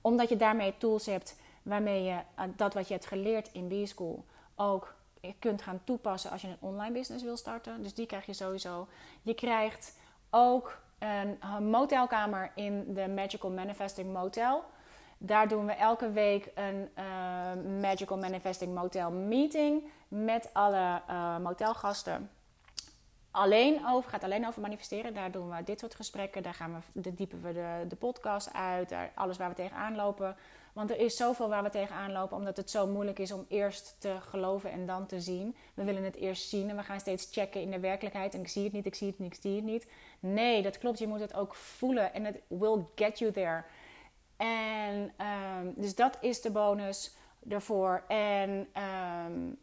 Omdat 0.00 0.28
je 0.28 0.36
daarmee 0.36 0.74
tools 0.78 1.06
hebt 1.06 1.36
waarmee 1.62 2.02
je 2.02 2.18
uh, 2.38 2.44
dat 2.56 2.74
wat 2.74 2.88
je 2.88 2.94
hebt 2.94 3.06
geleerd 3.06 3.50
in 3.52 3.68
B-School 3.68 4.24
ook 4.54 4.94
kunt 5.38 5.62
gaan 5.62 5.80
toepassen 5.84 6.30
als 6.30 6.42
je 6.42 6.48
een 6.48 6.56
online 6.60 6.92
business 6.92 7.24
wil 7.24 7.36
starten. 7.36 7.82
Dus 7.82 7.94
die 7.94 8.06
krijg 8.06 8.26
je 8.26 8.32
sowieso. 8.32 8.86
Je 9.22 9.34
krijgt 9.34 9.98
ook 10.30 10.78
een 10.98 11.38
motelkamer 11.70 12.52
in 12.54 12.94
de 12.94 13.08
Magical 13.08 13.50
Manifesting 13.50 14.12
Motel. 14.12 14.64
Daar 15.18 15.48
doen 15.48 15.66
we 15.66 15.72
elke 15.72 16.10
week 16.10 16.50
een 16.54 16.88
uh, 16.98 17.80
Magical 17.80 18.18
Manifesting 18.18 18.74
Motel 18.74 19.10
meeting 19.10 19.82
met 20.08 20.50
alle 20.52 21.02
uh, 21.10 21.38
motelgasten. 21.38 22.30
Alleen 23.30 23.86
over, 23.86 24.10
gaat 24.10 24.24
alleen 24.24 24.46
over 24.46 24.60
manifesteren. 24.60 25.14
Daar 25.14 25.30
doen 25.30 25.50
we 25.50 25.62
dit 25.62 25.80
soort 25.80 25.94
gesprekken. 25.94 26.42
Daar 26.42 26.54
gaan 26.54 26.72
we, 26.72 27.00
daar 27.00 27.14
diepen 27.14 27.42
we 27.42 27.52
de, 27.52 27.84
de 27.88 27.96
podcast 27.96 28.52
uit. 28.52 28.88
Daar, 28.88 29.12
alles 29.14 29.36
waar 29.36 29.48
we 29.48 29.54
tegenaan 29.54 29.96
lopen. 29.96 30.36
Want 30.74 30.90
er 30.90 30.98
is 30.98 31.16
zoveel 31.16 31.48
waar 31.48 31.62
we 31.62 31.68
tegenaan 31.68 32.12
lopen, 32.12 32.36
omdat 32.36 32.56
het 32.56 32.70
zo 32.70 32.86
moeilijk 32.86 33.18
is 33.18 33.32
om 33.32 33.44
eerst 33.48 33.96
te 33.98 34.16
geloven 34.20 34.70
en 34.70 34.86
dan 34.86 35.06
te 35.06 35.20
zien. 35.20 35.56
We 35.74 35.84
willen 35.84 36.04
het 36.04 36.16
eerst 36.16 36.48
zien 36.48 36.70
en 36.70 36.76
we 36.76 36.82
gaan 36.82 37.00
steeds 37.00 37.28
checken 37.30 37.60
in 37.60 37.70
de 37.70 37.80
werkelijkheid. 37.80 38.34
En 38.34 38.40
ik 38.40 38.48
zie 38.48 38.64
het 38.64 38.72
niet, 38.72 38.86
ik 38.86 38.94
zie 38.94 39.06
het 39.06 39.18
niet, 39.18 39.34
ik 39.34 39.40
zie 39.42 39.54
het 39.56 39.64
niet. 39.64 39.86
Nee, 40.20 40.62
dat 40.62 40.78
klopt. 40.78 40.98
Je 40.98 41.06
moet 41.06 41.20
het 41.20 41.34
ook 41.34 41.54
voelen 41.54 42.14
en 42.14 42.24
het 42.24 42.40
will 42.48 42.84
get 42.94 43.18
you 43.18 43.32
there. 43.32 43.64
En 44.36 45.12
um, 45.58 45.72
dus 45.76 45.94
dat 45.94 46.18
is 46.20 46.40
de 46.40 46.50
bonus 46.50 47.16
ervoor. 47.48 48.02
En 48.08 48.68
um, 49.26 49.58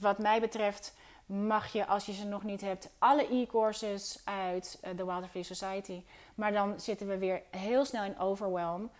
wat 0.00 0.18
mij 0.18 0.40
betreft 0.40 0.94
mag 1.26 1.72
je, 1.72 1.86
als 1.86 2.06
je 2.06 2.12
ze 2.12 2.26
nog 2.26 2.42
niet 2.42 2.60
hebt, 2.60 2.90
alle 2.98 3.28
e-courses 3.28 4.20
uit 4.24 4.80
uh, 4.84 4.96
de 4.96 5.28
Free 5.30 5.42
Society. 5.42 6.02
Maar 6.34 6.52
dan 6.52 6.80
zitten 6.80 7.06
we 7.08 7.18
weer 7.18 7.42
heel 7.50 7.84
snel 7.84 8.04
in 8.04 8.18
overwhelm. 8.18 8.90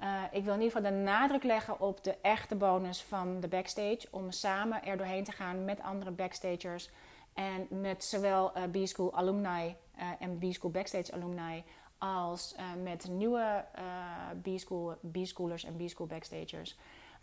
Uh, 0.00 0.22
ik 0.30 0.44
wil 0.44 0.54
in 0.54 0.60
ieder 0.60 0.76
geval 0.76 0.90
de 0.90 0.96
nadruk 0.96 1.42
leggen 1.42 1.80
op 1.80 2.04
de 2.04 2.16
echte 2.22 2.54
bonus 2.54 3.02
van 3.02 3.40
de 3.40 3.48
backstage. 3.48 4.00
Om 4.10 4.30
samen 4.30 4.84
er 4.84 4.96
doorheen 4.96 5.24
te 5.24 5.32
gaan 5.32 5.64
met 5.64 5.82
andere 5.82 6.10
backstagers. 6.10 6.90
En 7.34 7.66
met 7.70 8.04
zowel 8.04 8.52
uh, 8.56 8.62
B-School 8.84 9.14
alumni 9.14 9.76
en 10.18 10.38
B-School 10.38 10.70
backstage 10.70 11.12
alumni 11.12 11.64
als 12.00 12.54
uh, 12.56 12.82
met 12.82 13.08
nieuwe 13.08 13.64
uh, 13.78 14.54
B-school, 14.54 14.96
B-schoolers 15.12 15.64
en 15.64 15.76
B-school 15.76 16.06
backstagers. 16.06 16.76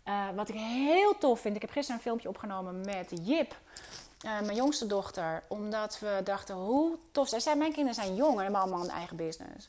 Uh, 0.04 0.28
wat 0.34 0.48
ik 0.48 0.54
heel 0.54 1.18
tof 1.18 1.40
vind, 1.40 1.56
ik 1.56 1.62
heb 1.62 1.70
gisteren 1.70 1.96
een 1.96 2.06
filmpje 2.06 2.28
opgenomen 2.28 2.80
met 2.80 3.12
Jip, 3.22 3.56
mijn 4.22 4.54
jongste 4.54 4.86
dochter, 4.86 5.42
omdat 5.48 5.98
we 5.98 6.20
dachten 6.24 6.54
hoe 6.54 6.98
tof. 7.12 7.28
Zij 7.28 7.40
zei, 7.40 7.56
mijn 7.56 7.72
kinderen 7.72 8.02
zijn 8.02 8.14
jong 8.14 8.36
en 8.36 8.42
hebben 8.42 8.60
allemaal 8.60 8.84
een 8.84 8.90
eigen 8.90 9.16
business. 9.16 9.66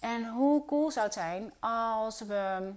En 0.00 0.28
hoe 0.28 0.64
cool 0.64 0.90
zou 0.90 1.04
het 1.04 1.14
zijn 1.14 1.52
als 1.60 2.20
we 2.20 2.72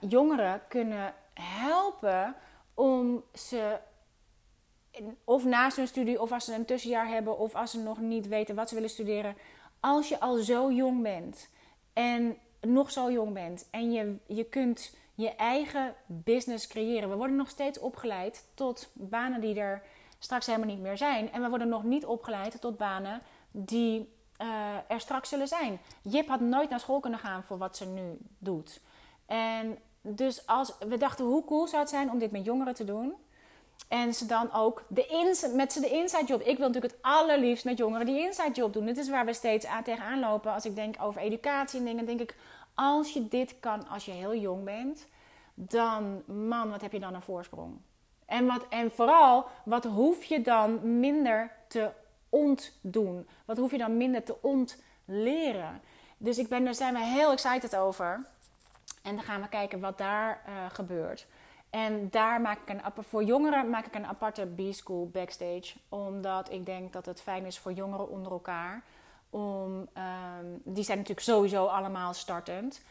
jongeren 0.00 0.62
kunnen 0.68 1.14
helpen 1.34 2.34
om 2.74 3.24
ze 3.34 3.78
of 5.24 5.44
naast 5.44 5.76
hun 5.76 5.88
studie, 5.88 6.20
of 6.20 6.32
als 6.32 6.44
ze 6.44 6.54
een 6.54 6.64
tussenjaar 6.64 7.08
hebben, 7.08 7.38
of 7.38 7.54
als 7.54 7.70
ze 7.70 7.78
nog 7.78 7.98
niet 7.98 8.28
weten 8.28 8.54
wat 8.54 8.68
ze 8.68 8.74
willen 8.74 8.90
studeren, 8.90 9.36
als 9.86 10.08
je 10.08 10.20
al 10.20 10.36
zo 10.36 10.72
jong 10.72 11.02
bent 11.02 11.48
en 11.92 12.36
nog 12.60 12.90
zo 12.90 13.10
jong 13.10 13.32
bent 13.32 13.68
en 13.70 13.92
je, 13.92 14.16
je 14.26 14.44
kunt 14.44 14.96
je 15.14 15.34
eigen 15.34 15.94
business 16.06 16.66
creëren. 16.66 17.10
We 17.10 17.16
worden 17.16 17.36
nog 17.36 17.48
steeds 17.48 17.78
opgeleid 17.78 18.44
tot 18.54 18.90
banen 18.92 19.40
die 19.40 19.60
er 19.60 19.82
straks 20.18 20.46
helemaal 20.46 20.68
niet 20.68 20.80
meer 20.80 20.96
zijn. 20.96 21.32
En 21.32 21.42
we 21.42 21.48
worden 21.48 21.68
nog 21.68 21.84
niet 21.84 22.04
opgeleid 22.04 22.60
tot 22.60 22.76
banen 22.76 23.22
die 23.50 24.14
uh, 24.42 24.74
er 24.88 25.00
straks 25.00 25.28
zullen 25.28 25.48
zijn. 25.48 25.78
Jip 26.02 26.28
had 26.28 26.40
nooit 26.40 26.70
naar 26.70 26.80
school 26.80 27.00
kunnen 27.00 27.20
gaan 27.20 27.42
voor 27.42 27.58
wat 27.58 27.76
ze 27.76 27.86
nu 27.86 28.18
doet. 28.38 28.80
En 29.26 29.78
dus 30.00 30.46
als 30.46 30.74
we 30.88 30.96
dachten, 30.96 31.24
hoe 31.24 31.44
cool 31.44 31.66
zou 31.66 31.80
het 31.80 31.90
zijn 31.90 32.10
om 32.10 32.18
dit 32.18 32.30
met 32.30 32.44
jongeren 32.44 32.74
te 32.74 32.84
doen? 32.84 33.14
En 33.88 34.14
ze 34.14 34.26
dan 34.26 34.52
ook 34.52 34.84
de 34.88 35.06
ins 35.06 35.46
met 35.52 35.72
ze 35.72 35.80
de 35.80 35.90
inside 35.90 36.24
job. 36.24 36.40
Ik 36.40 36.58
wil 36.58 36.66
natuurlijk 36.66 36.94
het 36.94 37.02
allerliefst 37.02 37.64
met 37.64 37.78
jongeren 37.78 38.06
die 38.06 38.20
inside 38.20 38.52
job 38.52 38.72
doen. 38.72 38.86
Dit 38.86 38.96
is 38.96 39.08
waar 39.08 39.24
we 39.24 39.32
steeds 39.32 39.66
aan 39.66 39.82
tegenaan 39.82 40.20
lopen. 40.20 40.52
Als 40.52 40.64
ik 40.64 40.74
denk 40.74 40.94
over 41.00 41.20
educatie 41.20 41.78
en 41.78 41.84
dingen, 41.84 42.06
denk 42.06 42.20
ik... 42.20 42.36
Als 42.74 43.12
je 43.12 43.28
dit 43.28 43.60
kan 43.60 43.88
als 43.88 44.04
je 44.04 44.10
heel 44.10 44.34
jong 44.34 44.64
bent, 44.64 45.06
dan, 45.54 46.22
man, 46.48 46.70
wat 46.70 46.80
heb 46.80 46.92
je 46.92 47.00
dan 47.00 47.14
een 47.14 47.22
voorsprong. 47.22 47.78
En, 48.26 48.46
wat, 48.46 48.66
en 48.68 48.90
vooral, 48.90 49.46
wat 49.64 49.84
hoef 49.84 50.24
je 50.24 50.40
dan 50.40 50.98
minder 51.00 51.50
te 51.68 51.90
ontdoen? 52.28 53.28
Wat 53.44 53.56
hoef 53.56 53.70
je 53.70 53.78
dan 53.78 53.96
minder 53.96 54.22
te 54.22 54.36
ontleren? 54.42 55.80
Dus 56.16 56.38
ik 56.38 56.48
ben, 56.48 56.64
daar 56.64 56.74
zijn 56.74 56.94
we 56.94 57.00
heel 57.00 57.32
excited 57.32 57.76
over. 57.76 58.26
En 59.02 59.14
dan 59.14 59.24
gaan 59.24 59.40
we 59.40 59.48
kijken 59.48 59.80
wat 59.80 59.98
daar 59.98 60.42
uh, 60.48 60.54
gebeurt. 60.72 61.26
En 61.76 62.10
daar 62.10 62.40
maak 62.40 62.58
ik 62.58 62.68
een 62.68 63.04
voor 63.04 63.24
jongeren 63.24 63.70
maak 63.70 63.86
ik 63.86 63.94
een 63.94 64.06
aparte 64.06 64.46
B-school 64.56 65.08
backstage. 65.12 65.74
Omdat 65.88 66.52
ik 66.52 66.66
denk 66.66 66.92
dat 66.92 67.06
het 67.06 67.20
fijn 67.20 67.44
is 67.44 67.58
voor 67.58 67.72
jongeren 67.72 68.08
onder 68.08 68.32
elkaar. 68.32 68.82
Om, 69.30 69.72
um, 69.72 70.60
die 70.64 70.84
zijn 70.84 70.98
natuurlijk 70.98 71.26
sowieso 71.26 71.66
allemaal 71.66 72.14
startend. 72.14 72.82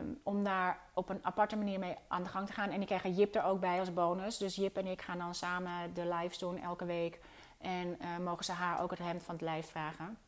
Um, 0.00 0.20
om 0.22 0.44
daar 0.44 0.78
op 0.94 1.08
een 1.08 1.18
aparte 1.22 1.56
manier 1.56 1.78
mee 1.78 1.96
aan 2.08 2.22
de 2.22 2.28
gang 2.28 2.46
te 2.46 2.52
gaan. 2.52 2.70
En 2.70 2.76
die 2.76 2.86
krijgen 2.86 3.14
Jip 3.14 3.34
er 3.34 3.44
ook 3.44 3.60
bij 3.60 3.78
als 3.78 3.92
bonus. 3.92 4.38
Dus 4.38 4.56
Jip 4.56 4.76
en 4.76 4.86
ik 4.86 5.02
gaan 5.02 5.18
dan 5.18 5.34
samen 5.34 5.94
de 5.94 6.14
lives 6.14 6.38
doen 6.38 6.58
elke 6.58 6.84
week. 6.84 7.20
En 7.58 8.00
eh, 8.00 8.18
mogen 8.24 8.44
ze 8.44 8.52
haar 8.52 8.82
ook 8.82 8.90
het 8.90 8.98
hemd 8.98 9.22
van 9.22 9.34
het 9.34 9.44
lijf 9.44 9.70
vragen. 9.70 10.18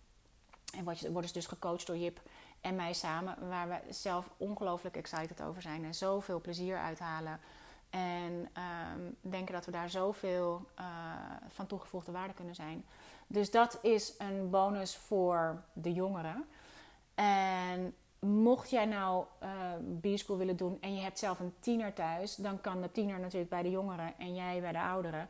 En 0.76 0.84
worden 0.84 1.28
ze 1.28 1.32
dus 1.32 1.46
gecoacht 1.46 1.86
door 1.86 1.96
Jip 1.96 2.20
en 2.60 2.76
mij 2.76 2.92
samen. 2.92 3.48
Waar 3.48 3.68
we 3.68 3.92
zelf 3.92 4.30
ongelooflijk 4.36 4.96
excited 4.96 5.42
over 5.42 5.62
zijn. 5.62 5.84
En 5.84 5.94
zoveel 5.94 6.40
plezier 6.40 6.78
uithalen. 6.78 7.40
En 7.90 8.48
ehm, 8.52 9.00
denken 9.20 9.54
dat 9.54 9.64
we 9.64 9.70
daar 9.70 9.90
zoveel 9.90 10.68
eh, 10.74 10.84
van 11.48 11.66
toegevoegde 11.66 12.12
waarde 12.12 12.34
kunnen 12.34 12.54
zijn. 12.54 12.84
Dus 13.26 13.50
dat 13.50 13.78
is 13.82 14.14
een 14.18 14.50
bonus 14.50 14.96
voor 14.96 15.62
de 15.72 15.92
jongeren. 15.92 16.44
En 17.14 17.94
mocht 18.18 18.70
jij 18.70 18.84
nou 18.84 19.24
eh 19.38 19.50
B-school 20.00 20.36
willen 20.36 20.56
doen 20.56 20.78
en 20.80 20.94
je 20.94 21.00
hebt 21.00 21.18
zelf 21.18 21.40
een 21.40 21.54
tiener 21.60 21.92
thuis, 21.92 22.36
dan 22.36 22.60
kan 22.60 22.80
de 22.80 22.92
tiener 22.92 23.20
natuurlijk 23.20 23.50
bij 23.50 23.62
de 23.62 23.70
jongeren 23.70 24.14
en 24.18 24.34
jij 24.34 24.60
bij 24.60 24.72
de 24.72 24.80
ouderen. 24.80 25.28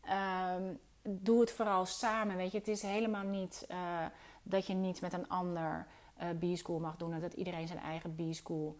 Ehm, 0.00 0.74
doe 1.02 1.40
het 1.40 1.52
vooral 1.52 1.86
samen. 1.86 2.36
Weet 2.36 2.52
je, 2.52 2.58
het 2.58 2.68
is 2.68 2.82
helemaal 2.82 3.24
niet 3.24 3.64
eh, 3.68 4.04
dat 4.42 4.66
je 4.66 4.74
niet 4.74 5.00
met 5.00 5.12
een 5.12 5.28
ander 5.28 5.86
eh 6.16 6.28
B-school 6.38 6.78
mag 6.78 6.96
doen 6.96 7.12
en 7.12 7.20
dat 7.20 7.32
iedereen 7.32 7.66
zijn 7.66 7.78
eigen 7.78 8.14
B-school 8.14 8.76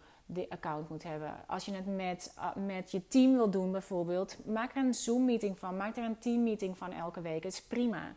account 0.48 0.88
moet 0.88 1.02
hebben. 1.02 1.34
Als 1.46 1.64
je 1.64 1.72
het 1.72 1.86
met, 1.86 2.34
uh, 2.38 2.64
met 2.66 2.90
je 2.90 3.08
team 3.08 3.32
wil 3.32 3.50
doen 3.50 3.72
bijvoorbeeld, 3.72 4.36
maak 4.46 4.76
er 4.76 4.84
een 4.84 4.94
Zoom-meeting 4.94 5.58
van. 5.58 5.76
Maak 5.76 5.96
er 5.96 6.04
een 6.04 6.18
team-meeting 6.18 6.78
van 6.78 6.92
elke 6.92 7.20
week. 7.20 7.42
Het 7.42 7.52
is 7.52 7.62
prima. 7.62 8.14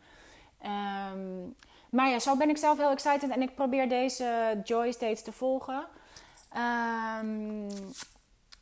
Ehm, 0.59 1.49
maar 1.89 2.09
ja, 2.09 2.19
zo 2.19 2.37
ben 2.37 2.49
ik 2.49 2.57
zelf 2.57 2.77
heel 2.77 2.89
excited 2.89 3.29
en 3.29 3.41
ik 3.41 3.55
probeer 3.55 3.89
deze 3.89 4.61
Joy 4.63 4.91
steeds 4.91 5.21
te 5.21 5.31
volgen. 5.31 5.85
Ehm, 6.49 7.69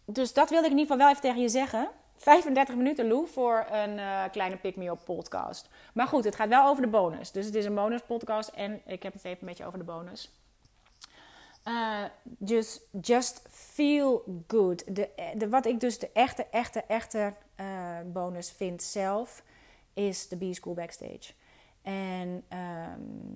dus 0.05 0.33
dat 0.33 0.49
wilde 0.49 0.65
ik 0.65 0.71
in 0.71 0.77
ieder 0.77 0.91
geval 0.91 0.97
wel 0.97 1.09
even 1.09 1.21
tegen 1.21 1.41
je 1.41 1.49
zeggen. 1.49 1.89
35 2.17 2.75
minuten, 2.75 3.07
Lou, 3.07 3.27
voor 3.27 3.65
een 3.71 3.99
eh, 3.99 4.23
kleine 4.31 4.57
pick-me-up 4.57 4.99
podcast. 5.03 5.69
Maar 5.93 6.07
goed, 6.07 6.23
het 6.23 6.35
gaat 6.35 6.49
wel 6.49 6.67
over 6.67 6.81
de 6.81 6.89
bonus. 6.89 7.31
Dus 7.31 7.45
het 7.45 7.55
is 7.55 7.65
een 7.65 7.75
bonus 7.75 8.01
podcast 8.01 8.49
en 8.49 8.81
ik 8.85 9.03
heb 9.03 9.13
het 9.13 9.23
even 9.23 9.39
een 9.41 9.47
beetje 9.47 9.65
over 9.65 9.77
de 9.79 9.85
bonus. 9.85 10.31
Uh, 11.67 12.03
just, 12.37 12.81
just 13.01 13.41
feel 13.49 14.43
good. 14.47 14.95
De, 14.95 15.09
de, 15.35 15.49
wat 15.49 15.65
ik 15.65 15.79
dus 15.79 15.99
de 15.99 16.09
echte, 16.13 16.45
echte, 16.51 16.83
echte 16.87 17.33
uh, 17.59 17.97
bonus 18.05 18.51
vind 18.51 18.83
zelf, 18.83 19.43
is 19.93 20.27
de 20.27 20.37
B-School 20.37 20.73
Backstage. 20.73 21.33
En 21.81 22.43
um, 22.53 23.33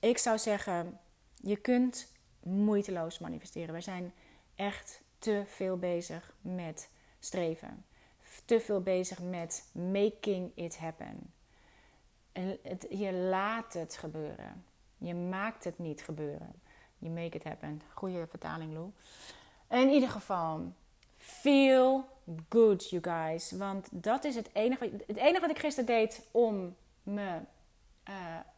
ik 0.00 0.18
zou 0.18 0.38
zeggen, 0.38 0.98
je 1.36 1.56
kunt 1.56 2.12
moeiteloos 2.42 3.18
manifesteren. 3.18 3.74
We 3.74 3.80
zijn 3.80 4.12
echt 4.54 5.02
te 5.18 5.42
veel 5.46 5.76
bezig 5.76 6.34
met 6.40 6.88
streven. 7.20 7.84
Te 8.44 8.60
veel 8.60 8.80
bezig 8.80 9.18
met 9.22 9.64
making 9.72 10.52
it 10.54 10.78
happen. 10.78 11.32
Je 12.90 13.12
laat 13.12 13.72
het 13.72 13.96
gebeuren. 13.96 14.64
Je 14.98 15.14
maakt 15.14 15.64
het 15.64 15.78
niet 15.78 16.02
gebeuren. 16.02 16.52
You 16.98 17.12
make 17.12 17.36
it 17.36 17.44
happen. 17.44 17.82
Goeie 17.94 18.26
vertaling, 18.26 18.72
Lou. 18.72 18.90
In 19.82 19.88
ieder 19.88 20.08
geval, 20.08 20.72
feel 21.16 22.04
good, 22.48 22.90
you 22.90 23.02
guys. 23.02 23.50
Want 23.50 23.88
dat 23.90 24.24
is 24.24 24.34
het 24.34 24.48
enige, 24.52 24.90
het 25.06 25.16
enige 25.16 25.40
wat 25.40 25.50
ik 25.50 25.58
gisteren 25.58 25.86
deed 25.86 26.26
om 26.30 26.76
me... 27.02 27.38
Uh, 28.08 28.14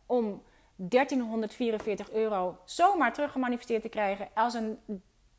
om 0.07 0.43
1344 0.77 2.11
euro 2.11 2.59
zomaar 2.65 3.13
teruggemanifesteerd 3.13 3.83
te 3.83 3.89
krijgen 3.89 4.29
als 4.35 4.55
een 4.55 4.79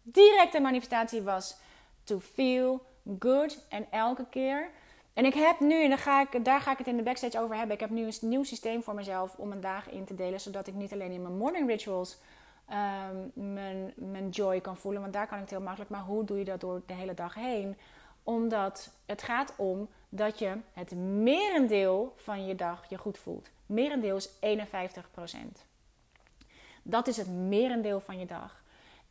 directe 0.01 0.59
manifestatie 0.59 1.21
was 1.21 1.57
to 2.03 2.19
feel 2.19 2.85
good. 3.19 3.65
En 3.69 3.85
elke 3.91 4.25
keer. 4.29 4.69
En 5.13 5.25
ik 5.25 5.33
heb 5.33 5.59
nu, 5.59 5.83
en 5.83 5.89
daar 5.89 5.97
ga 5.97 6.21
ik, 6.21 6.45
daar 6.45 6.61
ga 6.61 6.71
ik 6.71 6.77
het 6.77 6.87
in 6.87 6.97
de 6.97 7.03
backstage 7.03 7.39
over 7.39 7.55
hebben. 7.55 7.73
Ik 7.73 7.81
heb 7.81 7.89
nu 7.89 8.05
een 8.05 8.13
nieuw 8.21 8.43
systeem 8.43 8.83
voor 8.83 8.95
mezelf 8.95 9.35
om 9.37 9.47
mijn 9.47 9.61
dagen 9.61 9.91
in 9.91 10.05
te 10.05 10.15
delen. 10.15 10.39
Zodat 10.39 10.67
ik 10.67 10.73
niet 10.73 10.93
alleen 10.93 11.11
in 11.11 11.21
mijn 11.21 11.37
morning 11.37 11.67
rituals 11.67 12.17
mijn, 13.33 13.93
mijn 13.95 14.29
joy 14.29 14.61
kan 14.61 14.77
voelen. 14.77 15.01
Want 15.01 15.13
daar 15.13 15.27
kan 15.27 15.35
ik 15.35 15.41
het 15.41 15.51
heel 15.51 15.61
makkelijk. 15.61 15.91
Maar 15.91 16.01
hoe 16.01 16.23
doe 16.23 16.37
je 16.37 16.45
dat 16.45 16.61
door 16.61 16.81
de 16.85 16.93
hele 16.93 17.13
dag 17.13 17.33
heen? 17.33 17.77
Omdat 18.23 18.91
het 19.05 19.21
gaat 19.21 19.53
om 19.57 19.89
dat 20.09 20.39
je 20.39 20.57
het 20.73 20.91
merendeel 20.95 22.13
van 22.17 22.45
je 22.45 22.55
dag 22.55 22.85
je 22.89 22.97
goed 22.97 23.17
voelt. 23.17 23.49
Merendeel 23.65 24.15
is 24.15 24.29
51%. 24.29 24.31
Dat 26.83 27.07
is 27.07 27.17
het 27.17 27.27
merendeel 27.29 27.99
van 27.99 28.19
je 28.19 28.25
dag. 28.25 28.62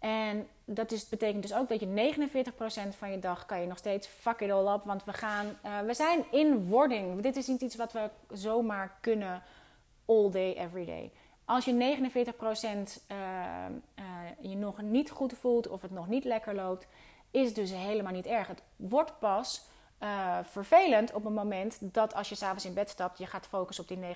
En 0.02 0.48
dat 0.64 1.06
betekent 1.10 1.42
dus 1.42 1.54
ook 1.54 1.68
dat 1.68 1.80
je 1.80 2.14
49% 2.94 2.96
van 2.96 3.10
je 3.10 3.18
dag 3.18 3.46
kan 3.46 3.60
je 3.60 3.66
nog 3.66 3.78
steeds 3.78 4.06
fuck 4.06 4.40
it 4.40 4.50
all 4.50 4.74
up. 4.74 4.84
Want 4.84 5.04
we, 5.04 5.12
gaan, 5.12 5.46
uh, 5.64 5.80
we 5.80 5.94
zijn 5.94 6.24
in 6.30 6.68
wording. 6.68 7.20
Dit 7.20 7.36
is 7.36 7.46
niet 7.46 7.60
iets 7.60 7.76
wat 7.76 7.92
we 7.92 8.10
zomaar 8.32 8.96
kunnen 9.00 9.42
all 10.06 10.30
day, 10.30 10.54
every 10.54 10.84
day. 10.84 11.10
Als 11.44 11.64
je 11.64 11.72
49% 11.72 11.76
uh, 11.76 13.16
uh, 13.98 14.04
je 14.40 14.56
nog 14.56 14.82
niet 14.82 15.10
goed 15.10 15.32
voelt 15.32 15.68
of 15.68 15.82
het 15.82 15.90
nog 15.90 16.08
niet 16.08 16.24
lekker 16.24 16.54
loopt, 16.54 16.86
is 17.30 17.54
dus 17.54 17.70
helemaal 17.70 18.12
niet 18.12 18.26
erg. 18.26 18.48
Het 18.48 18.62
wordt 18.76 19.18
pas 19.18 19.62
uh, 20.02 20.38
vervelend 20.42 21.12
op 21.12 21.24
het 21.24 21.34
moment 21.34 21.78
dat 21.80 22.14
als 22.14 22.28
je 22.28 22.34
s'avonds 22.34 22.64
in 22.64 22.74
bed 22.74 22.88
stapt, 22.88 23.18
je 23.18 23.26
gaat 23.26 23.46
focussen 23.46 23.84
op 23.84 23.90
die 23.90 24.14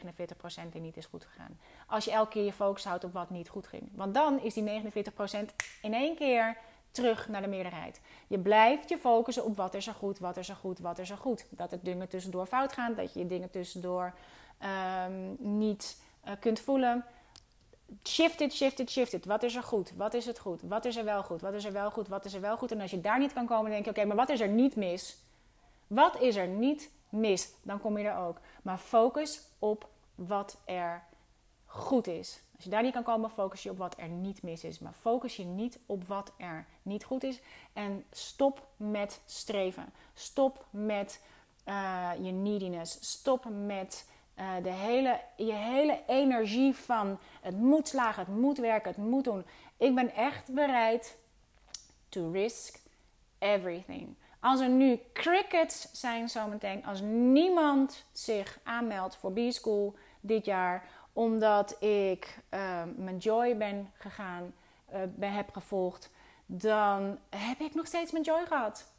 49% 0.67 0.69
die 0.73 0.81
niet 0.81 0.97
is 0.97 1.07
goed 1.07 1.25
gegaan. 1.25 1.59
Als 1.87 2.05
je 2.05 2.11
elke 2.11 2.31
keer 2.31 2.45
je 2.45 2.53
focus 2.53 2.85
houdt 2.85 3.05
op 3.05 3.13
wat 3.13 3.31
niet 3.31 3.49
goed 3.49 3.67
ging. 3.67 3.89
Want 3.95 4.15
dan 4.15 4.41
is 4.41 4.55
die 4.55 4.83
49% 4.83 5.37
in 5.83 5.95
één 5.95 6.17
keer 6.17 6.57
terug 6.91 7.29
naar 7.29 7.43
de 7.43 7.49
meerderheid. 7.49 8.01
Je 8.27 8.39
blijft 8.39 8.89
je 8.89 8.99
focussen 8.99 9.45
op 9.45 9.57
wat 9.57 9.75
is 9.75 9.87
er 9.87 9.95
goed, 9.95 10.19
wat 10.19 10.37
is 10.37 10.49
er 10.49 10.57
goed, 10.57 10.79
wat 10.79 10.99
is 10.99 11.11
er 11.11 11.17
goed. 11.17 11.47
Dat 11.51 11.73
er 11.73 11.79
dingen 11.83 12.09
tussendoor 12.09 12.47
fout 12.47 12.73
gaan, 12.73 12.95
dat 12.95 13.15
je 13.15 13.27
dingen 13.27 13.51
tussendoor 13.51 14.15
um, 15.07 15.37
niet 15.39 16.01
uh, 16.25 16.33
kunt 16.41 16.61
voelen. 16.61 17.05
Shift 18.05 18.41
it, 18.41 18.55
shift 18.55 18.79
it, 18.79 18.91
shift 18.91 19.13
it. 19.13 19.25
Wat 19.25 19.43
is 19.43 19.55
er 19.55 19.63
goed? 19.63 19.93
Wat 19.97 20.15
is 20.15 20.27
het 20.27 20.39
goed? 20.39 20.61
Wat 20.63 20.85
is 20.85 20.97
er 20.97 21.05
wel 21.05 21.23
goed? 21.23 21.41
Wat 21.41 21.53
is 21.53 21.65
er 21.65 21.73
wel 21.73 21.91
goed? 21.91 22.09
Wat 22.09 22.25
is 22.25 22.35
er 22.35 22.41
wel 22.41 22.57
goed? 22.57 22.73
En 22.73 22.81
als 22.81 22.91
je 22.91 23.01
daar 23.01 23.19
niet 23.19 23.33
kan 23.33 23.47
komen, 23.47 23.71
denk 23.71 23.85
je: 23.85 23.91
oké, 23.91 24.05
maar 24.05 24.17
wat 24.17 24.29
is 24.29 24.41
er 24.41 24.49
niet 24.49 24.77
mis? 24.77 25.26
Wat 25.87 26.21
is 26.21 26.37
er 26.37 26.49
niet 26.49 26.91
mis? 27.09 27.53
Dan 27.63 27.81
kom 27.81 27.99
je 27.99 28.09
er 28.09 28.17
ook. 28.17 28.41
Maar 28.63 28.79
focus 28.79 29.49
op 29.59 29.89
wat 30.15 30.59
er 30.65 31.05
goed 31.65 32.07
is. 32.07 32.41
Als 32.55 32.65
je 32.65 32.71
daar 32.71 32.83
niet 32.83 32.93
kan 32.93 33.03
komen, 33.03 33.31
focus 33.31 33.63
je 33.63 33.71
op 33.71 33.79
wat 33.79 33.95
er 33.99 34.09
niet 34.09 34.43
mis 34.43 34.65
is. 34.65 34.79
Maar 34.79 34.93
focus 34.93 35.37
je 35.37 35.45
niet 35.45 35.79
op 35.87 36.05
wat 36.05 36.33
er 36.37 36.67
niet 36.83 37.05
goed 37.05 37.23
is. 37.23 37.41
En 37.73 38.05
stop 38.11 38.67
met 38.77 39.21
streven. 39.25 39.93
Stop 40.15 40.65
met 40.71 41.23
uh, 41.69 42.11
je 42.21 42.31
neediness. 42.31 43.11
Stop 43.11 43.45
met 43.67 44.09
uh, 44.39 44.55
de 44.63 44.71
hele, 44.71 45.21
je 45.37 45.53
hele 45.53 46.03
energie 46.07 46.75
van 46.75 47.19
het 47.41 47.57
moet 47.57 47.89
slagen, 47.89 48.25
het 48.25 48.37
moet 48.37 48.59
werken, 48.59 48.91
het 48.91 49.01
moet 49.01 49.25
doen. 49.25 49.45
Ik 49.77 49.95
ben 49.95 50.15
echt 50.15 50.53
bereid 50.53 51.19
to 52.09 52.31
risk 52.31 52.81
everything. 53.39 54.17
Als 54.47 54.61
er 54.61 54.69
nu 54.69 55.01
crickets 55.13 55.89
zijn 55.93 56.29
zometeen, 56.29 56.85
als 56.85 57.01
niemand 57.01 58.05
zich 58.13 58.59
aanmeldt 58.63 59.17
voor 59.17 59.33
B-School 59.33 59.97
dit 60.21 60.45
jaar, 60.45 60.85
omdat 61.13 61.83
ik 61.83 62.39
uh, 62.51 62.83
mijn 62.97 63.17
joy 63.17 63.57
ben 63.57 63.93
gegaan, 63.95 64.55
uh, 64.93 65.01
ben, 65.15 65.33
heb 65.33 65.51
gevolgd, 65.53 66.11
dan 66.47 67.19
heb 67.31 67.61
ik 67.61 67.75
nog 67.75 67.87
steeds 67.87 68.13
mijn 68.13 68.25
joy 68.25 68.47
gehad. 68.47 68.93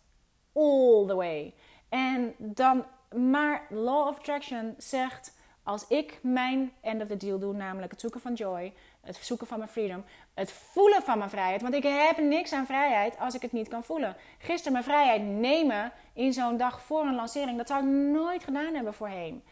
All 0.53 1.05
the 1.07 1.15
way. 1.15 1.53
En 1.89 2.35
dan, 2.37 2.85
maar 3.15 3.65
Law 3.69 4.07
of 4.07 4.17
Attraction 4.17 4.73
zegt, 4.77 5.37
als 5.63 5.87
ik 5.87 6.19
mijn 6.21 6.71
end 6.81 7.01
of 7.01 7.07
the 7.07 7.17
deal 7.17 7.39
doe, 7.39 7.53
namelijk 7.53 7.91
het 7.91 8.01
zoeken 8.01 8.21
van 8.21 8.33
joy, 8.33 8.73
het 9.01 9.15
zoeken 9.15 9.47
van 9.47 9.57
mijn 9.57 9.69
freedom, 9.69 10.03
het 10.37 10.51
voelen 10.51 11.03
van 11.03 11.17
mijn 11.17 11.29
vrijheid. 11.29 11.61
Want 11.61 11.73
ik 11.73 11.83
heb 11.83 12.17
niks 12.17 12.53
aan 12.53 12.65
vrijheid 12.65 13.19
als 13.19 13.35
ik 13.35 13.41
het 13.41 13.51
niet 13.51 13.67
kan 13.67 13.83
voelen. 13.83 14.15
Gisteren 14.37 14.71
mijn 14.71 14.83
vrijheid 14.83 15.21
nemen 15.21 15.91
in 16.13 16.33
zo'n 16.33 16.57
dag 16.57 16.81
voor 16.81 17.05
een 17.05 17.15
lancering, 17.15 17.57
dat 17.57 17.67
zou 17.67 17.83
ik 17.83 17.91
nooit 17.91 18.43
gedaan 18.43 18.73
hebben 18.73 18.93
voorheen. 18.93 19.43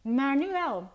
Maar 0.00 0.36
nu 0.36 0.52
wel. 0.52 0.90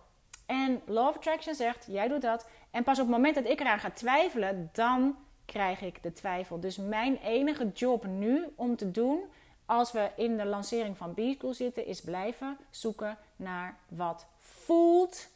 En 0.46 0.82
Law 0.86 1.08
of 1.08 1.16
Attraction 1.16 1.54
zegt, 1.54 1.86
jij 1.88 2.08
doet 2.08 2.22
dat. 2.22 2.46
En 2.70 2.82
pas 2.82 2.98
op 2.98 3.06
het 3.06 3.14
moment 3.14 3.34
dat 3.34 3.44
ik 3.44 3.60
eraan 3.60 3.78
ga 3.78 3.90
twijfelen, 3.90 4.70
dan 4.72 5.16
krijg 5.44 5.80
ik 5.80 6.02
de 6.02 6.12
twijfel. 6.12 6.60
Dus 6.60 6.76
mijn 6.76 7.16
enige 7.16 7.70
job 7.74 8.06
nu 8.06 8.52
om 8.56 8.76
te 8.76 8.90
doen, 8.90 9.20
als 9.66 9.92
we 9.92 10.10
in 10.16 10.36
de 10.36 10.46
lancering 10.46 10.96
van 10.96 11.14
B-School 11.14 11.54
zitten, 11.54 11.86
is 11.86 12.00
blijven 12.00 12.58
zoeken 12.70 13.18
naar 13.36 13.76
wat 13.88 14.26
voelt 14.38 15.28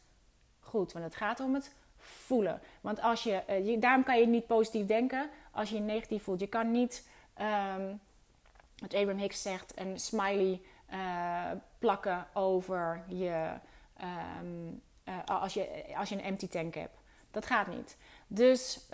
goed. 0.61 0.93
Want 0.93 1.05
het 1.05 1.17
gaat 1.17 1.41
om 1.41 1.55
het 1.55 1.75
voelen. 2.03 2.61
Want 2.81 3.01
als 3.01 3.23
je, 3.23 3.43
uh, 3.49 3.67
je, 3.67 3.79
daarom 3.79 4.05
kan 4.05 4.19
je 4.19 4.27
niet 4.27 4.47
positief 4.47 4.87
denken 4.87 5.31
als 5.53 5.69
je 5.69 5.75
je 5.75 5.81
negatief 5.81 6.23
voelt. 6.23 6.41
Je 6.41 6.47
kan 6.47 6.71
niet, 6.71 7.09
um, 7.41 8.01
wat 8.77 8.95
Abraham 8.95 9.19
Hicks 9.19 9.43
zegt, 9.43 9.73
een 9.75 10.01
smiley 10.01 10.61
uh, 10.93 11.51
plakken 11.79 12.27
over 12.33 13.05
je, 13.07 13.51
um, 14.41 14.83
uh, 15.05 15.15
als 15.25 15.55
je, 15.55 15.85
als 15.97 16.09
je 16.09 16.15
een 16.15 16.25
empty 16.25 16.49
tank 16.49 16.75
hebt. 16.75 17.01
Dat 17.31 17.47
gaat 17.47 17.67
niet. 17.67 17.97
Dus 18.27 18.87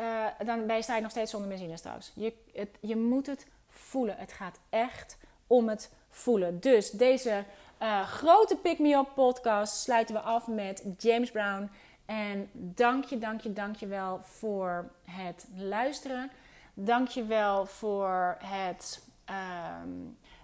dan 0.44 0.66
ben 0.66 0.76
je, 0.76 0.82
sta 0.82 0.96
je 0.96 1.02
nog 1.02 1.11
steeds 1.11 1.30
zonder 1.30 1.48
benzine 1.48 1.76
straks. 1.76 2.12
Je, 2.14 2.32
het, 2.52 2.78
je 2.80 2.96
moet 2.96 3.26
het 3.26 3.46
voelen. 3.68 4.16
Het 4.16 4.32
gaat 4.32 4.59
echt 4.70 5.18
om 5.46 5.68
het 5.68 5.92
voelen. 6.09 6.61
Dus 6.61 6.90
deze 6.90 7.44
eh, 7.78 8.02
grote 8.02 8.56
Pick 8.56 8.78
Me 8.78 8.94
Up 8.94 9.09
podcast 9.14 9.80
sluiten 9.80 10.14
we 10.14 10.20
af 10.20 10.46
met 10.46 10.84
James 10.98 11.30
Brown. 11.30 11.70
En 12.09 12.48
dank 12.52 13.04
je, 13.04 13.18
dank 13.18 13.40
je, 13.40 13.52
dank 13.52 13.76
je 13.76 13.86
wel 13.86 14.20
voor 14.22 14.90
het 15.04 15.48
luisteren. 15.56 16.30
Dank 16.74 17.09
je 17.09 17.24
wel 17.24 17.66
voor 17.66 18.36
het 18.38 19.02
ehm, 19.24 19.88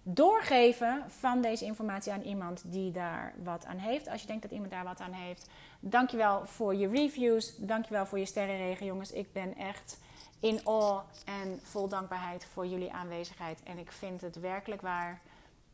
doorgeven 0.02 1.04
van 1.08 1.40
deze 1.40 1.64
informatie 1.64 2.12
aan 2.12 2.22
iemand 2.22 2.62
die 2.66 2.92
daar 2.92 3.34
wat 3.42 3.64
aan 3.64 3.78
heeft. 3.78 4.08
Als 4.08 4.20
je 4.20 4.26
denkt 4.26 4.42
dat 4.42 4.50
iemand 4.50 4.70
daar 4.70 4.84
wat 4.84 5.00
aan 5.00 5.12
heeft. 5.12 5.48
Dank 5.80 6.10
je 6.10 6.16
wel 6.16 6.46
voor 6.46 6.74
je 6.74 6.88
reviews. 6.88 7.56
Dank 7.56 7.84
je 7.84 7.94
wel 7.94 8.06
voor 8.06 8.18
je 8.18 8.26
sterrenregen, 8.26 8.86
jongens. 8.86 9.12
Ik 9.12 9.32
ben 9.32 9.56
echt 9.56 10.00
in 10.40 10.60
awe 10.64 11.02
en 11.24 11.60
vol 11.62 11.88
dankbaarheid 11.88 12.46
voor 12.52 12.66
jullie 12.66 12.92
aanwezigheid. 12.92 13.62
En 13.62 13.78
ik 13.78 13.92
vind 13.92 14.20
het 14.20 14.40
werkelijk 14.40 14.82
waar 14.82 15.20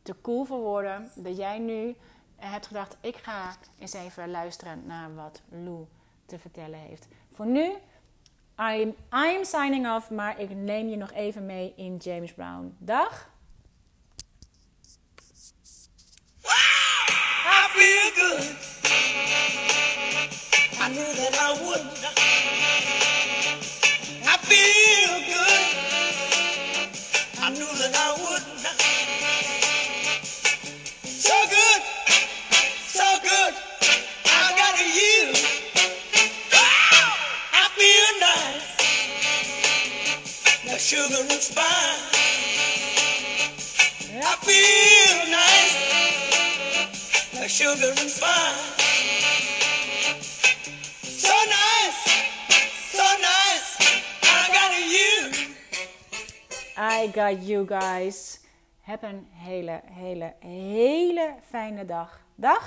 te 0.01 0.15
cool 0.21 0.45
voor 0.45 0.59
woorden 0.59 1.11
dat 1.15 1.37
jij 1.37 1.59
nu 1.59 1.95
hebt 2.49 2.67
gedacht: 2.67 2.97
ik 3.01 3.15
ga 3.15 3.55
eens 3.79 3.93
even 3.93 4.31
luisteren 4.31 4.85
naar 4.85 5.15
wat 5.15 5.41
Lou 5.49 5.85
te 6.25 6.39
vertellen 6.39 6.79
heeft. 6.79 7.07
Voor 7.33 7.45
nu, 7.45 7.73
I'm, 8.57 8.95
I'm 9.13 9.43
signing 9.43 9.95
off, 9.95 10.09
maar 10.09 10.39
ik 10.39 10.49
neem 10.49 10.87
je 10.89 10.95
nog 10.95 11.11
even 11.11 11.45
mee 11.45 11.73
in 11.75 11.97
James 11.97 12.33
Brown. 12.33 12.75
Dag. 12.77 13.29
I 17.43 17.67
feel 17.69 18.11
good. 18.15 18.43
I 20.79 20.89
knew 20.89 21.13
that 21.15 21.33
I 21.39 21.63
would. 21.63 21.81
I 24.23 24.37
feel 24.41 25.19
good. 25.33 25.67
I 27.43 27.49
knew 27.49 27.77
that 27.77 27.95
I. 27.95 28.11
sugar 40.91 41.21
and 41.21 41.31
spice. 41.31 42.03
I 44.11 44.35
feel 44.43 45.17
nice 45.31 45.75
like 47.33 47.49
sugar 47.49 47.91
and 47.95 48.09
spice. 48.09 48.75
So 51.01 51.35
nice, 51.59 52.01
so 52.91 53.05
nice. 53.31 53.67
I 54.21 54.43
got 54.57 54.71
you. 54.95 55.31
I 56.75 57.07
got 57.07 57.41
you 57.41 57.65
guys. 57.65 58.39
Heb 58.81 59.03
een 59.03 59.27
hele, 59.31 59.81
hele, 59.85 60.33
hele 60.39 61.33
fijne 61.49 61.85
dag. 61.85 62.19
Dag. 62.35 62.59